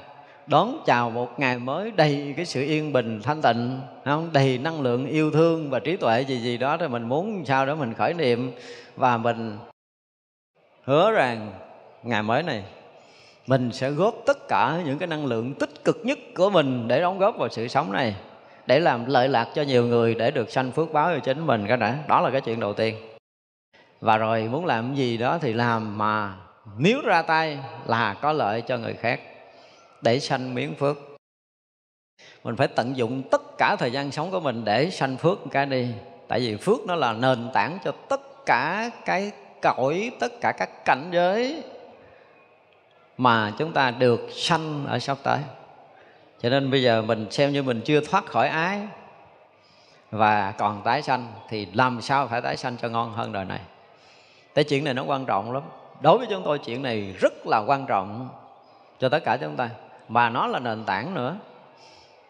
[0.46, 4.30] đón chào một ngày mới đầy cái sự yên bình, thanh tịnh không?
[4.32, 7.66] Đầy năng lượng yêu thương và trí tuệ gì gì đó thì mình muốn sao
[7.66, 8.52] đó mình khởi niệm
[8.96, 9.58] và mình
[10.84, 11.52] hứa rằng
[12.02, 12.62] ngày mới này
[13.46, 17.00] mình sẽ góp tất cả những cái năng lượng tích cực nhất của mình để
[17.00, 18.14] đóng góp vào sự sống này
[18.66, 21.66] để làm lợi lạc cho nhiều người để được sanh phước báo cho chính mình,
[21.68, 21.98] cái đã.
[22.08, 22.96] Đó là cái chuyện đầu tiên.
[24.00, 26.34] Và rồi muốn làm gì đó thì làm, mà
[26.78, 29.20] nếu ra tay là có lợi cho người khác
[30.02, 30.96] để sanh miếng phước.
[32.44, 35.66] Mình phải tận dụng tất cả thời gian sống của mình để sanh phước cái
[35.66, 35.88] đi.
[36.28, 39.32] Tại vì phước nó là nền tảng cho tất cả cái
[39.62, 41.62] cõi, tất cả các cảnh giới
[43.16, 45.38] mà chúng ta được sanh ở sắp tới
[46.42, 48.80] cho nên bây giờ mình xem như mình chưa thoát khỏi ái
[50.10, 53.60] và còn tái sanh thì làm sao phải tái sanh cho ngon hơn đời này?
[54.54, 55.62] Cái chuyện này nó quan trọng lắm.
[56.00, 58.28] Đối với chúng tôi chuyện này rất là quan trọng
[58.98, 59.70] cho tất cả chúng ta.
[60.08, 61.36] Mà nó là nền tảng nữa.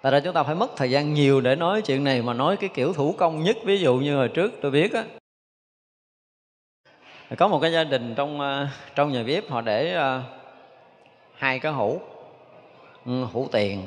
[0.03, 2.57] Tại ra chúng ta phải mất thời gian nhiều để nói chuyện này mà nói
[2.57, 3.57] cái kiểu thủ công nhất.
[3.65, 5.05] Ví dụ như hồi trước tôi biết á
[7.39, 10.23] có một cái gia đình trong ờ, trong nhà bếp họ để uh,
[11.35, 12.01] hai cái hũ
[13.07, 13.87] ừ, hũ tiền.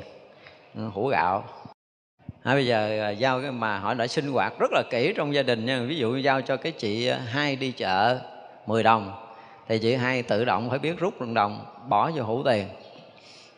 [0.74, 1.44] Ừ, hũ gạo.
[2.42, 5.34] À, bây giờ à, giao cái mà họ đã sinh hoạt rất là kỹ trong
[5.34, 5.80] gia đình nha.
[5.88, 8.18] Ví dụ giao cho cái chị à, hai đi chợ
[8.66, 9.12] 10 đồng.
[9.68, 12.68] Thì chị hai tự động phải biết rút đồng đồng bỏ vô hũ tiền.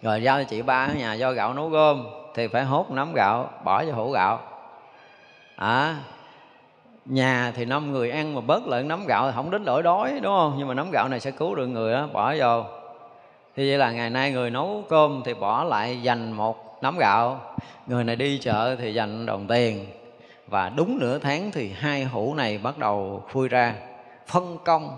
[0.03, 3.13] Rồi giao cho chị ba ở nhà do gạo nấu gom thì phải hốt nắm
[3.15, 4.41] gạo bỏ vô hũ gạo.
[5.57, 5.97] À,
[7.05, 10.21] nhà thì năm người ăn mà bớt lại nắm gạo thì không đến nỗi đói
[10.23, 10.55] đúng không?
[10.59, 12.65] Nhưng mà nắm gạo này sẽ cứu được người đó bỏ vô.
[13.57, 17.41] Thì vậy là ngày nay người nấu cơm thì bỏ lại dành một nắm gạo.
[17.87, 19.87] Người này đi chợ thì dành đồng tiền.
[20.47, 23.75] Và đúng nửa tháng thì hai hũ này bắt đầu khui ra.
[24.27, 24.97] Phân công.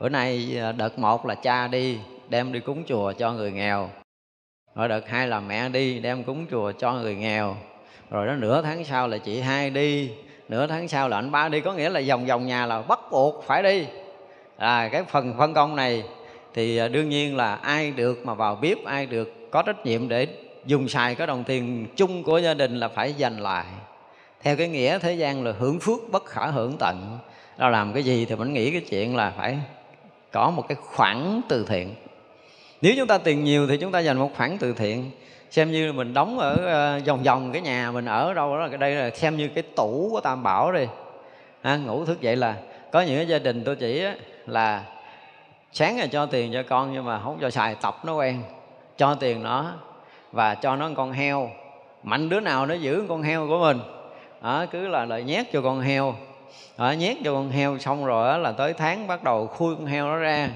[0.00, 3.90] Bữa nay à, đợt một là cha đi, đem đi cúng chùa cho người nghèo.
[4.74, 7.56] Rồi đợt hai là mẹ đi, đem cúng chùa cho người nghèo.
[8.10, 10.10] Rồi đó, nửa tháng sau là chị hai đi.
[10.48, 11.60] Nửa tháng sau là anh ba đi.
[11.60, 13.86] Có nghĩa là vòng vòng nhà là bắt buộc phải đi.
[14.56, 16.04] À cái phần phân công này
[16.54, 20.08] thì à, đương nhiên là ai được mà vào bếp, ai được có trách nhiệm
[20.08, 20.26] để
[20.65, 23.65] dùng xài cái đồng tiền chung của gia đình là phải dành lại
[24.41, 27.19] theo cái nghĩa thế gian là hưởng phước bất khả hưởng tận
[27.59, 29.57] เราlàm cái gì thì mình nghĩ cái chuyện là phải
[30.31, 31.95] có một cái khoản từ thiện
[32.81, 35.11] nếu chúng ta tiền nhiều thì chúng ta dành một khoản từ thiện
[35.49, 38.77] xem như mình đóng ở à, vòng vòng cái nhà mình ở đâu đó cái
[38.77, 40.85] đây là xem như cái tủ của tam bảo đi
[41.61, 42.55] à, ngủ thức dậy là
[42.91, 44.03] có những cái gia đình tôi chỉ
[44.45, 44.83] là
[45.71, 48.41] sáng là cho tiền cho con nhưng mà không cho xài tập nó quen
[48.97, 49.73] cho tiền nó
[50.32, 51.50] và cho nó con heo.
[52.02, 53.80] Mạnh đứa nào nó giữ con heo của mình?
[54.42, 56.14] Đó, cứ là lại nhét cho con heo.
[56.78, 60.06] Đó, nhét cho con heo xong rồi là tới tháng bắt đầu khui con heo
[60.06, 60.48] nó ra.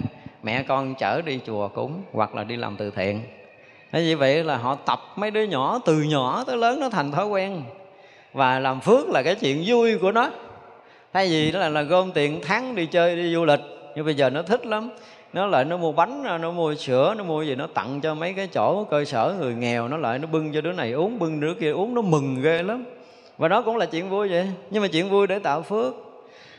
[0.43, 3.21] Mẹ con chở đi chùa cúng hoặc là đi làm từ thiện.
[3.93, 7.13] Thế như vậy là họ tập mấy đứa nhỏ từ nhỏ tới lớn nó thành
[7.13, 7.63] thói quen.
[8.33, 10.31] Và làm phước là cái chuyện vui của nó.
[11.13, 13.61] Thay vì đó là, là gom tiền tháng đi chơi đi du lịch
[13.95, 14.91] nhưng bây giờ nó thích lắm
[15.37, 18.33] nó lại nó mua bánh, nó mua sữa, nó mua gì, nó tặng cho mấy
[18.33, 21.41] cái chỗ cơ sở người nghèo, nó lại nó bưng cho đứa này uống, bưng
[21.41, 22.85] đứa kia uống, nó mừng ghê lắm.
[23.39, 24.49] Và đó cũng là chuyện vui vậy.
[24.71, 25.95] Nhưng mà chuyện vui để tạo phước.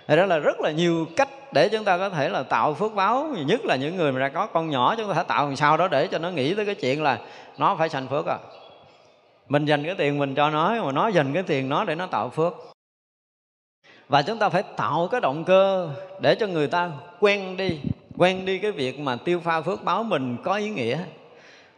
[0.08, 2.94] Thì đó là rất là nhiều cách để chúng ta có thể là tạo phước
[2.96, 3.28] báo.
[3.46, 5.78] Nhất là những người mà đã có con nhỏ, chúng ta phải tạo làm sao
[5.78, 7.20] đó để cho nó nghĩ tới cái chuyện là
[7.58, 8.38] nó phải sanh phước à.
[9.50, 12.06] Mình dành cái tiền mình cho nó, mà nó dành cái tiền nó để nó
[12.06, 12.54] tạo phước.
[14.10, 15.90] Và chúng ta phải tạo cái động cơ
[16.20, 17.80] để cho người ta quen đi
[18.18, 21.00] quen đi cái việc mà tiêu pha phước báo mình có ý nghĩa.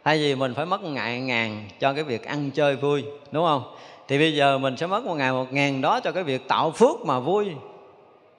[0.04, 3.74] Thay vì mình phải mất ngại ngàn cho cái việc ăn chơi vui, đúng không?
[4.08, 6.70] Thì bây giờ mình sẽ mất một ngày một ngàn đó cho cái việc tạo
[6.70, 7.50] phước mà vui.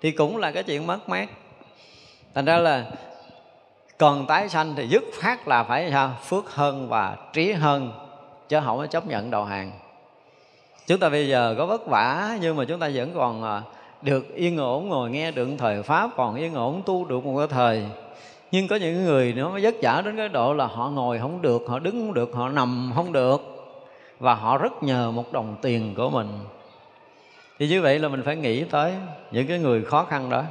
[0.02, 1.30] Thì cũng là cái chuyện mất mát.
[2.36, 2.86] Thành ra là
[3.98, 6.18] còn tái sanh thì dứt phát là phải sao?
[6.24, 7.92] Phước hơn và trí hơn,
[8.50, 9.72] chứ không có chấp nhận đầu hàng.
[10.88, 13.62] Chúng ta bây giờ có vất vả, nhưng mà chúng ta vẫn còn à,
[14.02, 17.48] được yên ổn ngồi nghe được thời pháp, còn yên ổn tu được một cái
[17.48, 17.86] thời.
[18.52, 21.62] Nhưng có những người nó vất vả đến cái độ là họ ngồi không được,
[21.68, 23.42] họ đứng không được, họ nằm không được.
[24.20, 26.28] Và họ rất nhờ một đồng tiền của mình.
[27.60, 28.94] Thì như vậy là mình phải nghĩ tới
[29.32, 30.44] những cái người khó khăn đó.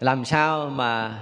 [0.00, 1.18] Làm sao mà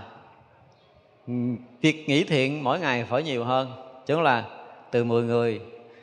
[1.81, 3.73] việc nghĩ thiện mỗi ngày phải nhiều hơn?
[4.07, 4.45] Chứ là
[4.91, 5.61] từ 10 người,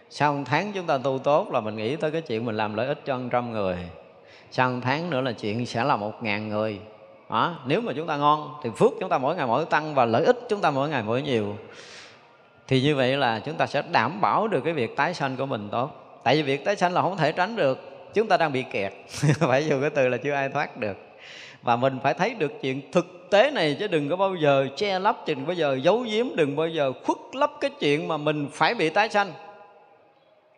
[0.09, 2.75] sau một tháng chúng ta tu tốt là mình nghĩ tới cái chuyện mình làm
[2.75, 3.77] lợi ích cho trăm người
[4.51, 6.79] sau một tháng nữa là chuyện sẽ là một ngàn người.
[7.29, 7.55] Đó.
[7.65, 10.25] nếu mà chúng ta ngon, thì phước chúng ta mỗi ngày mỗi tăng và lợi
[10.25, 11.55] ích chúng ta mỗi ngày mỗi nhiều.
[12.67, 15.45] Thì như vậy là chúng ta sẽ đảm bảo được cái việc tái sanh của
[15.45, 16.19] mình tốt.
[16.23, 17.79] Tại vì việc tái sanh là không thể tránh được.
[18.13, 18.93] Chúng ta đang bị kẹt.
[19.39, 20.97] Phải dùng cái từ là chưa ai thoát được.
[21.61, 24.99] Và mình phải thấy được chuyện thực tế này chứ đừng có bao giờ che
[24.99, 28.47] lấp, đừng bao giờ giấu giếm, đừng bao giờ khuất lấp cái chuyện mà mình
[28.51, 29.31] phải bị tái sanh.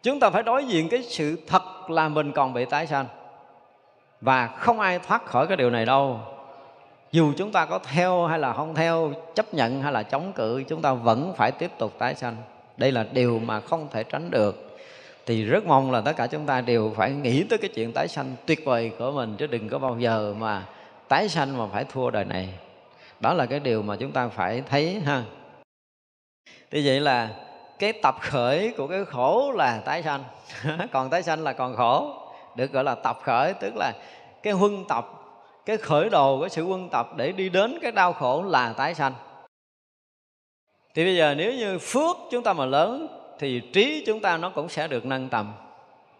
[0.03, 3.05] Chúng ta phải đối diện cái sự thật là mình còn bị tái sanh
[4.21, 6.19] và không ai thoát khỏi cái điều này đâu.
[7.11, 10.63] Dù chúng ta có theo hay là không theo, chấp nhận hay là chống cự,
[10.63, 12.35] chúng ta vẫn phải tiếp tục tái sanh.
[12.77, 14.79] Đây là điều mà không thể tránh được.
[15.25, 18.07] Thì rất mong là tất cả chúng ta đều phải nghĩ tới cái chuyện tái
[18.07, 20.65] sanh tuyệt vời của mình, chứ đừng có bao giờ mà
[21.07, 22.49] tái sanh mà phải thua đời này.
[23.19, 25.23] Đó là cái điều mà chúng ta phải thấy, ha.
[26.71, 27.29] Thì vậy là
[27.79, 30.23] cái tập khởi của cái khổ là tái sanh.
[30.91, 32.20] Còn tái sanh là còn khổ
[32.55, 33.93] được gọi là tập khởi tức là
[34.43, 35.21] cái huân tập
[35.65, 38.93] cái khởi đầu cái sự huân tập để đi đến cái đau khổ là tái
[38.93, 39.13] sanh.
[40.93, 43.07] Thì bây giờ nếu như phước chúng ta mà lớn
[43.39, 45.53] thì trí chúng ta nó cũng sẽ được nâng tầm.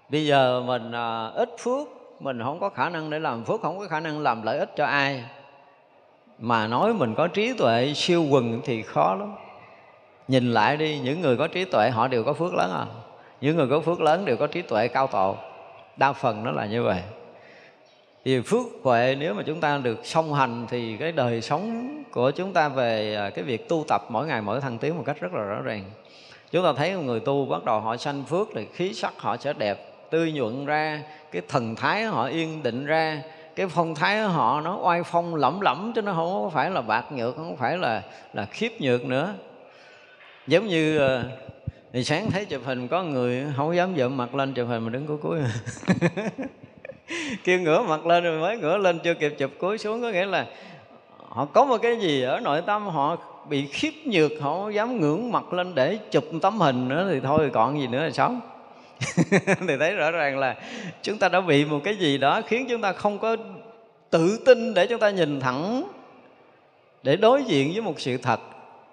[0.09, 1.87] Bây giờ mình à, ít phước
[2.19, 4.71] mình không có khả năng để làm phước không có khả năng làm lợi ích
[4.75, 5.23] cho ai.
[6.37, 9.35] Mà nói mình có trí tuệ siêu quần thì khó lắm.
[10.27, 12.85] Nhìn lại đi những người có trí tuệ họ đều có phước lớn à.
[13.41, 15.35] Những người có phước lớn đều có trí tuệ cao tổ
[15.97, 17.01] đa phần nó là như vậy.
[18.25, 22.31] Thì phước huệ nếu mà chúng ta được song hành thì cái đời sống của
[22.31, 25.17] chúng ta về à, cái việc tu tập mỗi ngày mỗi thăng tiến một cách
[25.19, 25.83] rất là rõ ràng.
[26.51, 29.53] Chúng ta thấy người tu bắt đầu họ sanh phước thì khí sắc họ sẽ
[29.53, 31.01] đẹp tươi nhuận ra,
[31.31, 33.21] cái thần thái họ yên định ra,
[33.55, 37.11] cái phong thái họ nó oai phong lẫm lẫm, chứ nó không phải là bạc
[37.11, 38.01] nhược, không phải là
[38.33, 39.33] là khiếp nhược nữa.
[40.47, 41.23] Giống như à,
[41.93, 44.89] thì sáng thấy chụp hình có người, không dám dựng mặt lên, chụp hình mà
[44.89, 45.39] đứng cuối cuối.
[47.43, 50.25] Kêu ngửa mặt lên rồi mới ngửa lên, chưa kịp chụp cuối xuống, có nghĩa
[50.25, 50.45] là
[51.27, 53.17] họ có một cái gì ở nội tâm họ
[53.49, 57.19] bị khiếp nhược, họ không dám ngưỡng mặt lên để chụp tấm hình nữa thì
[57.19, 58.39] thôi, còn gì nữa là sống.
[59.67, 60.55] Thì thấy rõ ràng là
[61.01, 63.35] chúng ta đã bị một cái gì đó khiến chúng ta không có
[64.09, 65.83] tự tin để chúng ta nhìn thẳng,
[67.03, 68.39] để đối diện với một sự thật.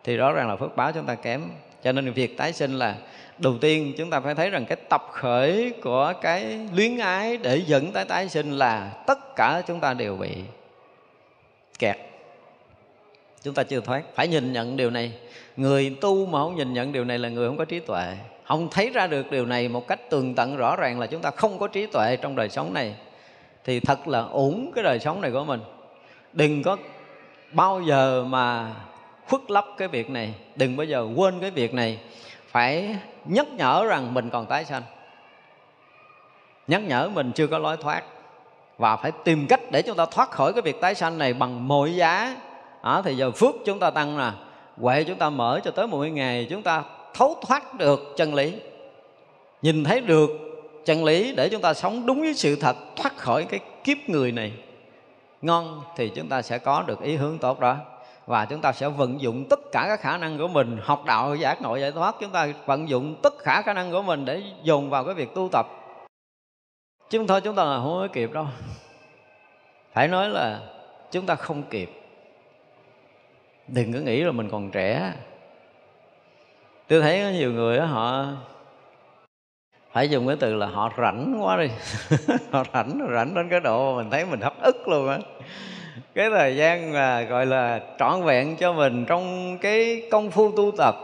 [0.05, 1.43] Thì rõ ràng là phước báo chúng ta kém
[1.85, 2.95] cho nên việc tái sinh là
[3.39, 7.63] đầu tiên chúng ta phải thấy rằng cái tập khởi của cái luyến ái để
[7.67, 10.31] dẫn tới tái sinh là tất cả chúng ta đều bị
[11.79, 11.97] kẹt.
[13.43, 14.03] Chúng ta chưa thoát.
[14.15, 15.13] Phải nhìn nhận điều này.
[15.57, 18.17] Người tu mà không nhìn nhận điều này là người không có trí tuệ.
[18.45, 21.31] Không thấy ra được điều này một cách tường tận rõ ràng là chúng ta
[21.31, 22.95] không có trí tuệ trong đời sống này.
[23.65, 25.61] Thì thật là ổn cái đời sống này của mình.
[26.33, 26.77] Đừng có
[27.53, 28.75] bao giờ mà
[29.29, 31.99] khuất lấp cái việc này đừng bao giờ quên cái việc này.
[32.47, 34.83] Phải nhắc nhở rằng mình còn tái sanh.
[36.67, 38.03] Nhắc nhở mình chưa có lối thoát.
[38.79, 41.69] Và phải tìm cách để chúng ta thoát khỏi cái việc tái sanh này bằng
[41.69, 42.37] mọi giá.
[42.83, 44.31] À, thì giờ phước chúng ta tăng nè
[44.77, 46.83] huệ chúng ta mở cho tới mỗi ngày chúng ta
[47.15, 48.55] thấu thoát được chân lý.
[49.63, 50.31] Nhìn thấy được
[50.85, 54.33] chân lý để chúng ta sống đúng với sự thật thoát khỏi cái kiếp người
[54.33, 54.53] này.
[55.43, 57.77] Ngon thì chúng ta sẽ có được ý hướng tốt đó
[58.29, 61.35] và chúng ta sẽ vận dụng tất cả các khả năng của mình học đạo
[61.35, 62.15] giác ngộ giải thoát.
[62.21, 65.35] Chúng ta vận dụng tất cả khả năng của mình để dồn vào cái việc
[65.35, 65.67] tu tập.
[67.11, 68.47] Chứ thôi chúng ta là không có kịp đâu.
[69.93, 70.61] Phải nói là
[71.11, 71.91] chúng ta không kịp.
[73.69, 75.13] Đừng có nghĩ là mình còn trẻ.
[76.89, 78.27] Tôi thấy có nhiều người đó, họ
[79.93, 81.69] phải dùng cái từ là họ rảnh quá đi.
[82.53, 85.19] Họ rảnh rảnh đến cái độ mình thấy mình hấp ức luôn á
[86.15, 90.71] cái thời gian là gọi là trọn vẹn cho mình trong cái công phu tu
[90.79, 90.95] tập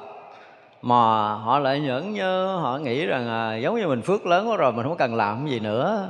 [0.83, 4.57] mà họ lại nhẫn nhơ họ nghĩ rằng à, giống như mình phước lớn quá
[4.57, 6.09] rồi mình không cần làm gì nữa.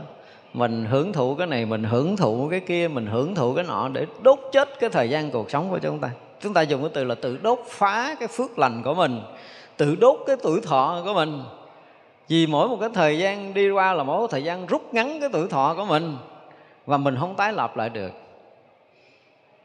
[0.55, 3.89] Mình hưởng thụ cái này mình hưởng thụ cái kia mình hưởng thụ cái nọ
[3.89, 6.11] để đốt chết cái thời gian cuộc sống của chúng ta.
[6.40, 9.20] Chúng ta dùng cái từ là tự đốt phá cái phước lành của mình
[9.77, 11.43] tự đốt cái tuổi thọ của mình.
[12.28, 15.20] Vì mỗi một cái thời gian đi qua là mỗi một thời gian rút ngắn
[15.20, 16.16] cái tuổi thọ của mình
[16.86, 18.11] và mình không tái lập lại được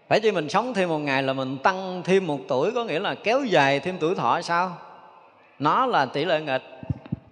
[0.09, 2.99] phải chỉ mình sống thêm một ngày là mình tăng thêm một tuổi, có nghĩa
[2.99, 4.77] là kéo dài thêm tuổi thọ sao?
[5.59, 6.63] Nó là tỷ lệ nghịch.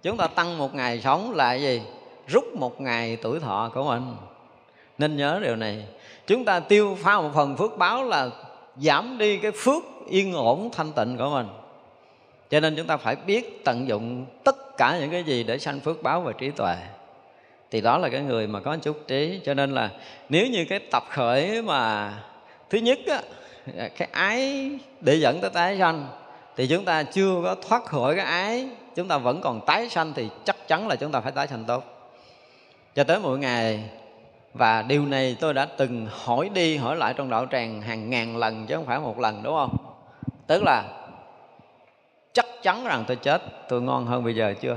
[0.02, 1.82] Chúng ta tăng một ngày sống là gì?
[2.26, 4.02] Rút một ngày tuổi thọ của mình.
[4.98, 5.84] Nên nhớ điều này.
[6.26, 8.30] Chúng ta tiêu pha một phần phước báo là
[8.76, 11.46] giảm đi cái phước yên ổn thanh tịnh của mình.
[12.50, 15.80] Cho nên chúng ta phải biết tận dụng tất cả những cái gì để sanh
[15.80, 16.76] phước báo và trí tuệ.
[17.70, 19.40] Thì đó là cái người mà có chút trí.
[19.44, 19.90] Cho nên là
[20.28, 22.12] nếu như cái tập khởi mà
[22.70, 23.22] thứ nhất á,
[23.96, 24.70] cái ái
[25.00, 26.06] để dẫn tới tái sanh.
[26.56, 30.12] Thì chúng ta chưa có thoát khỏi cái ái chúng ta vẫn còn tái sanh
[30.14, 31.84] thì chắc chắn là chúng ta phải tái sanh tốt.
[32.94, 33.84] Cho tới mỗi ngày
[34.54, 38.36] và điều này tôi đã từng hỏi đi hỏi lại trong đạo tràng hàng ngàn
[38.36, 39.76] lần chứ không phải một lần đúng không?
[40.46, 40.84] Tức là
[42.32, 44.76] chắc chắn rằng tôi chết tôi ngon hơn bây giờ chưa?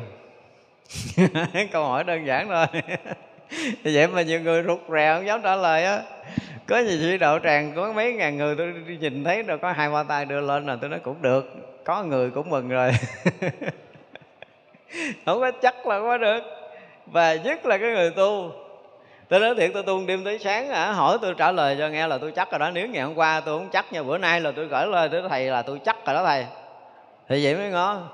[1.72, 2.82] Câu hỏi đơn giản thôi.
[3.84, 6.02] vậy mà nhiều người rụt rè không dám trả lời á.
[6.68, 9.90] Có gì chỉ đạo tràng có mấy ngàn người tôi nhìn thấy rồi có hai
[9.90, 11.54] ba tay đưa lên là tôi nói cũng được
[11.84, 12.92] có người cũng mừng rồi.
[15.26, 16.44] Không có chắc là có được.
[17.06, 18.52] Và nhất là cái người tu.
[19.30, 22.08] Tôi nói thiệt tôi tu đêm tới sáng à, hỏi tôi trả lời cho nghe
[22.08, 22.72] là tôi chắc rồi đó.
[22.74, 25.22] Nếu ngày hôm qua tôi không chắc nha bữa nay là tôi gửi lời tới
[25.30, 26.46] thầy là tôi chắc rồi đó thầy.
[27.30, 28.08] Thì vậy mới ngon.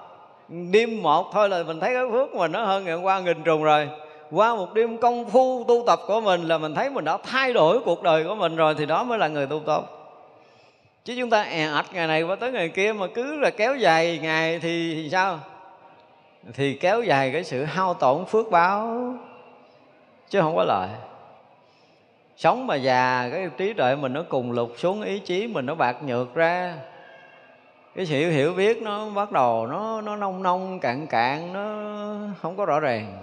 [0.71, 3.43] Đêm một thôi là mình thấy cái phước mình nó hơn ngày hôm qua nghìn
[3.43, 3.89] trùng rồi
[4.31, 7.53] qua một đêm công phu tu tập của mình là mình thấy mình đã thay
[7.53, 9.91] đổi cuộc đời của mình rồi thì đó mới là người tu tập.
[11.05, 13.75] Chứ chúng ta è ạch ngày này qua tới ngày kia mà cứ là kéo
[13.75, 15.39] dài ngày thì, thì sao?
[16.53, 19.13] Thì kéo dài cái sự hao tổn phước báo
[20.29, 20.89] chứ không có lợi.
[22.37, 25.75] Sống mà già cái trí tuệ mình nó cùng lục xuống ý chí mình nó
[25.75, 26.73] bạc nhược ra.
[27.95, 31.75] Cái sự hiểu biết nó bắt đầu nó nó nông nông cạn cạn nó
[32.41, 33.17] không có rõ ràng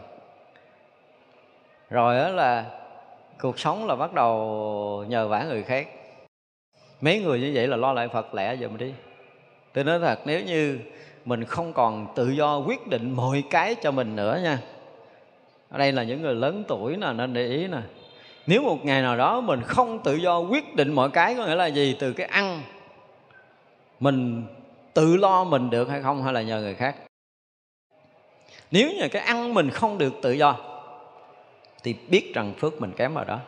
[1.94, 2.64] rồi đó là
[3.40, 5.88] cuộc sống là bắt đầu nhờ vả người khác.
[7.00, 8.92] Mấy người như vậy là lo lại phật lẽ giùm đi.
[9.72, 10.78] Tôi nói thật, nếu như
[11.24, 14.58] mình không còn tự do quyết định mọi cái cho mình nữa nha.
[15.70, 17.80] Ở đây là những người lớn tuổi nè, nên để ý nè.
[18.46, 21.54] Nếu một ngày nào đó mình không tự do quyết định mọi cái, có nghĩa
[21.54, 21.96] là gì?
[22.00, 22.62] Từ cái ăn,
[24.00, 24.46] mình
[24.94, 26.96] tự lo mình được hay không, hay là nhờ người khác.
[28.70, 30.73] Nếu như cái ăn mình không được tự do
[31.84, 33.38] thì biết rằng phước mình kém ở đó.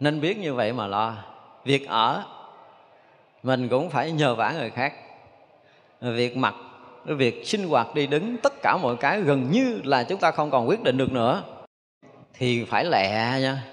[0.00, 1.14] Nên biết như vậy mà lo.
[1.64, 2.24] Việc ở,
[3.42, 4.94] mình cũng phải nhờ vả người khác.
[6.00, 6.54] Việc mặc,
[7.04, 10.50] việc sinh hoạt đi đứng tất cả mọi cái gần như là chúng ta không
[10.50, 11.42] còn quyết định được nữa.
[12.32, 13.64] Thì phải lẹ nha.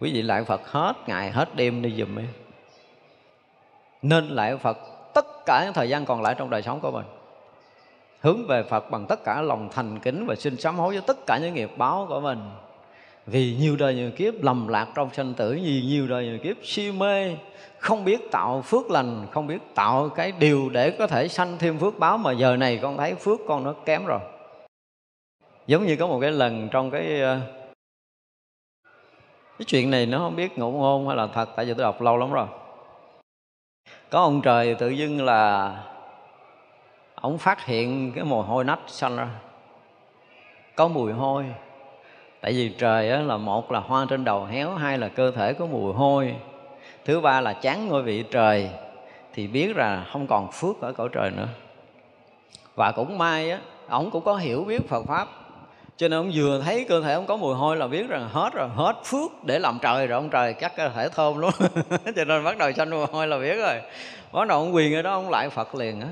[0.00, 2.28] Quý vị lại phật hết ngày, hết đêm đi dùm em
[4.02, 4.78] nên lại phật
[5.14, 7.06] tất cả những thời gian còn lại trong đời sống của mình
[8.26, 11.26] hướng về Phật bằng tất cả lòng thành kính và xin sám hối với tất
[11.26, 12.38] cả những nghiệp báo của mình.
[13.26, 16.56] Vì nhiều đời nhiều kiếp lầm lạc trong sanh tử, vì nhiều đời nhiều kiếp
[16.62, 17.36] si mê,
[17.78, 21.78] không biết tạo phước lành, không biết tạo cái điều để có thể sanh thêm
[21.78, 24.20] phước báo mà giờ này con thấy phước con nó kém rồi.
[25.66, 27.40] Giống như có một cái lần trong cái ờ,
[29.58, 32.02] cái chuyện này nó không biết ngụ ngôn hay là thật, tại vì tôi đọc
[32.02, 32.46] lâu lắm rồi.
[34.10, 35.72] Có ông trời tự dưng là
[37.26, 39.28] ông phát hiện cái mồ hôi nách xanh ra.
[40.76, 41.44] Có mùi hôi.
[42.40, 45.52] Tại vì trời á, là một là hoa trên đầu héo hai là cơ thể
[45.52, 46.34] có mùi hôi.
[47.04, 48.70] Thứ ba là chán ngôi vị trời
[49.34, 51.48] thì biết là không còn phước ở cõi trời nữa.
[52.74, 55.28] Và cũng may á ông cũng có hiểu biết Phật pháp.
[55.96, 58.50] Cho nên ông vừa thấy cơ thể ông có mùi hôi là biết rằng hết
[58.54, 61.52] rồi hết phước để làm trời rồi ông trời chắc cơ thể thơm luôn.
[62.16, 63.80] Cho nên bắt đầu sanh mùi hôi là biết rồi.
[64.32, 66.08] Bắt đầu ông quyền ở đó ông lại Phật liền á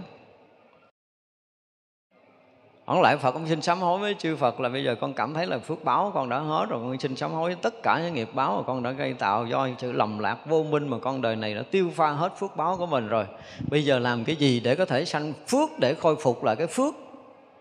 [2.85, 5.35] ông lại phật, ông xin sám hối với chư phật là bây giờ con cảm
[5.35, 8.01] thấy là phước báo con đã hết rồi, con xin sám hối với tất cả
[8.03, 10.99] những nghiệp báo mà con đã gây tạo do sự lầm lạc vô minh mà
[10.99, 13.27] con đời này đã tiêu pha hết phước báo của mình rồi.
[13.71, 16.67] Bây giờ làm cái gì để có thể sanh phước, để khôi phục lại cái
[16.67, 16.95] phước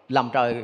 [0.10, 0.64] làm trời,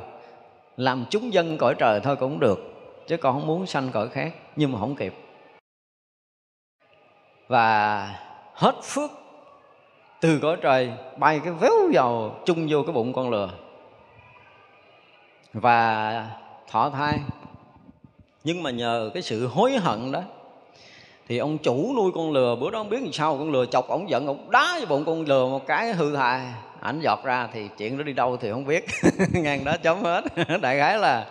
[0.77, 2.59] làm chúng dân cõi trời thôi cũng được,
[3.07, 5.13] chứ con không muốn sanh cõi khác, nhưng mà không kịp.
[7.47, 8.09] Và
[8.53, 9.11] hết phước
[10.21, 13.49] từ cõi trời, bay cái véo vào chung vô cái bụng con lừa
[15.53, 16.27] và
[16.71, 17.19] thọ thai.
[18.43, 20.21] Nhưng mà nhờ cái sự hối hận đó,
[21.27, 23.87] thì ông chủ nuôi con lừa, bữa đó không biết làm sao, con lừa chọc
[23.87, 26.41] ổng giận, ổng đá vào bụng con lừa một cái hư thai.
[26.79, 28.85] Ảnh giọt ra thì chuyện đó đi đâu thì không biết.
[29.33, 30.23] Ngang đó chấm hết.
[30.61, 31.25] Đại khái là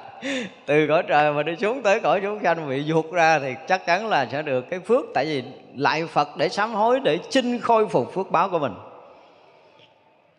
[0.66, 3.86] từ cõi trời mà đi xuống tới cõi chúng sanh bị vuột ra thì chắc
[3.86, 5.05] chắn là sẽ được cái phước.
[5.15, 5.43] Tại vì
[5.77, 8.73] lại phật để sám hối, để xin khôi phục phước báo của mình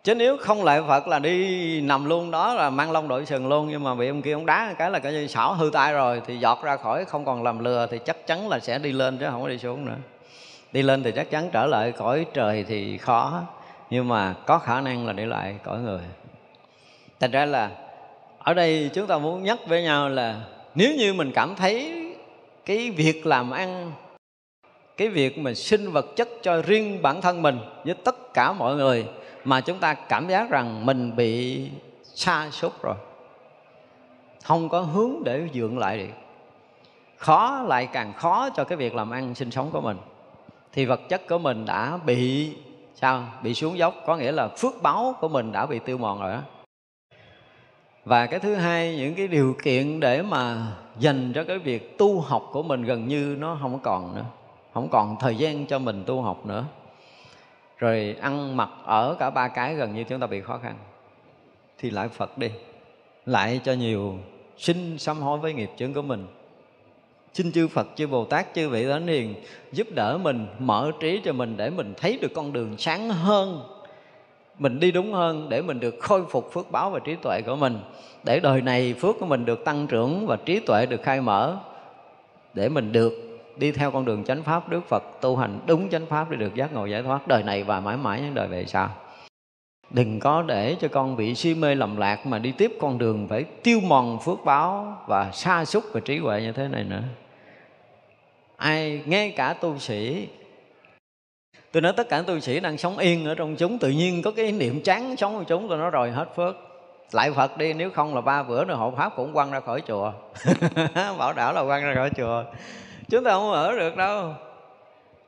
[0.09, 3.47] chứ nếu không lại phật là đi nằm luôn đó, là mang lông đội sừng
[3.47, 3.67] luôn.
[3.69, 6.21] Nhưng mà bị ông kia ông đá cái là cái như xỏ hư tay rồi,
[6.27, 9.17] thì giọt ra khỏi không còn làm lừa thì chắc chắn là sẽ đi lên
[9.17, 9.95] chứ không có đi xuống nữa.
[10.71, 13.41] Đi lên thì chắc chắn trở lại cõi trời thì khó,
[13.89, 16.01] nhưng mà có khả năng là để lại cõi người.
[17.19, 17.69] Thành ra là
[18.39, 20.35] ở đây chúng ta muốn nhắc với nhau là
[20.75, 22.05] nếu như mình cảm thấy
[22.65, 23.91] cái việc làm ăn,
[24.97, 28.75] cái việc mà sinh vật chất cho riêng bản thân mình với tất cả mọi
[28.75, 29.05] người
[29.49, 31.69] mà chúng ta cảm giác rằng mình bị
[32.03, 32.95] xa sút rồi.
[34.43, 36.13] Không có hướng để dượng lại được.
[37.17, 39.97] Khó lại càng khó cho cái việc làm ăn sinh sống của mình.
[40.73, 42.51] Thì vật chất của mình đã bị,
[42.95, 43.23] sao?
[43.43, 43.93] Bị xuống dốc.
[44.05, 46.41] Có nghĩa là phước báo của mình đã bị tiêu mòn rồi đó
[48.05, 50.67] và cái thứ hai, những cái điều kiện để mà
[50.99, 54.25] dành cho cái việc tu học của mình gần như nó không còn nữa.
[54.73, 56.65] Không còn thời gian cho mình tu học nữa
[57.79, 60.75] rồi ăn mặc ở cả ba cái gần như chúng ta bị khó khăn.
[61.77, 62.49] Thì lại phật đi
[63.25, 64.17] lại cho nhiều
[64.57, 66.27] xin sám hối với nghiệp chướng của mình.
[67.33, 69.35] Xin chư Phật, chư Bồ Tát, chư vị Thánh Hiền
[69.71, 73.61] giúp đỡ mình, mở trí cho mình để mình thấy được con đường sáng hơn.
[74.59, 77.55] Mình đi đúng hơn để mình được khôi phục phước báo và trí tuệ của
[77.55, 77.79] mình.
[78.23, 81.57] Để đời này phước của mình được tăng trưởng và trí tuệ được khai mở
[82.53, 83.28] để mình được
[83.59, 86.55] đi theo con đường chánh pháp, Đức Phật tu hành đúng chánh pháp để được
[86.55, 87.27] giác ngộ giải thoát.
[87.27, 88.89] Đời này và mãi mãi những đời về sau.
[89.89, 93.27] Đừng có để cho con bị si mê lầm lạc mà đi tiếp con đường
[93.27, 97.01] phải tiêu mòn phước báo và sa sút về trí huệ như thế này nữa.
[98.57, 100.27] Ai, ngay cả tu sĩ,
[101.71, 104.31] tôi nói tất cả tu sĩ đang sống yên ở trong chúng, tự nhiên có
[104.31, 106.55] cái niệm chán sống trong chúng, tôi nói rồi hết phước.
[107.11, 109.81] Lại phật đi, nếu không là ba bữa nữa, hộ pháp cũng quăng ra khỏi
[109.87, 110.13] chùa.
[111.17, 112.43] Bảo đảo là quăng ra khỏi chùa
[113.09, 114.33] chúng ta không ở được đâu.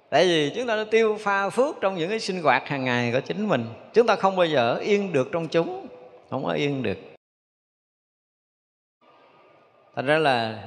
[0.09, 3.11] Tại vì chúng ta đã tiêu pha phước trong những cái sinh hoạt hàng ngày
[3.11, 3.65] của chính mình.
[3.93, 5.87] Chúng ta không bao giờ yên được trong chúng.
[6.29, 6.97] Không có yên được.
[9.95, 10.63] Thành ra là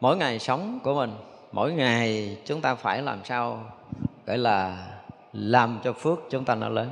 [0.00, 1.10] mỗi ngày sống của mình,
[1.52, 3.72] mỗi ngày chúng ta phải làm sao
[4.26, 4.86] gọi là
[5.32, 6.90] làm cho phước chúng ta nó lớn.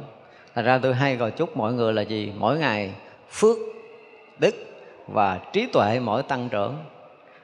[0.55, 2.33] Thành ra tôi hay gọi chúc mọi người là gì?
[2.37, 2.95] Mỗi ngày
[3.31, 3.57] phước,
[4.39, 4.55] đức
[5.09, 6.77] và trí tuệ mỗi tăng trưởng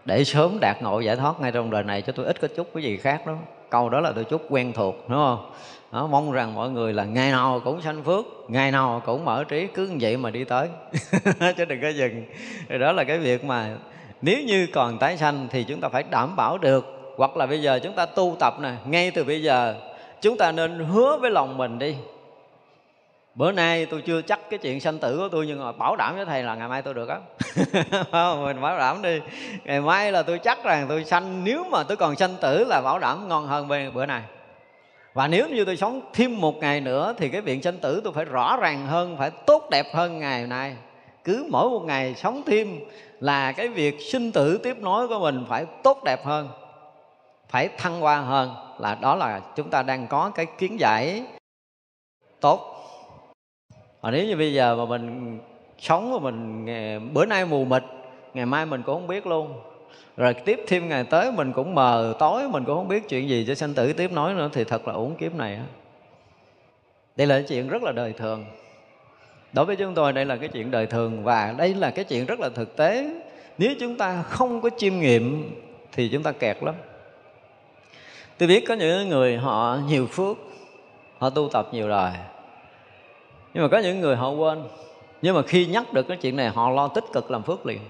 [0.09, 2.71] để sớm đạt ngộ giải thoát ngay trong đời này cho tôi ít có chút
[2.75, 3.35] cái gì khác đó.
[3.71, 5.51] Câu đó là tôi chúc quen thuộc đúng không?
[5.93, 9.45] Đó, mong rằng mọi người là ngày nào cũng sanh phước ngày nào cũng mở
[9.45, 10.69] trí cứ như vậy mà đi tới.
[11.57, 12.25] Chứ đừng có dừng.
[12.69, 13.77] Thì đó là cái việc mà
[14.23, 17.15] nếu như còn tái sanh thì chúng ta phải đảm bảo được.
[17.17, 19.75] Hoặc là bây giờ chúng ta tu tập nè ngay từ bây giờ
[20.21, 21.95] chúng ta nên hứa với lòng mình đi
[23.39, 26.17] bữa nay tôi chưa chắc cái chuyện sanh tử của tôi, nhưng mà bảo đảm
[26.17, 27.19] với thầy là ngày mai tôi được á.
[28.45, 29.21] Mình bảo đảm đi.
[29.65, 32.81] Ngày mai là tôi chắc rằng tôi sanh, nếu mà tôi còn sanh tử là
[32.81, 34.23] bảo đảm ngon hơn bên bữa nay.
[35.15, 38.13] Và nếu như tôi sống thêm một ngày nữa thì cái viện sanh tử tôi
[38.13, 40.77] phải rõ ràng hơn, phải tốt đẹp hơn ngày nay.
[41.25, 42.81] Cứ mỗi một ngày sống thêm
[43.21, 46.49] là cái việc sinh tử tiếp nối của mình phải tốt đẹp hơn,
[47.49, 48.55] phải thăng hoa hơn.
[48.79, 51.23] Là đó là chúng ta đang có cái kiến giải
[52.41, 52.78] tốt
[54.01, 55.39] và nếu như bây giờ mà mình
[55.79, 56.67] sống mà mình
[57.15, 57.83] bữa nay mù mịt,
[58.35, 59.55] ngày mai mình cũng không biết luôn.
[60.17, 63.45] Rồi tiếp thêm ngày tới mình cũng mờ, tối mình cũng không biết chuyện gì
[63.49, 65.65] cho sanh tử tiếp nói nữa, thì thật là uổng kiếp này á.
[67.17, 68.45] Đây là chuyện rất là đời thường.
[69.53, 72.27] Đối với chúng tôi đây là cái chuyện đời thường và đây là cái chuyện
[72.27, 73.11] rất là thực tế.
[73.59, 75.51] Nếu chúng ta không có chiêm nghiệm
[75.93, 76.75] thì chúng ta kẹt lắm.
[78.39, 80.37] Tôi biết có những người họ nhiều phước,
[81.19, 82.11] họ tu tập nhiều rồi
[83.55, 84.63] nhưng mà có những người họ quên.
[85.23, 87.81] Nhưng mà khi nhắc được cái chuyện này, họ lo tích cực làm phước liền.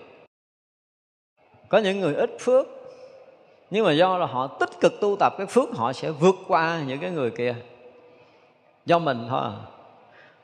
[1.68, 2.66] Có những người ít phước,
[3.70, 6.80] nhưng mà do là họ tích cực tu tập, cái phước họ sẽ vượt qua
[6.86, 7.54] những cái người kia.
[8.86, 9.52] Do mình thôi à.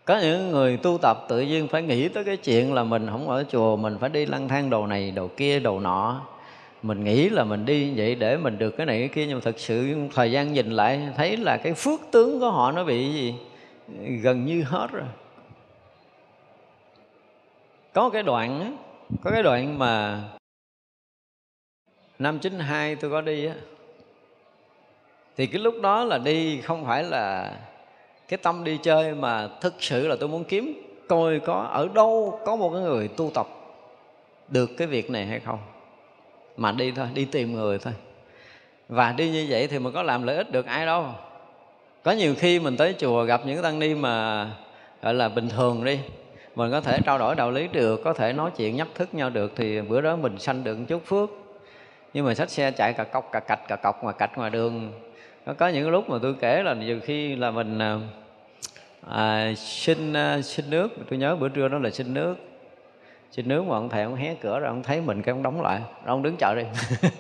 [0.04, 3.28] có những người tu tập tự nhiên phải nghĩ tới cái chuyện là mình không
[3.28, 6.20] ở chùa, mình phải đi lang thang đồ này, đồ kia, đồ nọ.
[6.82, 9.40] Mình nghĩ là mình đi vậy để mình được cái này cái kia, nhưng mà
[9.44, 13.12] thực sự thời gian nhìn lại, thấy là cái phước tướng của họ nó bị
[13.12, 13.34] gì?
[14.22, 15.08] Gần như hết rồi.
[17.92, 18.70] Có cái đoạn á,
[19.22, 20.22] có cái đoạn mà
[22.18, 23.54] năm 92 tôi có đi á,
[25.36, 27.56] thì cái lúc đó là đi không phải là
[28.28, 32.40] cái tâm đi chơi mà thực sự là tôi muốn kiếm coi có ở đâu
[32.46, 33.46] có một cái người tu tập
[34.48, 35.58] được cái việc này hay không.
[36.56, 37.92] Mà đi thôi, đi tìm người thôi.
[38.88, 41.06] Và đi như vậy thì mình có làm lợi ích được ai đâu
[42.04, 44.46] có nhiều khi mình tới chùa gặp những tăng ni mà
[45.02, 45.98] gọi là bình thường đi
[46.54, 49.30] mình có thể trao đổi đạo lý được có thể nói chuyện nhắc thức nhau
[49.30, 51.30] được thì bữa đó mình sanh được một chút phước.
[52.14, 54.92] Nhưng mà xách xe chạy cà cọc cà cạch cà cọc ngoài cạch ngoài đường.
[55.46, 57.98] Có, có những lúc mà tôi kể là nhiều khi là mình à,
[59.10, 60.88] à, xin à, xin nước.
[61.10, 62.34] Tôi nhớ bữa trưa đó là xin nước
[63.36, 65.62] xin nếu mà ông thầy ông hé cửa rồi ông thấy mình cái ông đóng
[65.62, 65.80] lại.
[66.04, 66.62] Ông đứng chờ đi.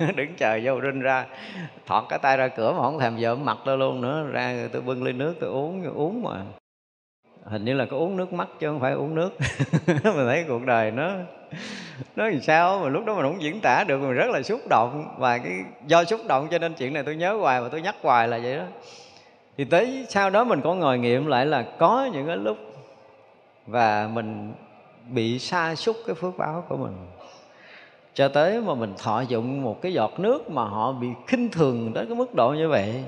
[0.16, 1.26] Đứng chờ vô rinh ra.
[1.86, 4.26] Thọt cái tay ra cửa mà không thèm giờ mặt tôi luôn nữa.
[4.32, 6.42] Ra tôi bưng ly nước, tôi uống uống mà.
[7.44, 9.30] Hình như là có uống nước mắt chứ không phải uống nước.
[9.86, 11.10] Mình thấy cuộc đời nó
[12.16, 14.60] nó làm sao mà lúc đó mình không diễn tả được, mình rất là xúc
[14.70, 15.14] động.
[15.18, 15.52] Và cái,
[15.86, 18.38] do xúc động cho nên chuyện này tôi nhớ hoài và tôi nhắc hoài là
[18.38, 18.64] vậy đó.
[19.58, 22.56] Thì tới sau đó mình có ngồi nghiệm lại là có những cái lúc
[23.66, 24.52] và mình
[25.08, 27.06] bị sa sút cái phước báo của mình.
[28.14, 31.92] Cho tới mà mình thọ dụng một cái giọt nước mà họ bị khinh thường
[31.94, 33.04] đến cái mức độ như vậy,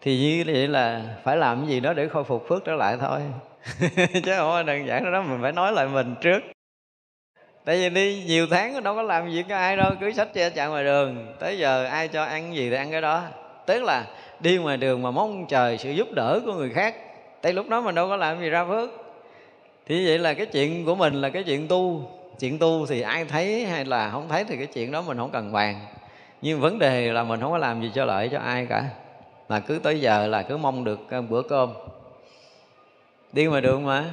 [0.00, 2.96] thì như vậy là phải làm cái gì đó để khôi phục phước trở lại
[3.00, 3.20] thôi.
[3.96, 6.40] Chứ không phải đơn giản đó, mình phải nói lại mình trước.
[7.64, 10.50] Tại vì đi, nhiều tháng đâu có làm gì cho ai đâu, cứ sách che
[10.50, 11.34] chạy ngoài đường.
[11.38, 13.22] Tới giờ ai cho ăn gì thì ăn cái đó.
[13.66, 14.06] Tức là
[14.40, 16.94] đi ngoài đường mà mong chờ sự giúp đỡ của người khác
[17.42, 18.90] tại lúc đó mình đâu có làm gì ra phước
[19.90, 22.10] thì vậy là cái chuyện của mình là cái chuyện tu.
[22.40, 25.30] Chuyện tu thì ai thấy hay là không thấy thì cái chuyện đó mình không
[25.30, 25.80] cần bàn.
[26.42, 28.84] Nhưng vấn đề là mình không có làm gì cho lợi cho ai cả.
[29.48, 31.70] Mà cứ tới giờ là cứ mong được ờ, bữa cơm.
[33.32, 34.04] Đi mà đường mà.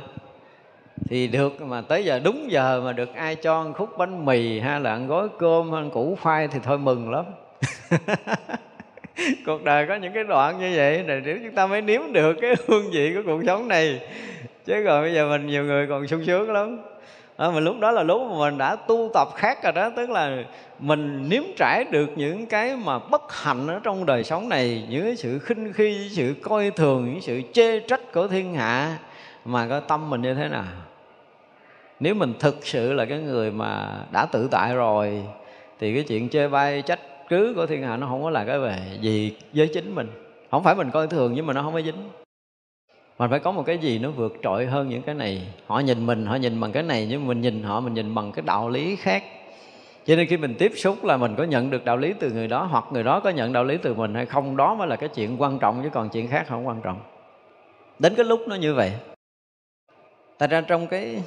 [1.09, 4.59] Thì được mà tới giờ, đúng giờ mà được ai cho một khúc bánh mì
[4.59, 7.25] hay là ăn gói cơm ăn củ khoai thì thôi mừng lắm.
[9.45, 12.55] Cuộc đời có những cái đoạn như vậy để chúng ta mới nếm được cái
[12.67, 13.99] hương vị của cuộc sống này
[14.67, 16.77] chứ còn bây giờ mình nhiều người còn sung sướng lắm.
[17.37, 20.09] À, mà lúc đó là lúc mà mình đã tu tập khác rồi đó tức
[20.09, 20.43] là
[20.79, 25.03] mình nếm trải được những cái mà bất hạnh ở trong đời sống này những
[25.03, 28.97] cái sự khinh khi sự coi thường những sự chê trách của thiên hạ.
[29.45, 30.63] Mà cái tâm mình như thế nào?
[31.99, 35.23] Nếu mình thực sự là cái người mà đã tự tại rồi
[35.79, 36.99] thì cái chuyện chê bai trách
[37.29, 40.07] cứ của thiên hạ nó không có là cái về gì với chính mình.
[40.51, 42.26] Không phải mình coi thường nhưng mà nó không có dính
[43.17, 45.47] mình phải có một cái gì nó vượt trội hơn những cái này.
[45.67, 48.31] Họ nhìn mình họ nhìn bằng cái này nhưng mình nhìn họ mình nhìn bằng
[48.31, 49.23] cái đạo lý khác.
[50.05, 52.47] Cho nên khi mình tiếp xúc là mình có nhận được đạo lý từ người
[52.47, 54.95] đó hoặc người đó có nhận đạo lý từ mình hay không đó mới là
[54.95, 56.99] cái chuyện quan trọng chứ còn chuyện khác không quan trọng.
[57.99, 58.93] Đến cái lúc nó như vậy
[60.37, 61.23] tại ra trong cái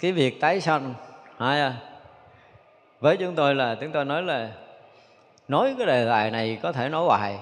[0.00, 0.94] cái việc tái sanh
[1.38, 1.74] à,
[3.00, 4.50] với chúng tôi là chúng tôi nói là
[5.48, 7.38] nói cái đề tài này có thể nói hoài.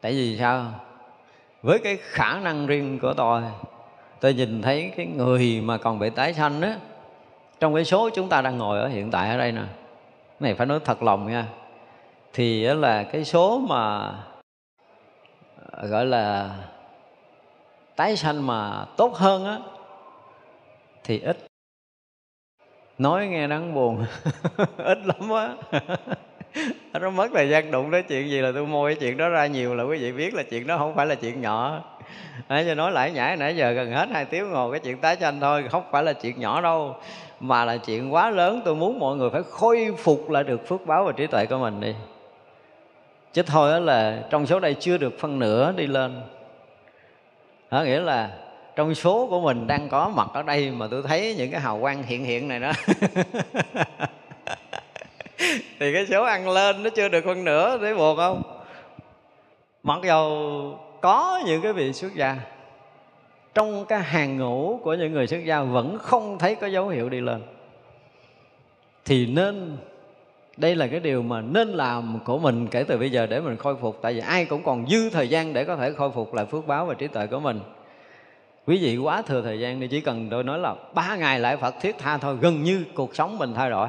[0.00, 0.72] Tại vì sao?
[1.64, 3.42] Với cái khả năng riêng của tôi
[4.20, 6.76] tôi nhìn thấy cái người mà còn bị tái sanh á,
[7.60, 10.54] trong cái số chúng ta đang ngồi ở hiện tại ở đây nè, cái này
[10.54, 11.46] phải nói thật lòng nha,
[12.32, 14.12] thì là cái số mà
[15.70, 16.54] ờ, gọi là,
[17.96, 19.58] tái sanh mà tốt hơn á,
[21.04, 21.36] thì ít.
[22.98, 24.04] Nói nghe đáng buồn,
[24.76, 25.80] ít lắm á.
[27.00, 29.46] nó mất thời gian đụng tới chuyện gì là tôi môi cái chuyện đó ra
[29.46, 31.82] nhiều là quý vị biết là chuyện đó không phải là chuyện nhỏ.
[32.48, 35.16] Đấy, cho nói lại nhảy nãy giờ gần hết hai tiếng ngồi cái chuyện tái
[35.16, 36.96] tranh thôi không phải là chuyện nhỏ đâu
[37.40, 38.62] mà là chuyện quá lớn.
[38.64, 41.58] Tôi muốn mọi người phải khôi phục lại được phước báo và trí tuệ của
[41.58, 41.94] mình đi.
[43.32, 46.22] Chứ thôi đó là trong số đây chưa được phân nửa đi lên.
[47.70, 48.30] Đó nghĩa là
[48.76, 51.80] trong số của mình đang có mặt ở đây mà tôi thấy những cái hào
[51.80, 52.72] quang hiện hiện này đó.
[55.80, 58.42] thì cái số ăn lên nó chưa được phân nửa, thấy buồn không?
[59.82, 62.36] Mặc dầu có những cái vị xuất gia,
[63.54, 67.08] trong cái hàng ngũ của những người xuất gia vẫn không thấy có dấu hiệu
[67.08, 67.42] đi lên.
[69.04, 69.76] Thì nên,
[70.56, 73.56] đây là cái điều mà nên làm của mình kể từ bây giờ để mình
[73.56, 73.98] khôi phục.
[74.02, 76.66] Tại vì ai cũng còn dư thời gian để có thể khôi phục lại phước
[76.66, 77.60] báo và trí tuệ của mình.
[78.66, 81.56] Quý vị quá thừa thời gian thì chỉ cần tôi nói là ba ngày lại
[81.56, 83.88] phật thiết tha thôi, gần như cuộc sống mình thay đổi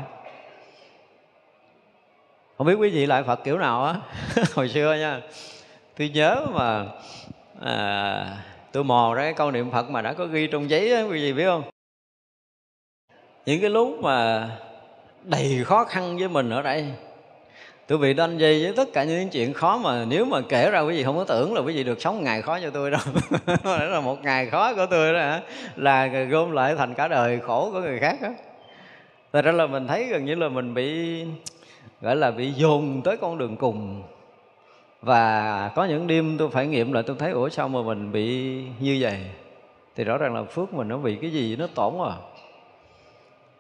[2.57, 3.95] không biết quý vị lại phật kiểu nào á.
[4.55, 5.21] Hồi xưa nha.
[5.97, 6.85] Tôi nhớ mà
[7.61, 8.37] à,
[8.71, 11.21] tôi mò ra cái câu niệm phật mà đã có ghi trong giấy á quý
[11.21, 11.63] vị biết không?
[13.45, 14.49] Những cái lúc mà
[15.23, 16.85] đầy khó khăn với mình ở đây
[17.87, 20.79] tôi bị đanh dây với tất cả những chuyện khó mà nếu mà kể ra
[20.79, 23.01] quý vị không có tưởng là quý vị được sống ngày khó cho tôi đâu.
[23.63, 25.39] Đó là một ngày khó của tôi đó
[25.75, 28.29] là gom lại thành cả đời khổ của người khác đó
[29.33, 31.21] thật ra là mình thấy gần như là mình bị
[32.05, 34.03] gọi là bị dồn tới con đường cùng.
[35.01, 38.55] Và có những đêm tôi phải nghiệm lại, tôi thấy, ủa, sao mà mình bị
[38.79, 39.19] như vậy?
[39.95, 42.13] Thì rõ ràng là phước mình nó bị cái gì nó tổn rồi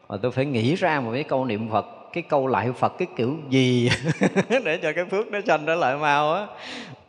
[0.07, 1.85] và tôi phải nghĩ ra một cái câu niệm phật
[2.15, 3.89] cái câu lại phật cái kiểu gì?
[4.63, 6.47] Để cho cái phước nó sanh trở lại mau á.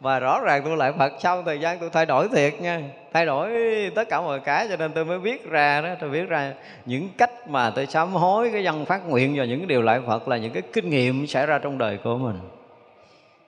[0.01, 2.83] Và rõ ràng tôi lại phật, sau thời gian tôi thay đổi thiệt nha.
[3.13, 3.51] Thay đổi
[3.95, 5.89] tất cả mọi cái cho nên tôi mới viết ra đó.
[6.01, 6.53] Tôi viết ra
[6.87, 10.01] những cách mà tôi sám hối cái văn phát nguyện và những cái điều lại
[10.07, 12.39] phật là những cái kinh nghiệm xảy ra trong đời của mình.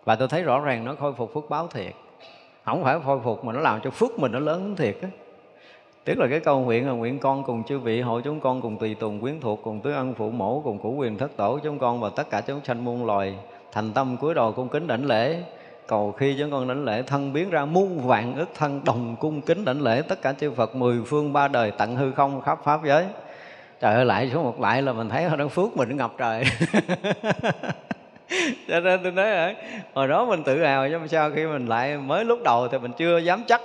[0.04, 1.92] Và tôi thấy rõ ràng nó khôi phục phước báo thiệt.
[2.64, 5.08] Không phải khôi phục mà nó làm cho phước mình nó lớn thiệt á
[6.08, 8.76] tức là cái câu nguyện là nguyện con cùng chư vị hộ chúng con cùng
[8.76, 11.78] tùy tùng quyến thuộc, cùng tứ ân phụ mẫu, cùng củ quyền thất tổ chúng
[11.78, 13.34] con và tất cả chúng sanh muôn loài.
[13.72, 15.42] Thành tâm cúi đầu cung kính đảnh lễ.
[15.86, 19.40] Cầu khi chúng con đảnh lễ, thân biến ra muôn vạn ức thân đồng cung
[19.40, 22.58] kính đảnh lễ tất cả chư Phật mười phương ba đời tận hư không khắp
[22.64, 23.04] pháp giới.
[23.80, 26.44] Trời ơi, lại số một lại là mình thấy nó phước mình ngập trời.
[28.68, 29.54] Cho nên tôi nói
[29.94, 32.78] hồi đó mình tự hào nhưng mà sao, khi mình lại mới lúc đầu thì
[32.78, 33.60] mình chưa dám chắc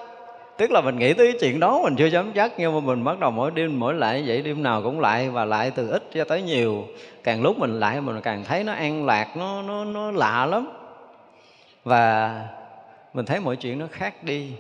[0.58, 3.04] tức là mình nghĩ tới cái chuyện đó, mình chưa dám chắc, nhưng mà mình
[3.04, 6.04] bắt đầu mỗi đêm, mỗi lại vậy, đêm nào cũng lại, và lại từ ít
[6.14, 6.88] cho tới nhiều.
[7.24, 10.70] Càng lúc mình lại, mình càng thấy nó an lạc, nó nó nó lạ lắm.
[11.84, 12.40] Và
[13.14, 14.52] mình thấy mọi chuyện nó khác đi.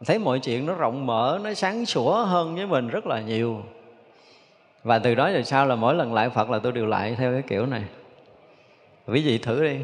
[0.00, 3.20] Mình thấy mọi chuyện nó rộng mở, nó sáng sủa hơn với mình rất là
[3.20, 3.62] nhiều.
[4.84, 7.32] Và từ đó về sau là mỗi lần lại phật là tôi đều lại theo
[7.32, 7.82] cái kiểu này.
[9.06, 9.76] Quý vị thử đi.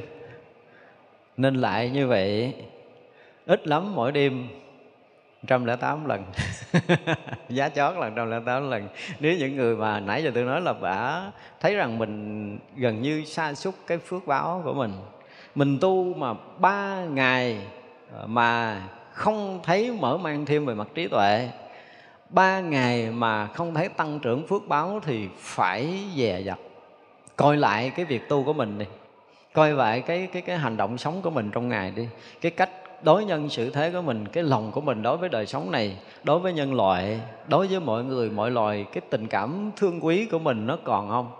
[1.37, 2.55] Nên lại như vậy,
[3.47, 4.49] ít lắm mỗi đêm.
[5.43, 6.25] 108 lần.
[7.49, 8.89] Giá chót là 108 lần.
[9.21, 13.25] Nếu những người mà nãy giờ tôi nói là đã thấy rằng mình gần như
[13.25, 14.93] sa sút cái phước báo của mình
[15.55, 17.59] mình tu mà ba ngày
[18.12, 21.51] ờ, mà không thấy mở mang thêm về mặt trí tuệ,
[22.29, 26.59] ba ngày mà không thấy tăng trưởng phước báo thì phải dè dặt.
[27.37, 28.85] Coi lại cái việc tu của mình đi,
[29.53, 32.09] coi lại cái cái cái hành động sống của mình trong ngày đi,
[32.41, 32.71] cái cách
[33.02, 35.97] đối nhân xử thế của mình cái lòng của mình đối với đời sống này
[36.22, 40.27] đối với nhân loại đối với mọi người mọi loài cái tình cảm thương quý
[40.27, 41.31] của mình nó còn không?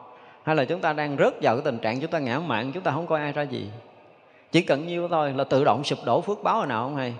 [0.43, 2.83] Hay là chúng ta đang rớt vào cái tình trạng chúng ta ngã mạng, chúng
[2.83, 3.71] ta không coi ai ra gì?
[4.53, 7.15] Chỉ cần nhiêu thôi là tự động sụp đổ phước báo hồi nào không hay?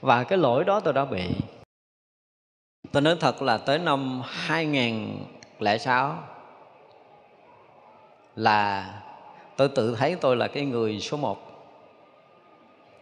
[0.00, 1.22] Và cái lỗi đó tôi đã bị.
[2.92, 6.16] Tôi nói thật là tới năm 2006
[8.36, 8.90] là
[9.56, 11.45] tôi tự thấy tôi là cái người số một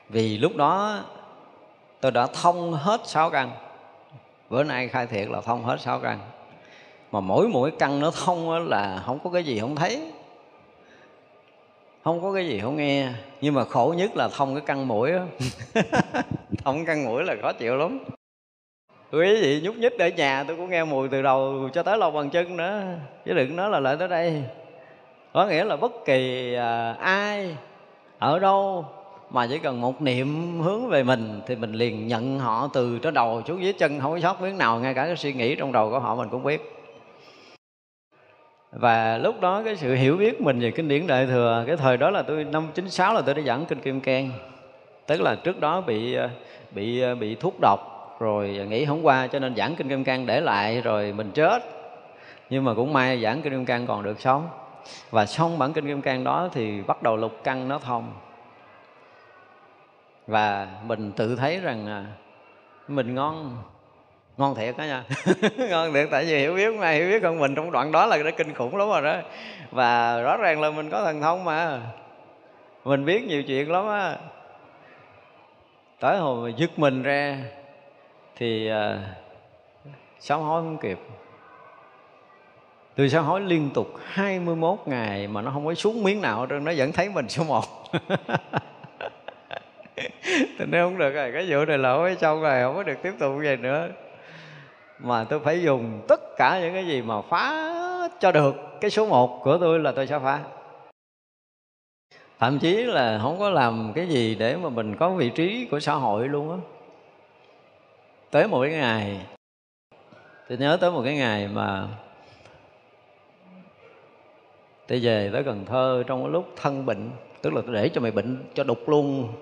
[0.09, 1.01] vì lúc đó
[2.01, 3.51] tôi đã thông hết sáu căn.
[4.51, 6.19] Bữa nay khai thiệt là thông hết sáu căn.
[7.13, 10.13] Mà mỗi mỗi căn nó thông là không có cái gì không thấy.
[12.05, 13.09] Không có cái gì không nghe.
[13.41, 15.23] Nhưng mà khổ nhất là thông cái căn mũi đó
[16.65, 18.05] thông căn mũi là khó chịu lắm.
[19.13, 22.15] Quý vị nhúc nhích ở nhà tôi cũng nghe mùi từ đầu cho tới lòng
[22.15, 22.83] bằng chân nữa.
[23.25, 24.43] Chứ đừng nói là lại tới đây.
[25.33, 27.57] Có nghĩa là bất kỳ à, ai,
[28.19, 28.85] ở đâu
[29.35, 33.15] mà chỉ cần một niệm hướng về mình thì mình liền nhận họ từ trên
[33.15, 35.73] đầu xuống dưới chân, không có sót miếng nào, ngay cả cái suy nghĩ trong
[35.73, 36.73] đầu của họ mình cũng biết.
[38.73, 41.97] Và lúc đó cái sự hiểu biết mình về kinh điển đại thừa, cái thời
[41.97, 44.31] đó là tôi, năm 96 là tôi đã giảng kinh kim cang.
[45.07, 46.17] Tức là trước đó bị
[46.71, 47.81] bị bị thuốc độc,
[48.21, 51.63] rồi nghĩ không qua, cho nên giảng kinh kim cang để lại, rồi mình chết.
[52.51, 54.49] Nhưng mà cũng may giảng kinh kim cang còn được sống.
[55.11, 58.13] Và xong bản kinh kim cang đó thì bắt đầu lục căn nó thông
[60.27, 62.05] và mình tự thấy rằng à,
[62.89, 63.63] mình ngon
[64.37, 65.05] ngon thiệt đó nha.
[65.71, 68.17] Ngon thiệt tại vì hiểu biết mà hiểu biết con mình trong đoạn đó là
[68.17, 69.17] đã kinh khủng lắm rồi đó.
[69.71, 71.81] Và rõ ràng là mình có thần thông mà.
[72.85, 74.17] Mình biết nhiều chuyện lắm á.
[76.01, 77.39] Tới hồi mà dứt mình ra
[78.37, 79.01] thì uh,
[80.21, 80.99] sám hối không kịp.
[82.97, 86.65] Tôi sám hối liên tục 21 ngày mà nó không có xuống miếng nào trơn
[86.65, 87.65] nó vẫn thấy mình số một.
[90.59, 92.99] thì nếu không được rồi, cái vụ này là không xong rồi, không có được
[93.03, 93.89] tiếp tục vậy nữa.
[94.99, 97.71] Mà tôi phải dùng tất cả những cái gì mà phá
[98.21, 100.41] cho được cái số một của tôi là tôi sẽ phá.
[102.39, 105.81] Thậm chí là không có làm cái gì để mà mình có vị trí của
[105.81, 106.57] xã hội luôn á.
[108.31, 109.21] Tới một cái ngày,
[110.49, 111.89] tôi nhớ tới một cái ngày mà
[114.87, 117.11] tôi về tới Cần Thơ trong cái lúc thân bệnh,
[117.43, 119.33] tức là tôi để cho mày bệnh cho đục luôn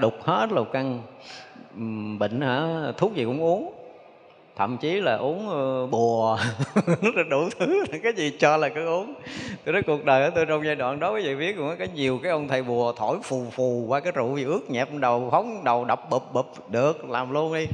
[0.00, 1.02] đục hết lục căn
[2.18, 2.66] bệnh hả
[2.96, 3.72] thuốc gì cũng uống.
[4.58, 6.38] Thậm chí là uống uh, bùa.
[7.30, 9.14] Đủ thứ cái gì cho là cứ uống.
[9.64, 11.86] Tôi nói cuộc đời của tôi trong giai đoạn đó quý vị biết cũng có
[11.94, 15.28] nhiều cái ông thầy bùa thổi phù phù qua cái rượu gì ướt nhẹp đầu
[15.30, 16.46] phóng đầu đập bụp bụp.
[16.68, 17.66] Được làm luôn đi.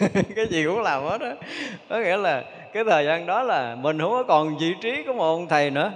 [0.36, 1.34] Cái gì cũng làm hết á.
[1.88, 5.12] Có nghĩa là cái thời gian đó là mình không có còn vị trí của
[5.12, 5.92] một ông thầy nữa.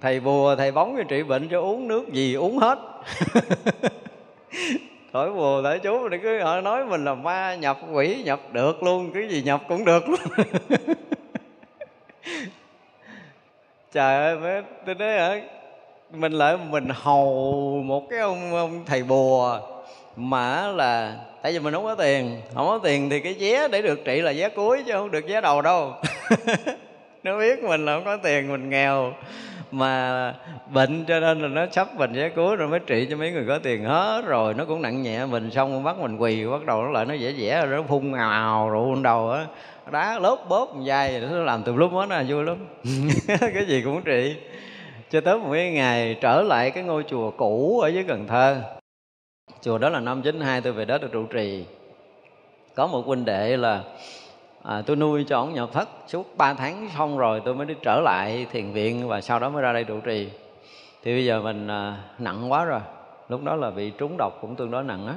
[0.00, 2.78] Thầy bùa thầy bóng trị bệnh cho uống nước gì uống hết.
[5.14, 8.82] thổi bùa thổi chú thì cứ, họ nói mình là ma nhập, quỷ nhập được
[8.82, 10.20] luôn, cái gì nhập cũng được luôn.
[13.92, 15.40] Trời ơi tôi nói hả,
[16.12, 19.60] mình lại mình hầu một cái ông ông thầy bùa
[20.16, 23.82] mà là, tại vì mình không có tiền, không có tiền thì cái vé để
[23.82, 25.92] được trị là vé cuối chứ không được vé đầu đâu.
[27.24, 29.12] nó biết mình là không có tiền, mình nghèo.
[29.70, 30.34] Mà
[30.72, 33.44] bệnh cho nên là nó sắp bệnh giá cuối rồi mới trị cho mấy người
[33.48, 34.54] có tiền hết rồi.
[34.54, 37.32] Nó cũng nặng nhẹ mình, xong bắt mình quỳ, bắt đầu nó lại nó dễ
[37.32, 39.46] dẻ, rồi nó phun ào ào rượu đầu á.
[39.90, 42.56] Đá lốp bóp dai nó làm từ lúc đó là vui lắm.
[43.54, 44.36] Cái gì cũng trị.
[45.10, 48.62] Cho tới một cái ngày trở lại cái ngôi chùa cũ ở dưới Cần Thơ.
[49.62, 51.64] Chùa đó là năm 92 tôi về đó tôi trụ trì.
[52.74, 53.80] Có một huynh đệ là
[54.64, 57.74] à, tôi nuôi cho ông nhập thất suốt 3 tháng xong rồi tôi mới đi
[57.82, 60.28] trở lại thiền viện và sau đó mới ra đây trụ trì.
[61.02, 62.80] Thì bây giờ mình à, nặng quá rồi.
[63.28, 65.14] Lúc đó là bị trúng độc cũng tương đối nặng á.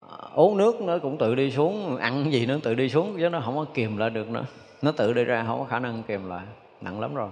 [0.00, 3.28] À, uống nước nó cũng tự đi xuống ăn gì nó tự đi xuống chứ
[3.28, 4.44] nó không có kìm lại được nữa.
[4.82, 6.44] Nó tự đi ra không có khả năng kìm lại.
[6.80, 7.28] Nặng lắm rồi.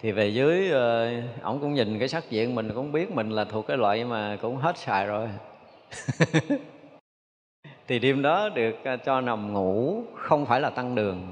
[0.00, 1.10] Thì về dưới ờ,
[1.42, 4.38] ổng cũng nhìn cái sắc diện mình cũng biết mình là thuộc cái loại mà
[4.42, 5.28] cũng hết xài rồi.
[7.88, 11.22] thì đêm đó được à, cho nằm ngủ, không phải là tăng đường.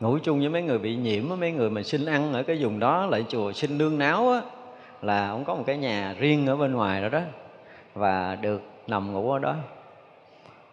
[0.00, 2.78] Ngủ chung với mấy người bị nhiễm mấy người mà xin ăn ở cái vùng
[2.78, 4.40] đó, lại chùa xin nương náo á,
[5.02, 7.20] là ông có một cái nhà riêng ở bên ngoài đó đó,
[7.94, 9.54] và được nằm ngủ ở đó.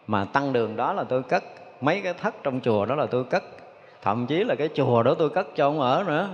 [0.06, 1.44] Mà tăng đường đó là tôi cất,
[1.80, 3.44] mấy cái thất trong chùa đó là tôi cất.
[4.02, 6.28] Thậm chí là cái chùa đó tôi cất cho ông ở nữa.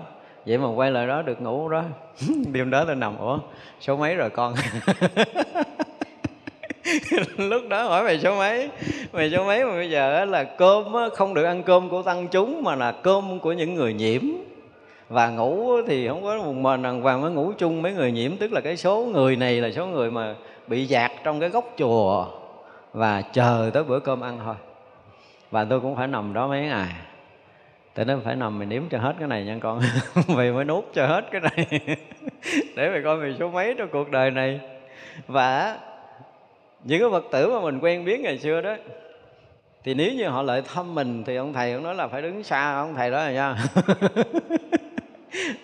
[0.46, 1.82] Vậy mà quay lại đó được ngủ đó.
[2.52, 3.38] Đêm đó tôi nằm, ủa,
[3.80, 4.54] số mấy rồi con?
[7.36, 8.68] lúc đó hỏi mày số mấy?
[9.12, 10.84] Mày số mấy mà bây giờ là cơm
[11.14, 14.22] không được ăn cơm của tăng chúng mà là cơm của những người nhiễm.
[15.08, 18.36] Và ngủ thì không có một mình đàng hoàng mới ngủ chung mấy người nhiễm.
[18.36, 20.34] Tức là cái số người này là số người mà
[20.66, 22.26] bị dạt trong cái góc chùa
[22.92, 24.54] và chờ tới bữa cơm ăn thôi.
[25.50, 26.88] Và tôi cũng phải nằm đó mấy ngày.
[27.94, 29.80] Tại nên phải nằm mình nếm cho hết cái này nha con.
[30.28, 31.66] Mày mới nuốt cho hết cái này.
[32.76, 34.60] Để mày coi mày số mấy trong cuộc đời này.
[35.26, 35.78] Và
[36.84, 38.76] những cái phật tử mà mình quen biết ngày xưa đó,
[39.84, 42.42] thì nếu như họ lại thăm mình thì ông thầy cũng nói là phải đứng
[42.42, 43.56] xa ông thầy đó rồi nha.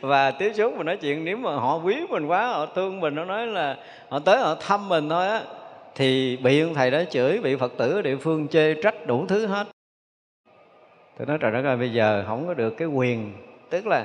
[0.01, 3.15] Và tiếp xúc mình nói chuyện, nếu mà họ quý mình quá, họ thương mình,
[3.15, 3.77] nó nói là
[4.09, 5.43] họ tới họ thăm mình thôi á,
[5.95, 9.27] thì bị ông thầy đó chửi, bị phật tử ở địa phương chê trách đủ
[9.27, 9.67] thứ hết.
[11.19, 13.33] Tôi nói, trời đất ơi, bây giờ không có được cái quyền.
[13.71, 14.05] Tức là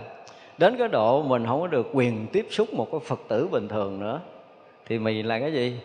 [0.58, 3.68] đến cái độ mình không có được quyền tiếp xúc một cái phật tử bình
[3.68, 4.22] thường nữa,
[4.86, 5.80] thì mình là cái gì?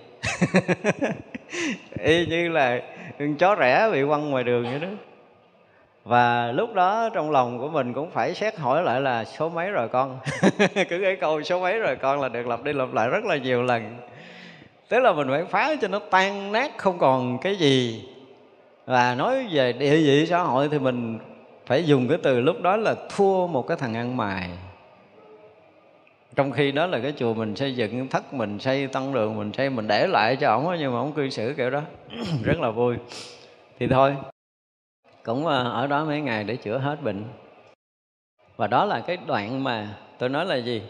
[1.99, 2.81] Y như là
[3.19, 4.89] con chó rẻ bị quăng ngoài đường vậy đó.
[6.05, 9.71] Và lúc đó trong lòng của mình cũng phải xét hỏi lại là số mấy
[9.71, 10.19] rồi con?
[10.59, 13.37] Cứ cái câu số mấy rồi con là được lặp đi lặp lại rất là
[13.37, 13.97] nhiều lần.
[14.89, 18.05] Tức là mình phải phá cho nó tan nát, không còn cái gì.
[18.87, 21.19] Và nói về địa vị xã hội thì mình
[21.67, 24.49] phải dùng cái từ lúc đó là thua một cái thằng ăn mày
[26.37, 29.53] trong khi đó là cái chùa mình xây dựng, thất mình xây, tăng đường mình
[29.53, 31.83] xây, mình để lại cho ổng nhưng mà ổng cư xử kiểu đó.
[32.45, 32.97] Rất là vui.
[33.79, 34.17] Thì thôi,
[35.25, 37.25] cũng ờ, ở đó mấy ngày để chữa hết bệnh.
[38.57, 39.89] Và đó là cái đoạn mà
[40.19, 40.83] tôi nói là gì?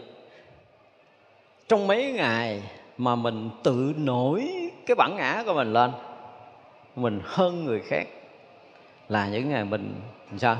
[1.67, 2.63] Trong mấy ngày
[2.97, 4.51] mà mình tự nổi
[4.85, 5.91] cái bản ngã của mình lên,
[6.95, 8.07] mình hơn người khác,
[9.09, 9.95] là những ngày mình,
[10.37, 10.57] sao?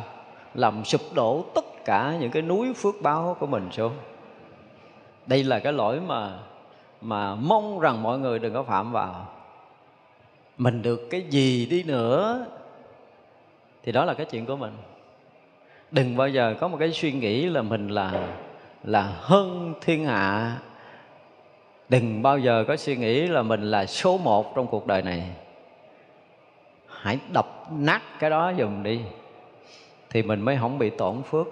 [0.54, 3.94] Làm sụp đổ tất cả những cái núi phước báo của mình xuống
[5.28, 6.40] đây là cái lỗi mà
[7.02, 9.28] mà mong rằng mọi người đừng có phạm vào.
[10.58, 12.46] Mình được cái gì đi nữa
[13.84, 14.74] thì đó là cái chuyện của mình.
[15.92, 18.28] Đừng bao giờ có một cái suy nghĩ là mình là
[18.84, 20.58] là hơn thiên hạ.
[21.90, 25.30] Đừng bao giờ có suy nghĩ là mình là số một trong cuộc đời này.
[26.88, 29.02] Hãy đập nát cái đó dùm đi
[30.10, 31.48] thì mình mới không bị tổn phước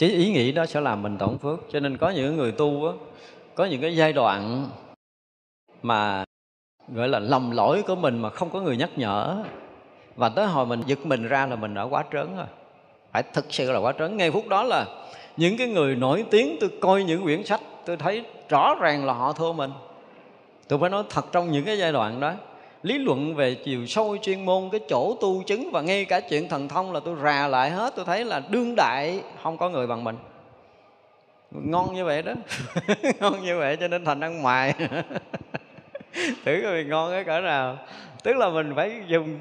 [0.00, 1.60] chứ ý nghĩ đó sẽ làm mình tổn phước.
[1.72, 2.92] Cho nên có những người tu á,
[3.54, 4.68] có những cái giai đoạn
[5.82, 6.24] mà,
[6.94, 9.44] gọi là, lầm lỗi của mình mà không có người nhắc nhở.
[10.16, 12.46] Và tới hồi mình giật mình ra là mình đã quá trớn rồi.
[13.12, 14.16] Phải thực sự là quá trớn.
[14.16, 14.86] Ngay phút đó là
[15.36, 19.12] những cái người nổi tiếng, tôi coi những quyển sách, tôi thấy rõ ràng là
[19.12, 19.70] họ thua mình.
[20.68, 22.32] Tôi phải nói thật trong những cái giai đoạn đó
[22.82, 26.48] lý luận về chiều sâu chuyên môn, cái chỗ tu chứng và ngay cả chuyện
[26.48, 29.86] thần thông là tôi rà lại hết, tôi thấy là đương đại, không có người
[29.86, 30.16] bằng mình.
[31.50, 32.32] Ngon như vậy đó.
[33.20, 34.74] Ngon như vậy cho nên thành ăn mài
[36.44, 37.78] thử coi ngon cái cỡ nào.
[38.22, 39.38] Tức là mình phải dùng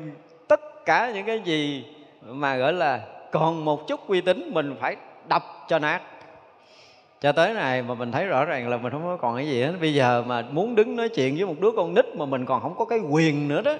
[0.47, 1.85] tất cả những cái gì
[2.25, 3.01] mà gọi là
[3.31, 4.95] còn một chút uy tín, mình phải
[5.27, 6.01] đập cho nát
[7.21, 9.63] cho tới này mà mình thấy rõ ràng là mình không có còn cái gì
[9.63, 9.73] hết.
[9.81, 12.61] Bây giờ mà muốn đứng nói chuyện với một đứa con nít mà mình còn
[12.61, 13.73] không có cái quyền nữa đó.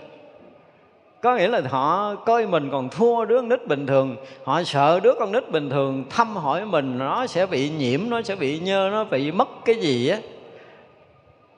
[1.22, 4.16] Có nghĩa là họ coi mình còn thua đứa con nít bình thường.
[4.44, 8.22] Họ sợ đứa con nít bình thường thăm hỏi mình, nó sẽ bị nhiễm, nó
[8.22, 10.18] sẽ bị nhơ, nó bị mất cái gì á.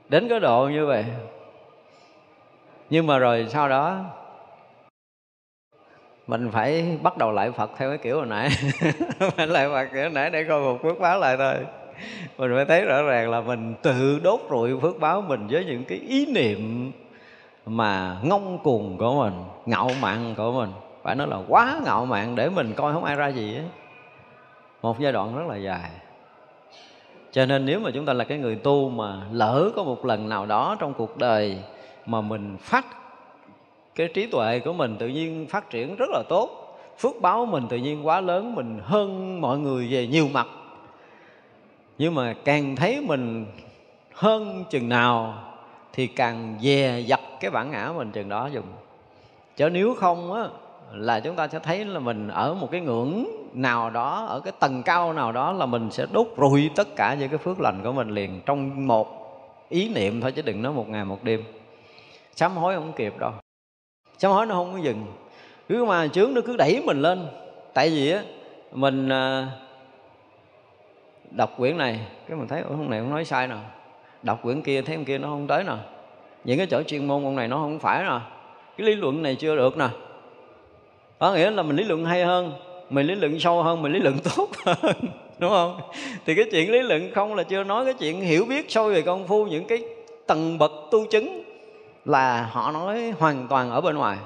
[0.09, 1.05] Đến cái độ như vậy.
[2.89, 3.99] Nhưng mà rồi sau đó
[6.31, 8.49] mình phải bắt đầu lại Phật theo cái kiểu hồi nãy.
[9.37, 11.55] Mình lại Phật kiểu hồi nãy để coi một phước báo lại thôi.
[12.37, 15.83] Mình phải thấy rõ ràng là mình tự đốt rụi phước báo mình với những
[15.83, 16.91] cái ý niệm
[17.65, 19.33] mà ngông cuồng của mình,
[19.65, 20.69] ngạo mạn của mình.
[21.03, 23.65] Phải nói là quá ngạo mạn để mình coi không ai ra gì ấy.
[24.81, 25.89] một giai đoạn rất là dài.
[27.31, 30.29] Cho nên nếu mà chúng ta là cái người tu mà lỡ có một lần
[30.29, 31.57] nào đó trong cuộc đời
[32.05, 32.85] mà mình phát
[33.95, 36.77] cái trí tuệ của mình tự nhiên phát triển rất là tốt.
[36.97, 40.47] Phước báo mình tự nhiên quá lớn, mình hơn mọi người về nhiều mặt.
[41.97, 43.45] Nhưng mà càng thấy mình
[44.13, 45.33] hơn chừng nào
[45.93, 48.65] thì càng dè dặt cái bản ngã mình chừng đó dùng
[49.57, 50.47] chứ nếu không á,
[50.91, 54.53] là chúng ta sẽ thấy là mình ở một cái ngưỡng nào đó, ở cái
[54.59, 57.81] tầng cao nào đó là mình sẽ đốt rụi tất cả những cái phước lành
[57.83, 59.07] của mình liền trong một
[59.69, 61.43] ý niệm thôi, chứ đừng nói một ngày một đêm.
[62.35, 63.31] Sám hối không kịp đâu
[64.21, 65.05] sám hối nó không có dừng.
[65.69, 67.27] Cứ mà chướng nó cứ đẩy mình lên.
[67.73, 68.23] Tại vì á,
[68.71, 69.47] mình à,
[71.31, 73.55] đọc quyển này, cái mình thấy ông này không nói sai nè.
[74.23, 75.73] Đọc quyển kia, thấy ông kia nó không tới nè.
[76.43, 78.19] Những cái chỗ chuyên môn ông này nó không phải nè.
[78.77, 79.87] Cái lý luận này chưa được nè.
[81.19, 82.51] Có nghĩa là mình lý luận hay hơn,
[82.89, 84.95] mình lý luận sâu hơn, mình lý luận tốt hơn,
[85.39, 85.81] đúng không?
[86.25, 89.01] Thì cái chuyện lý luận không là chưa nói cái chuyện hiểu biết sâu về
[89.01, 89.83] công phu, những cái
[90.27, 91.40] tầng bậc tu chứng
[92.05, 94.17] là họ nói hoàn toàn ở bên ngoài.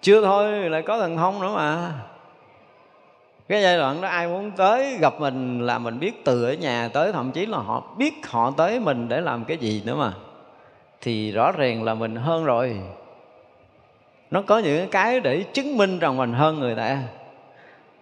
[0.00, 1.92] Chưa thôi, lại có thần thông nữa mà.
[3.48, 6.88] Cái giai đoạn đó ai muốn tới gặp mình là mình biết từ ở nhà
[6.88, 10.12] tới, thậm chí là họ biết họ tới mình để làm cái gì nữa mà.
[11.00, 12.80] Thì rõ ràng là mình hơn rồi.
[14.30, 17.02] Nó có những cái để chứng minh rằng mình hơn người ta.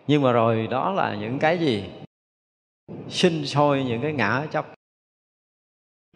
[0.06, 1.84] Nhưng mà rồi đó là những cái gì?
[3.08, 4.66] Sinh sôi những cái ngã chấp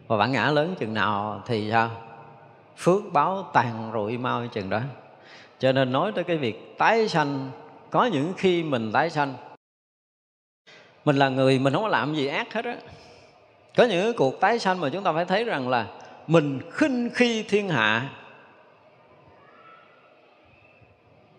[0.07, 1.89] và bản ngã lớn chừng nào thì sao?
[2.81, 4.79] Phước báo tàn rụi mau chừng đó.
[5.59, 7.51] Cho nên nói tới cái việc tái sanh,
[7.89, 9.33] có những khi mình tái sanh,
[11.05, 12.75] mình là người mình không có làm gì ác hết á.
[13.77, 15.87] Có những cái cuộc tái sanh mà chúng ta phải thấy rằng là
[16.27, 18.09] mình khinh khi thiên hạ,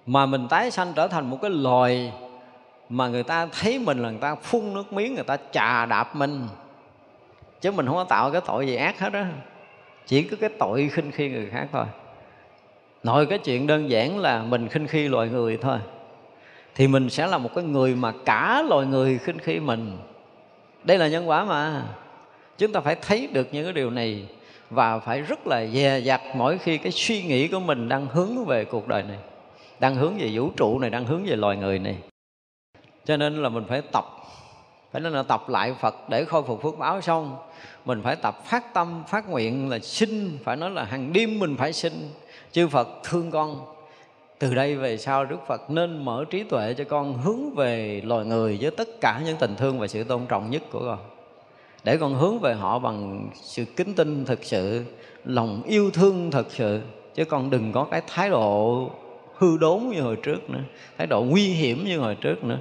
[0.07, 2.13] mà mình tái sanh trở thành một cái loài
[2.89, 6.17] mà người ta thấy mình là người ta phun nước miếng, người ta chà đạp
[6.17, 6.49] mình,
[7.61, 9.27] chứ mình không có tạo cái tội gì ác hết á
[10.07, 11.85] chỉ có cái tội khinh khi người khác thôi.
[13.03, 15.79] Nội cái chuyện đơn giản là mình khinh khi loài người thôi.
[16.75, 19.99] Thì mình sẽ là một cái người mà cả loài người khinh khi mình.
[20.85, 21.83] Đây là nhân quả mà.
[22.59, 24.27] Chúng ta phải thấy được những cái điều này
[24.71, 28.45] và phải rất là dè dặt mỗi khi cái suy nghĩ của mình đang hướng
[28.45, 29.19] về cuộc đời này,
[29.81, 31.97] đang hướng về vũ trụ này, đang hướng về loài người này.
[33.05, 34.05] Cho nên là mình phải tập,
[34.93, 37.37] phải nên là tập lại Phật để khôi phục phước báo xong
[37.85, 41.57] mình phải tập phát tâm, phát nguyện là sinh, phải nói là hàng đêm mình
[41.57, 42.11] phải sinh.
[42.53, 43.61] Chư Phật thương con,
[44.39, 48.27] từ đây về sau Đức Phật nên mở trí tuệ cho con hướng về loài
[48.27, 50.99] người với tất cả những tình thương và sự tôn trọng nhất của con.
[51.85, 54.85] Để con hướng về họ bằng sự kính tinh thực sự,
[55.25, 56.81] lòng yêu thương thực sự.
[57.15, 58.91] Chứ con đừng có cái thái độ
[59.35, 60.63] hư đốn như hồi trước nữa,
[60.99, 62.59] thái độ nguy hiểm như hồi trước nữa.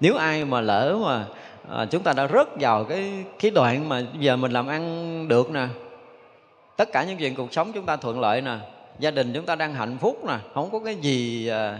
[0.00, 1.26] Nếu ai mà lỡ mà
[1.70, 5.50] à, chúng ta đã rớt vào cái cái đoạn mà giờ mình làm ăn được
[5.50, 5.66] nè.
[6.76, 8.56] Tất cả những chuyện cuộc sống chúng ta thuận lợi nè.
[8.98, 10.38] Gia đình chúng ta đang hạnh phúc nè.
[10.54, 11.78] Không có cái gì à,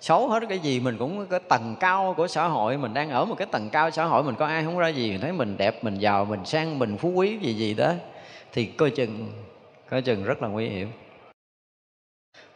[0.00, 2.76] xấu hết cái gì mình cũng cái tầng cao của xã hội.
[2.76, 5.10] Mình đang ở một cái tầng cao xã hội mình có ai không ra gì.
[5.10, 7.92] Mình thấy mình đẹp mình giàu mình sang mình phú quý gì gì đó.
[8.52, 9.32] Thì coi chừng
[9.90, 10.88] coi chừng rất là nguy hiểm.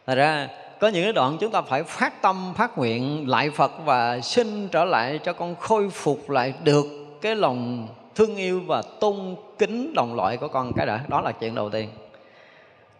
[0.05, 0.47] Thật ra
[0.81, 4.67] có những cái đoạn chúng ta phải phát tâm, phát nguyện lại Phật và xin
[4.67, 6.85] trở lại cho con khôi phục lại được
[7.21, 11.05] cái lòng thương yêu và tôn kính đồng loại của con cái đã.
[11.07, 11.89] Đó là chuyện đầu tiên.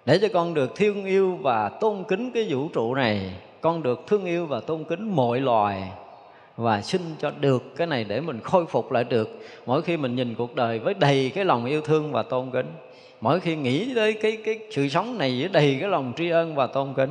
[0.05, 3.31] Để cho con được thương yêu và tôn kính cái vũ trụ này,
[3.61, 5.91] con được thương yêu và tôn kính mọi loài
[6.57, 9.29] và xin cho được cái này để mình khôi phục lại được.
[9.65, 12.67] Mỗi khi mình nhìn cuộc đời với đầy cái lòng yêu thương và tôn kính,
[13.21, 16.55] mỗi khi nghĩ tới cái cái sự sống này với đầy cái lòng tri ân
[16.55, 17.09] và tôn kính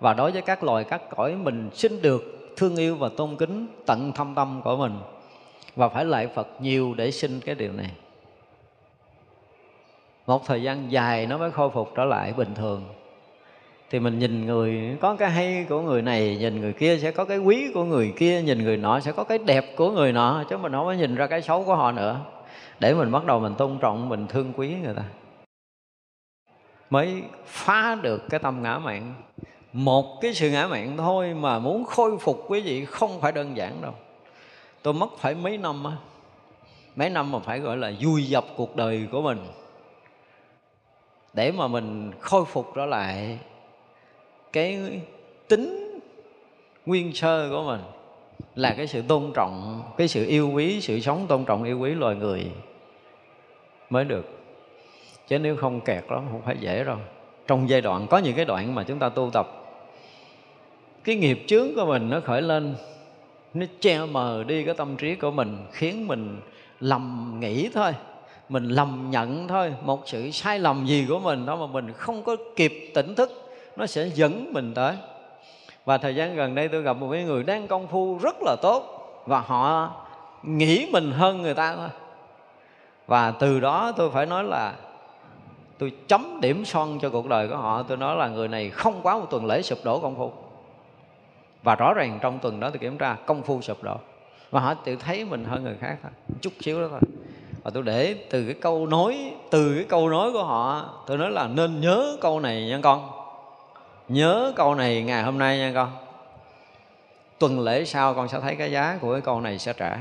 [0.00, 3.66] và đối với các loài các cõi mình xin được, thương yêu và tôn kính,
[3.86, 4.92] tận thâm tâm của mình.
[5.76, 7.90] Và phải lại Phật nhiều để xin cái điều này.
[10.26, 12.84] Một thời gian dài nó mới khôi phục trở lại bình thường.
[13.90, 17.24] Thì mình nhìn người, có cái hay của người này, nhìn người kia sẽ có
[17.24, 20.44] cái quý của người kia, nhìn người nọ sẽ có cái đẹp của người nọ,
[20.50, 22.20] chứ mình không có nhìn ra cái xấu của họ nữa.
[22.80, 25.02] Để mình bắt đầu mình tôn trọng, mình thương quý người ta.
[26.90, 29.14] Mới phá được cái tâm ngã mạn
[29.72, 33.56] một cái sự ngã mạn thôi mà muốn khôi phục quý vị không phải đơn
[33.56, 33.92] giản đâu.
[34.82, 35.92] Tôi mất phải mấy năm á,
[36.96, 39.38] mấy năm mà phải gọi là vui dập cuộc đời của mình.
[41.32, 43.38] Để mà mình khôi phục trở lại
[44.52, 45.00] cái
[45.48, 45.98] tính
[46.86, 47.80] nguyên sơ của mình
[48.54, 51.94] là cái sự tôn trọng, cái sự yêu quý, sự sống tôn trọng yêu quý
[51.94, 52.50] loài người
[53.90, 54.26] mới được.
[55.28, 56.96] Chứ nếu không kẹt đó không phải dễ đâu.
[57.46, 59.57] Trong giai đoạn, có những cái đoạn mà chúng ta tu tập
[61.04, 62.74] cái nghiệp chướng của mình nó khởi lên,
[63.54, 66.40] nó che mờ đi cái tâm trí của mình, khiến mình
[66.80, 67.94] lầm nghĩ thôi,
[68.48, 69.74] mình lầm nhận thôi.
[69.82, 73.50] Một sự sai lầm gì của mình đó mà mình không có kịp tỉnh thức,
[73.76, 74.96] nó sẽ dẫn mình tới.
[75.84, 78.56] Và thời gian gần đây tôi gặp một cái người đang công phu rất là
[78.62, 78.84] tốt
[79.26, 79.90] và họ
[80.42, 81.88] nghĩ mình hơn người ta thôi.
[83.06, 84.74] Và từ đó tôi phải nói là
[85.78, 87.82] tôi chấm điểm son cho cuộc đời của họ.
[87.82, 90.32] Tôi nói là người này không quá một tuần lễ sụp đổ công phu
[91.62, 93.96] và rõ ràng trong tuần đó tôi kiểm tra công phu sụp đổ.
[94.50, 97.00] Và họ tự thấy mình hơn người khác thôi, chút xíu đó thôi.
[97.62, 101.30] Và tôi để từ cái câu nói, từ cái câu nói của họ, tôi nói
[101.30, 103.10] là nên nhớ câu này nha con.
[104.08, 105.90] Nhớ câu này ngày hôm nay nha con.
[107.38, 109.98] Tuần lễ sau con sẽ thấy cái giá của cái câu này sẽ trả.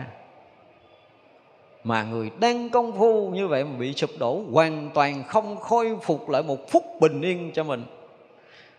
[1.83, 5.97] Mà người đang công phu như vậy mà bị sụp đổ hoàn toàn không khôi
[6.03, 7.83] phục lại một phút bình yên cho mình.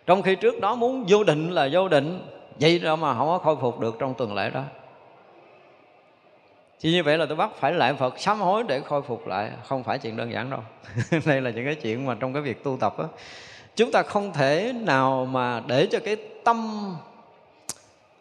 [0.05, 2.21] Trong khi trước đó muốn vô định là vô định
[2.59, 4.63] vậy đó mà không có khôi phục được trong tuần lễ đó.
[6.81, 9.51] Thì như vậy là tôi bắt phải lại Phật sám hối để khôi phục lại
[9.67, 10.59] Không phải chuyện đơn giản đâu.
[11.25, 13.09] Đây là những cái chuyện mà trong cái việc tu tập đó,
[13.75, 16.95] Chúng ta không thể nào mà để cho cái tâm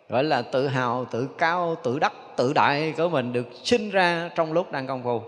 [0.09, 4.31] Gọi là tự hào, tự cao, tự đắc, tự đại của mình Được sinh ra
[4.35, 5.23] trong lúc đang công phu.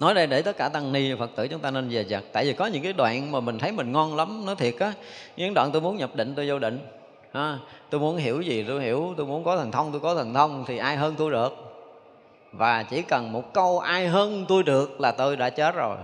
[0.00, 2.44] Nói đây để tất cả tăng ni Phật tử chúng ta nên về giặt Tại
[2.44, 4.92] vì có những cái đoạn mà mình thấy mình ngon lắm Nói thiệt á.
[5.36, 6.78] Những đoạn tôi muốn nhập định tôi vô định
[7.36, 7.58] ha,
[7.90, 10.64] Tôi muốn hiểu gì tôi hiểu Tôi muốn có thần thông tôi có thần thông
[10.66, 11.66] Thì ai hơn tôi được?
[12.52, 15.96] Và chỉ cần một câu ai hơn tôi được là tôi đã chết rồi.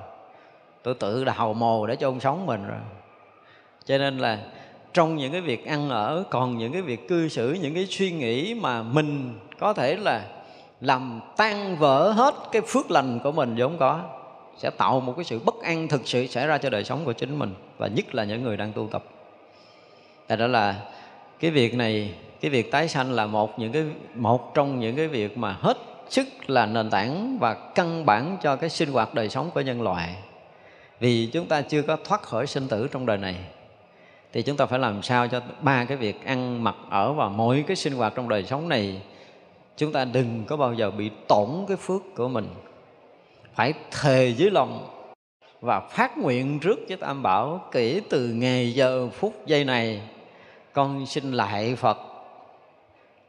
[0.83, 2.79] Tôi tự đào mồ để chôn sống mình rồi.
[3.85, 4.39] Cho nên là
[4.93, 8.11] trong những cái việc ăn ở còn những cái việc cư xử những cái suy
[8.11, 10.25] nghĩ mà mình có thể là
[10.81, 14.01] làm tan vỡ hết cái phước lành của mình vốn có.
[14.57, 17.13] Sẽ tạo một cái sự bất an thực sự xảy ra cho đời sống của
[17.13, 19.05] chính mình và nhất là những người đang tu tập.
[20.27, 20.75] Tại đó là
[21.43, 25.09] cái việc này, cái việc tái sanh là một những cái, một trong những cái
[25.09, 25.79] việc mà hết
[26.09, 29.83] sức là nền tảng và căn bản cho cái sinh hoạt đời sống của nhân
[29.83, 30.17] loại.
[31.01, 33.37] Vì chúng ta chưa có thoát khỏi sinh tử trong đời này,
[34.33, 37.65] thì chúng ta phải làm sao cho ba cái việc ăn mặc ở và mỗi
[37.67, 39.03] cái sinh hoạt trong đời sống này,
[39.77, 42.49] chúng ta đừng có bao giờ bị tổn cái phước của mình.
[43.55, 44.89] Phải thề dưới lòng
[45.61, 50.01] và phát nguyện trước với tam bảo kể từ ngày giờ phút giây này
[50.73, 51.99] con xin lại phật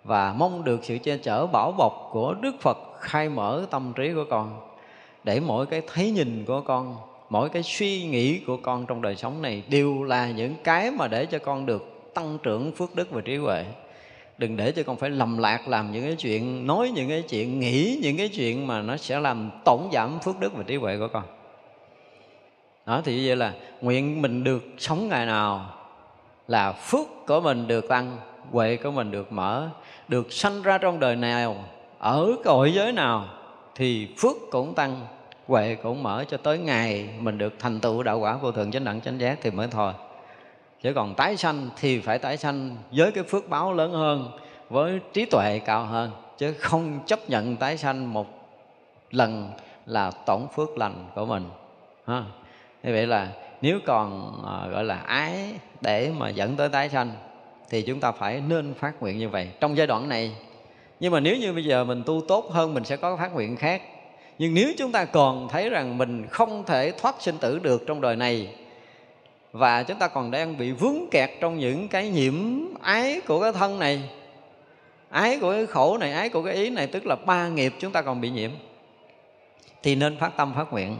[0.04, 4.14] và mong được sự che chở bảo bọc của Đức Phật khai mở tâm trí
[4.14, 4.60] của con,
[5.24, 6.98] để mỗi cái thấy nhìn của con,
[7.30, 11.08] mỗi cái suy nghĩ của con trong đời sống này đều là những cái mà
[11.08, 13.66] để cho con được tăng trưởng phước đức và trí huệ.
[14.38, 17.60] Đừng để cho con phải lầm lạc làm những cái chuyện, nói những cái chuyện,
[17.60, 20.98] nghĩ những cái chuyện mà nó sẽ làm tổn giảm phước đức và trí huệ
[20.98, 21.24] của con.
[22.86, 25.70] Đó, thì như vậy là nguyện mình được sống ngày nào
[26.48, 28.18] là phước của mình được tăng
[28.52, 29.70] huệ của mình được mở,
[30.08, 31.56] được sanh ra trong đời nào,
[32.00, 33.26] ở cõi giới nào
[33.76, 35.02] thì phước cũng tăng,
[35.48, 38.84] huệ cũng mở cho tới ngày mình được thành tựu đạo quả vô thượng chánh
[38.84, 39.94] đẳng chánh giác thì mới thôi.
[40.84, 44.32] Chứ còn tái sanh thì phải tái sanh với cái phước báo lớn hơn,
[44.70, 48.28] với trí tuệ cao hơn, chứ không chấp nhận tái sanh một
[49.12, 49.52] lần
[49.86, 51.50] là tổn phước lành của mình.
[52.08, 52.24] Ha,
[52.84, 53.28] như vậy là
[53.64, 57.12] nếu còn à, gọi là ái để mà dẫn tới tái sanh,
[57.70, 59.50] thì chúng ta phải nên phát nguyện như vậy.
[59.60, 60.36] Trong giai đoạn này,
[61.00, 63.56] nhưng mà nếu như bây giờ mình tu tốt hơn, mình sẽ có phát nguyện
[63.56, 63.82] khác.
[64.40, 68.02] Nhưng nếu chúng ta còn thấy rằng mình không thể thoát sinh tử được trong
[68.02, 68.56] đời này,
[69.52, 72.36] và chúng ta còn đang bị vướng kẹt trong những cái nhiễm
[72.82, 74.02] ái của cái thân này,
[75.10, 77.92] ái của cái khổ này, ái của cái ý này, tức là ba nghiệp chúng
[77.92, 78.52] ta còn bị nhiễm,
[79.84, 80.98] thì nên phát tâm phát nguyện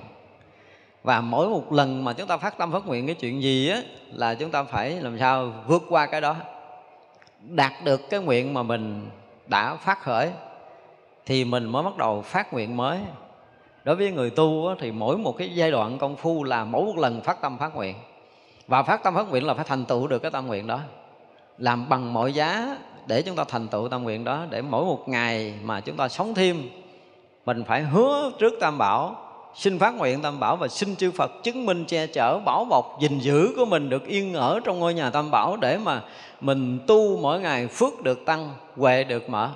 [1.04, 3.82] và mỗi một lần mà chúng ta phát tâm phát nguyện cái chuyện gì á
[4.12, 6.36] là chúng ta phải làm sao vượt qua cái đó.
[7.42, 9.10] Đạt được cái nguyện mà mình
[9.48, 10.32] đã phát khởi
[11.26, 13.00] thì mình mới bắt đầu phát nguyện mới.
[13.84, 16.86] Đối với người tu á, thì mỗi một cái giai đoạn công phu là mỗi
[16.86, 17.96] một lần phát tâm phát nguyện.
[18.68, 20.80] Và phát tâm phát nguyện là phải thành tựu được cái tâm nguyện đó.
[21.58, 22.78] Làm bằng mọi giá
[23.08, 26.08] để chúng ta thành tựu tâm nguyện đó để mỗi một ngày mà chúng ta
[26.08, 26.70] sống thêm
[27.46, 29.23] mình phải hứa trước tam bảo
[29.56, 32.98] xin phát nguyện tam bảo và xin chư Phật chứng minh che chở bảo bọc
[33.02, 36.02] gìn giữ của mình được yên ở trong ngôi nhà tam bảo để mà
[36.42, 39.50] mình tu mỗi ngày phước được tăng, huệ được mở.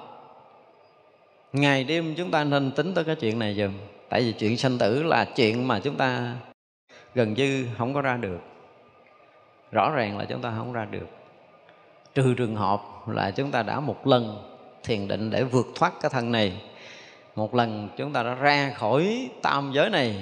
[1.54, 3.72] Ngày đêm chúng ta nên tính tới cái chuyện này dùm
[4.10, 6.36] tại vì chuyện sanh tử là chuyện mà chúng ta
[7.16, 8.40] gần như không có ra được.
[9.72, 11.08] Rõ ràng là chúng ta không ra được.
[12.16, 14.38] Trừ trường hợp là chúng ta đã một lần
[14.84, 16.62] thiền định để vượt thoát cái thân này
[17.38, 20.16] một lần chúng ta đã ra khỏi tam giới này,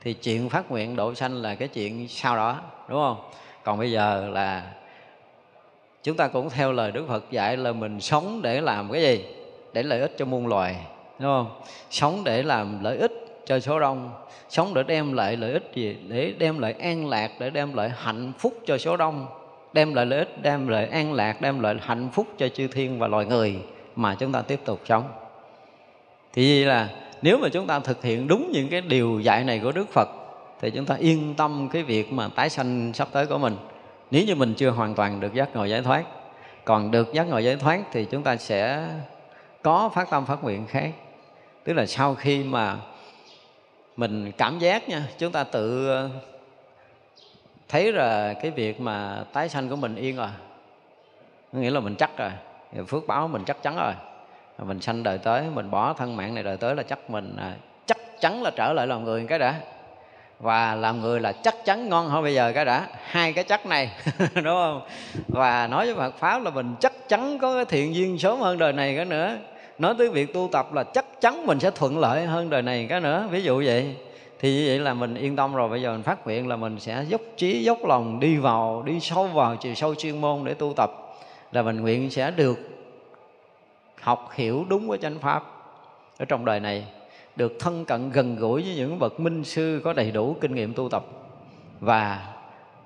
[0.00, 3.16] thì chuyện phát nguyện độ sanh là cái chuyện sau đó, đúng không?
[3.64, 4.72] Còn bây giờ là
[6.02, 9.24] chúng ta cũng theo lời đức phật dạy là mình sống để làm cái gì?
[9.72, 10.76] Để lợi ích cho muôn loài,
[11.18, 11.60] đúng không?
[11.90, 14.10] Sống để làm lợi ích cho số đông,
[14.48, 15.96] sống để đem lại lợi ích gì?
[16.08, 19.26] Để đem lại an lạc, để đem lại hạnh phúc cho số đông.
[19.72, 22.98] Đem lại lợi ích, đem lại an lạc, đem lại hạnh phúc cho chư thiên
[22.98, 23.56] và loài người
[23.96, 25.04] mà chúng ta tiếp tục sống
[26.32, 26.88] thì là
[27.22, 30.08] nếu mà chúng ta thực hiện đúng những cái điều dạy này của đức phật,
[30.60, 33.56] thì chúng ta yên tâm cái việc mà tái sanh sắp tới của mình.
[34.10, 36.04] Nếu như mình chưa hoàn toàn được giác ngộ giải thoát,
[36.64, 38.88] còn được giác ngộ giải thoát thì chúng ta sẽ
[39.62, 40.90] có phát tâm phát nguyện khác.
[41.64, 42.76] Tức là sau khi mà
[43.96, 46.10] mình cảm giác nha, chúng ta tự ờ,
[47.68, 50.28] thấy là cái việc mà tái sanh của mình yên rồi.
[51.52, 52.30] Nghĩa là mình chắc rồi,
[52.86, 53.92] phước báo mình chắc chắn rồi
[54.64, 57.52] mình sanh đời tới, mình bỏ thân mạng này đời tới là chắc mình à,
[57.86, 59.54] chắc chắn là trở lại làm người cái đã.
[60.40, 62.86] Và làm người là chắc chắn ngon hơn bây giờ cái đã.
[63.02, 63.90] Hai cái chắc này,
[64.34, 64.80] đúng không?
[65.28, 68.58] Và nói với Phật pháp là mình chắc chắn có cái thiện duyên sớm hơn
[68.58, 69.36] đời này cái nữa.
[69.78, 72.86] Nói tới việc tu tập là chắc chắn mình sẽ thuận lợi hơn đời này
[72.88, 73.28] cái nữa.
[73.30, 73.94] Ví dụ vậy,
[74.40, 75.68] thì như vậy là mình yên tâm rồi.
[75.68, 79.00] Bây giờ mình phát nguyện là mình sẽ dốc trí, dốc lòng đi vào, đi
[79.00, 80.90] sâu vào chiều sâu chuyên môn để tu tập.
[81.52, 82.77] Là mình nguyện sẽ được
[84.00, 85.44] học hiểu đúng cái chánh pháp.
[86.18, 86.84] Ở trong đời này,
[87.36, 90.74] được thân cận gần gũi với những bậc minh sư có đầy đủ kinh nghiệm
[90.74, 91.04] tu tập.
[91.80, 92.34] Và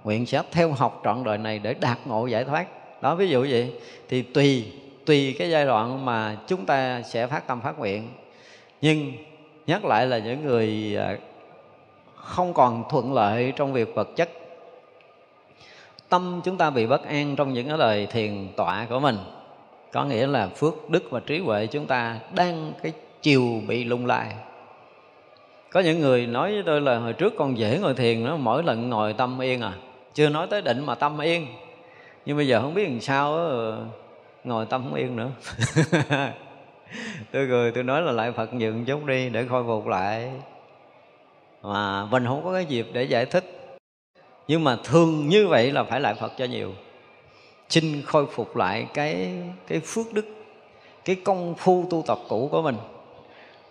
[0.04, 2.66] nguyện sẽ theo học trọn đời này để đạt ngộ giải thoát.
[3.02, 3.72] Đó, ví dụ vậy,
[4.08, 4.72] thì tùy
[5.06, 8.08] tùy cái giai đoạn mà chúng ta sẽ phát tâm phát nguyện.
[8.80, 9.12] Nhưng
[9.66, 11.16] nhắc lại là những người à,
[12.14, 14.30] không còn thuận lợi trong việc vật chất.
[16.08, 19.16] Tâm chúng ta bị bất an trong những cái lời thiền tọa của mình
[19.92, 22.92] có nghĩa là phước đức và trí huệ chúng ta đang cái
[23.22, 24.34] chiều bị lung lai.
[25.72, 28.62] Có những người nói với tôi là hồi trước con dễ ngồi thiền nó mỗi
[28.62, 29.72] lần ngồi tâm yên à.
[30.14, 31.46] Chưa nói tới định mà tâm yên.
[32.26, 33.76] Nhưng bây giờ không biết làm sao đó,
[34.44, 35.30] ngồi tâm không yên nữa.
[37.32, 40.30] Tôi cười tôi nói là lại phật nhượng chút đi để khôi phục lại.
[41.62, 43.44] Mà mình không có cái dịp để giải thích.
[44.48, 46.72] Nhưng mà thường như vậy là phải lại phật cho nhiều
[47.72, 49.32] xin khôi phục lại cái
[49.66, 50.26] cái phước đức,
[51.04, 52.76] cái công phu tu tập cũ của mình.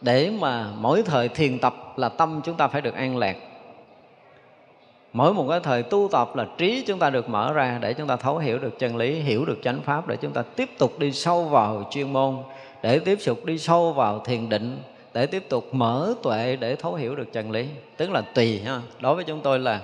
[0.02, 3.38] Để mà mỗi thời thiền tập là tâm chúng ta phải được an lạc.
[5.14, 8.08] Mỗi một cái thời tu tập là trí chúng ta được mở ra để chúng
[8.08, 11.00] ta thấu hiểu được chân lý, hiểu được chánh pháp, để chúng ta tiếp tục
[11.00, 12.38] đi sâu vào chuyên môn,
[12.84, 14.78] để tiếp tục đi sâu vào thiền định,
[15.14, 17.68] để tiếp tục mở tuệ để thấu hiểu được chân lý.
[17.98, 18.82] Tức là tùy ha.
[19.00, 19.82] Đối với chúng tôi là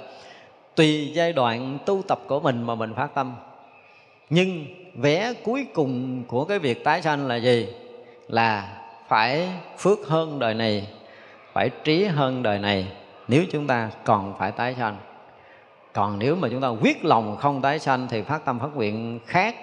[0.76, 3.34] tùy giai đoạn tu tập của mình mà mình phát tâm
[4.30, 7.68] nhưng vé cuối cùng của cái việc tái sanh là gì?
[8.28, 10.88] Là phải phước hơn đời này,
[11.54, 12.88] phải trí hơn đời này
[13.28, 14.98] nếu chúng ta còn phải tái sanh.
[15.94, 19.20] Còn nếu mà chúng ta quyết lòng không tái sanh thì phát tâm phát nguyện
[19.26, 19.56] khác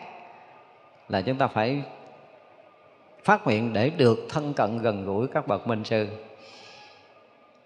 [1.08, 1.82] là chúng ta phải
[3.24, 6.08] phát nguyện để được thân cận gần gũi các bậc minh sư.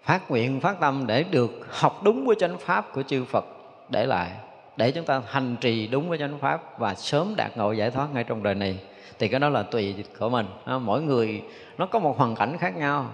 [0.03, 3.45] Phát nguyện, phát tâm để được học đúng với chánh pháp của chư Phật
[3.89, 4.31] để lại
[4.79, 8.13] để chúng ta hành trì đúng với chánh pháp và sớm đạt ngộ giải thoát
[8.13, 8.79] ngay trong đời này,
[9.19, 10.45] thì cái đó là tùy của mình.
[10.65, 11.41] À, mỗi người
[11.77, 13.11] nó có một hoàn cảnh khác nhau.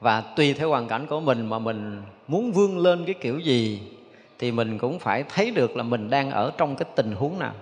[0.00, 3.82] Và tùy theo hoàn cảnh của mình mà mình muốn vươn lên cái kiểu gì,
[4.38, 7.54] thì mình cũng phải thấy được là mình đang ở trong cái tình huống nào.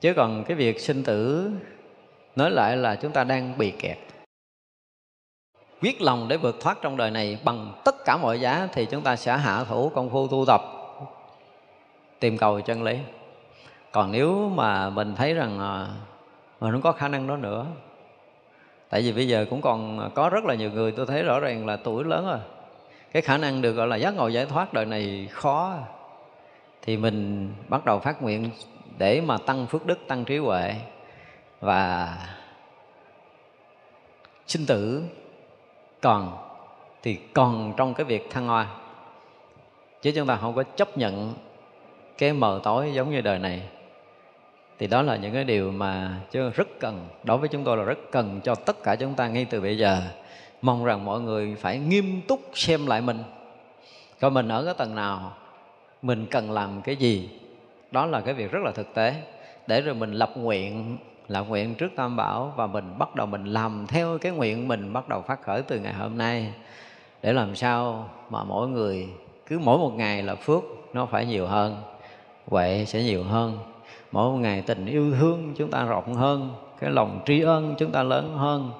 [0.00, 1.50] Chứ còn cái việc sinh tử,
[2.36, 3.98] nói lại là chúng ta đang bị kẹt.
[5.82, 9.02] Quyết lòng để vượt thoát trong đời này bằng tất cả mọi giá, thì chúng
[9.02, 10.77] ta sẽ hạ thủ công phu tu tập
[12.20, 12.98] tìm cầu chân lý.
[13.92, 15.88] Còn nếu mà mình thấy rằng ờ,
[16.60, 17.66] mình không có khả năng đó nữa,
[18.88, 21.66] tại vì bây giờ cũng còn có rất là nhiều người tôi thấy rõ ràng
[21.66, 22.38] là tuổi lớn rồi.
[23.12, 25.74] Cái khả năng được, gọi là, giác ngộ giải thoát đời này khó.
[26.82, 28.50] Thì mình bắt đầu phát nguyện
[28.98, 30.74] để mà tăng phước đức, tăng trí huệ
[31.60, 32.16] và
[34.46, 35.04] sinh tử
[36.00, 36.38] còn,
[37.02, 38.66] thì còn trong cái việc thăng hoa.
[40.02, 41.34] Chứ chúng ta không có chấp nhận
[42.18, 43.62] cái mờ tối giống như đời này.
[44.78, 47.82] Thì đó là những cái điều mà chứ rất cần, đối với chúng tôi là
[47.82, 50.02] rất cần cho tất cả chúng ta ngay từ bây giờ.
[50.62, 53.22] Mong rằng mọi người phải nghiêm túc xem lại mình.
[54.20, 55.32] Coi mình ở cái tầng nào,
[56.02, 57.30] mình cần làm cái gì.
[57.90, 59.14] Đó là cái việc rất là thực tế.
[59.66, 63.44] Để rồi mình lập nguyện lập nguyện trước tam bảo và mình bắt đầu mình
[63.44, 66.52] làm theo cái nguyện mình bắt đầu phát khởi từ ngày hôm nay.
[67.22, 69.08] Để làm sao mà mỗi người,
[69.46, 70.62] cứ mỗi một ngày là phước,
[70.92, 71.76] nó phải nhiều hơn
[72.50, 73.58] huệ sẽ nhiều hơn.
[74.12, 77.90] Mỗi một ngày tình yêu thương chúng ta rộng hơn, cái lòng tri ân chúng
[77.90, 78.70] ta lớn hơn.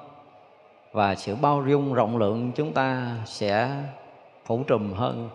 [0.92, 3.82] Và sự bao dung rộng lượng chúng ta sẽ
[4.46, 5.28] phủ trùm hơn.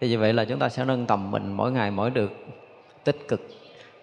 [0.00, 2.32] Thì như vậy là chúng ta sẽ nâng tầm mình mỗi ngày mỗi được
[3.04, 3.40] tích cực,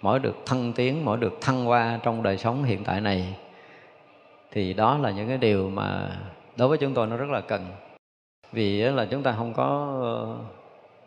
[0.02, 3.36] mỗi được thăng tiến, mỗi được thăng hoa trong đời sống hiện tại này.
[4.52, 6.10] Thì đó là những cái điều mà
[6.56, 7.68] đối với chúng tôi nó rất là cần.
[8.52, 9.98] Vì là chúng ta không có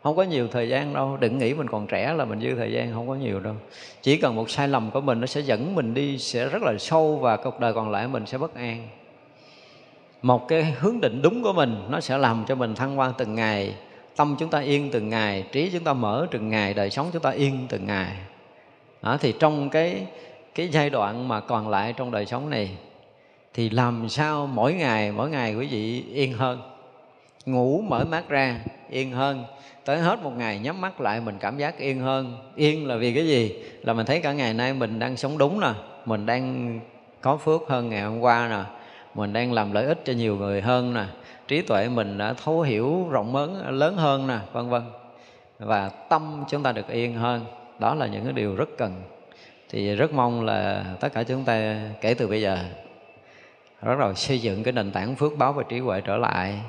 [0.05, 1.17] không có nhiều thời gian đâu.
[1.19, 3.53] Đừng nghĩ mình còn trẻ là mình dư thời gian không có nhiều đâu.
[4.01, 6.73] Chỉ cần một sai lầm của mình nó sẽ dẫn mình đi sẽ rất là
[6.79, 8.87] sâu và cuộc đời còn lại mình sẽ bất an.
[10.21, 13.35] Một cái hướng định đúng của mình nó sẽ làm cho mình thăng hoa từng
[13.35, 13.75] ngày.
[14.15, 17.21] Tâm chúng ta yên từng ngày trí chúng ta mở từng ngày đời sống chúng
[17.21, 18.15] ta yên từng ngày.
[19.01, 20.05] Đó, thì trong cái
[20.55, 22.69] cái giai đoạn mà còn lại trong đời sống này
[23.53, 26.74] thì làm sao mỗi ngày mỗi ngày quý vị yên hơn?
[27.45, 28.59] Ngủ, mở mắt ra,
[28.89, 29.45] yên hơn.
[29.85, 32.37] Tới hết một ngày nhắm mắt lại, mình cảm giác yên hơn.
[32.55, 33.55] Yên là vì cái gì?
[33.83, 35.71] Là mình thấy cả ngày nay mình đang sống đúng nè,
[36.05, 36.79] mình đang
[37.21, 38.63] có phước hơn ngày hôm qua nè,
[39.15, 41.05] mình đang làm lợi ích cho nhiều người hơn nè,
[41.47, 44.81] trí tuệ mình đã thấu hiểu rộng lớn lớn hơn nè, vân vân.
[45.59, 47.45] Và tâm chúng ta được yên hơn,
[47.79, 49.01] đó là những cái điều rất cần.
[49.69, 52.57] Thì rất mong là tất cả chúng ta kể từ bây giờ,
[53.81, 56.59] bắt đầu xây dựng cái nền tảng phước báo và trí huệ trở lại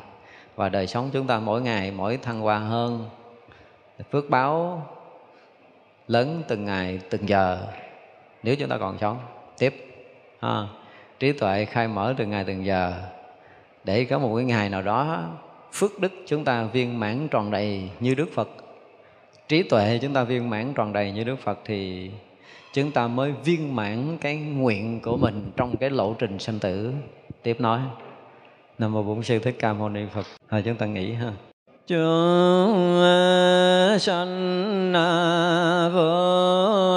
[0.57, 3.09] và đời sống chúng ta mỗi ngày, mỗi thăng hoa hơn.
[4.11, 4.83] Phước báo
[6.09, 7.67] lớn từng ngày, từng giờ.
[8.43, 9.19] Nếu chúng ta còn sống,
[9.59, 9.83] tiếp.
[10.41, 10.67] Ha.
[11.19, 12.93] trí tuệ khai mở từng ngày, từng giờ.
[13.85, 15.25] Để có một cái ngày nào đó,
[15.73, 18.49] phước đức chúng ta viên mãn tròn đầy như đức phật.
[19.49, 22.11] Trí tuệ chúng ta viên mãn tròn đầy như đức phật thì
[22.73, 26.93] chúng ta mới viên mãn cái nguyện của mình trong cái lộ trình sanh tử.
[27.43, 27.81] Tiếp nói
[28.79, 30.27] nam mô bổn sư thích ca mâu ni phật.
[30.49, 31.33] À, chúng ta nghĩ ha.
[31.87, 33.01] Chúng
[34.01, 34.93] sanh
[35.95, 36.96] vô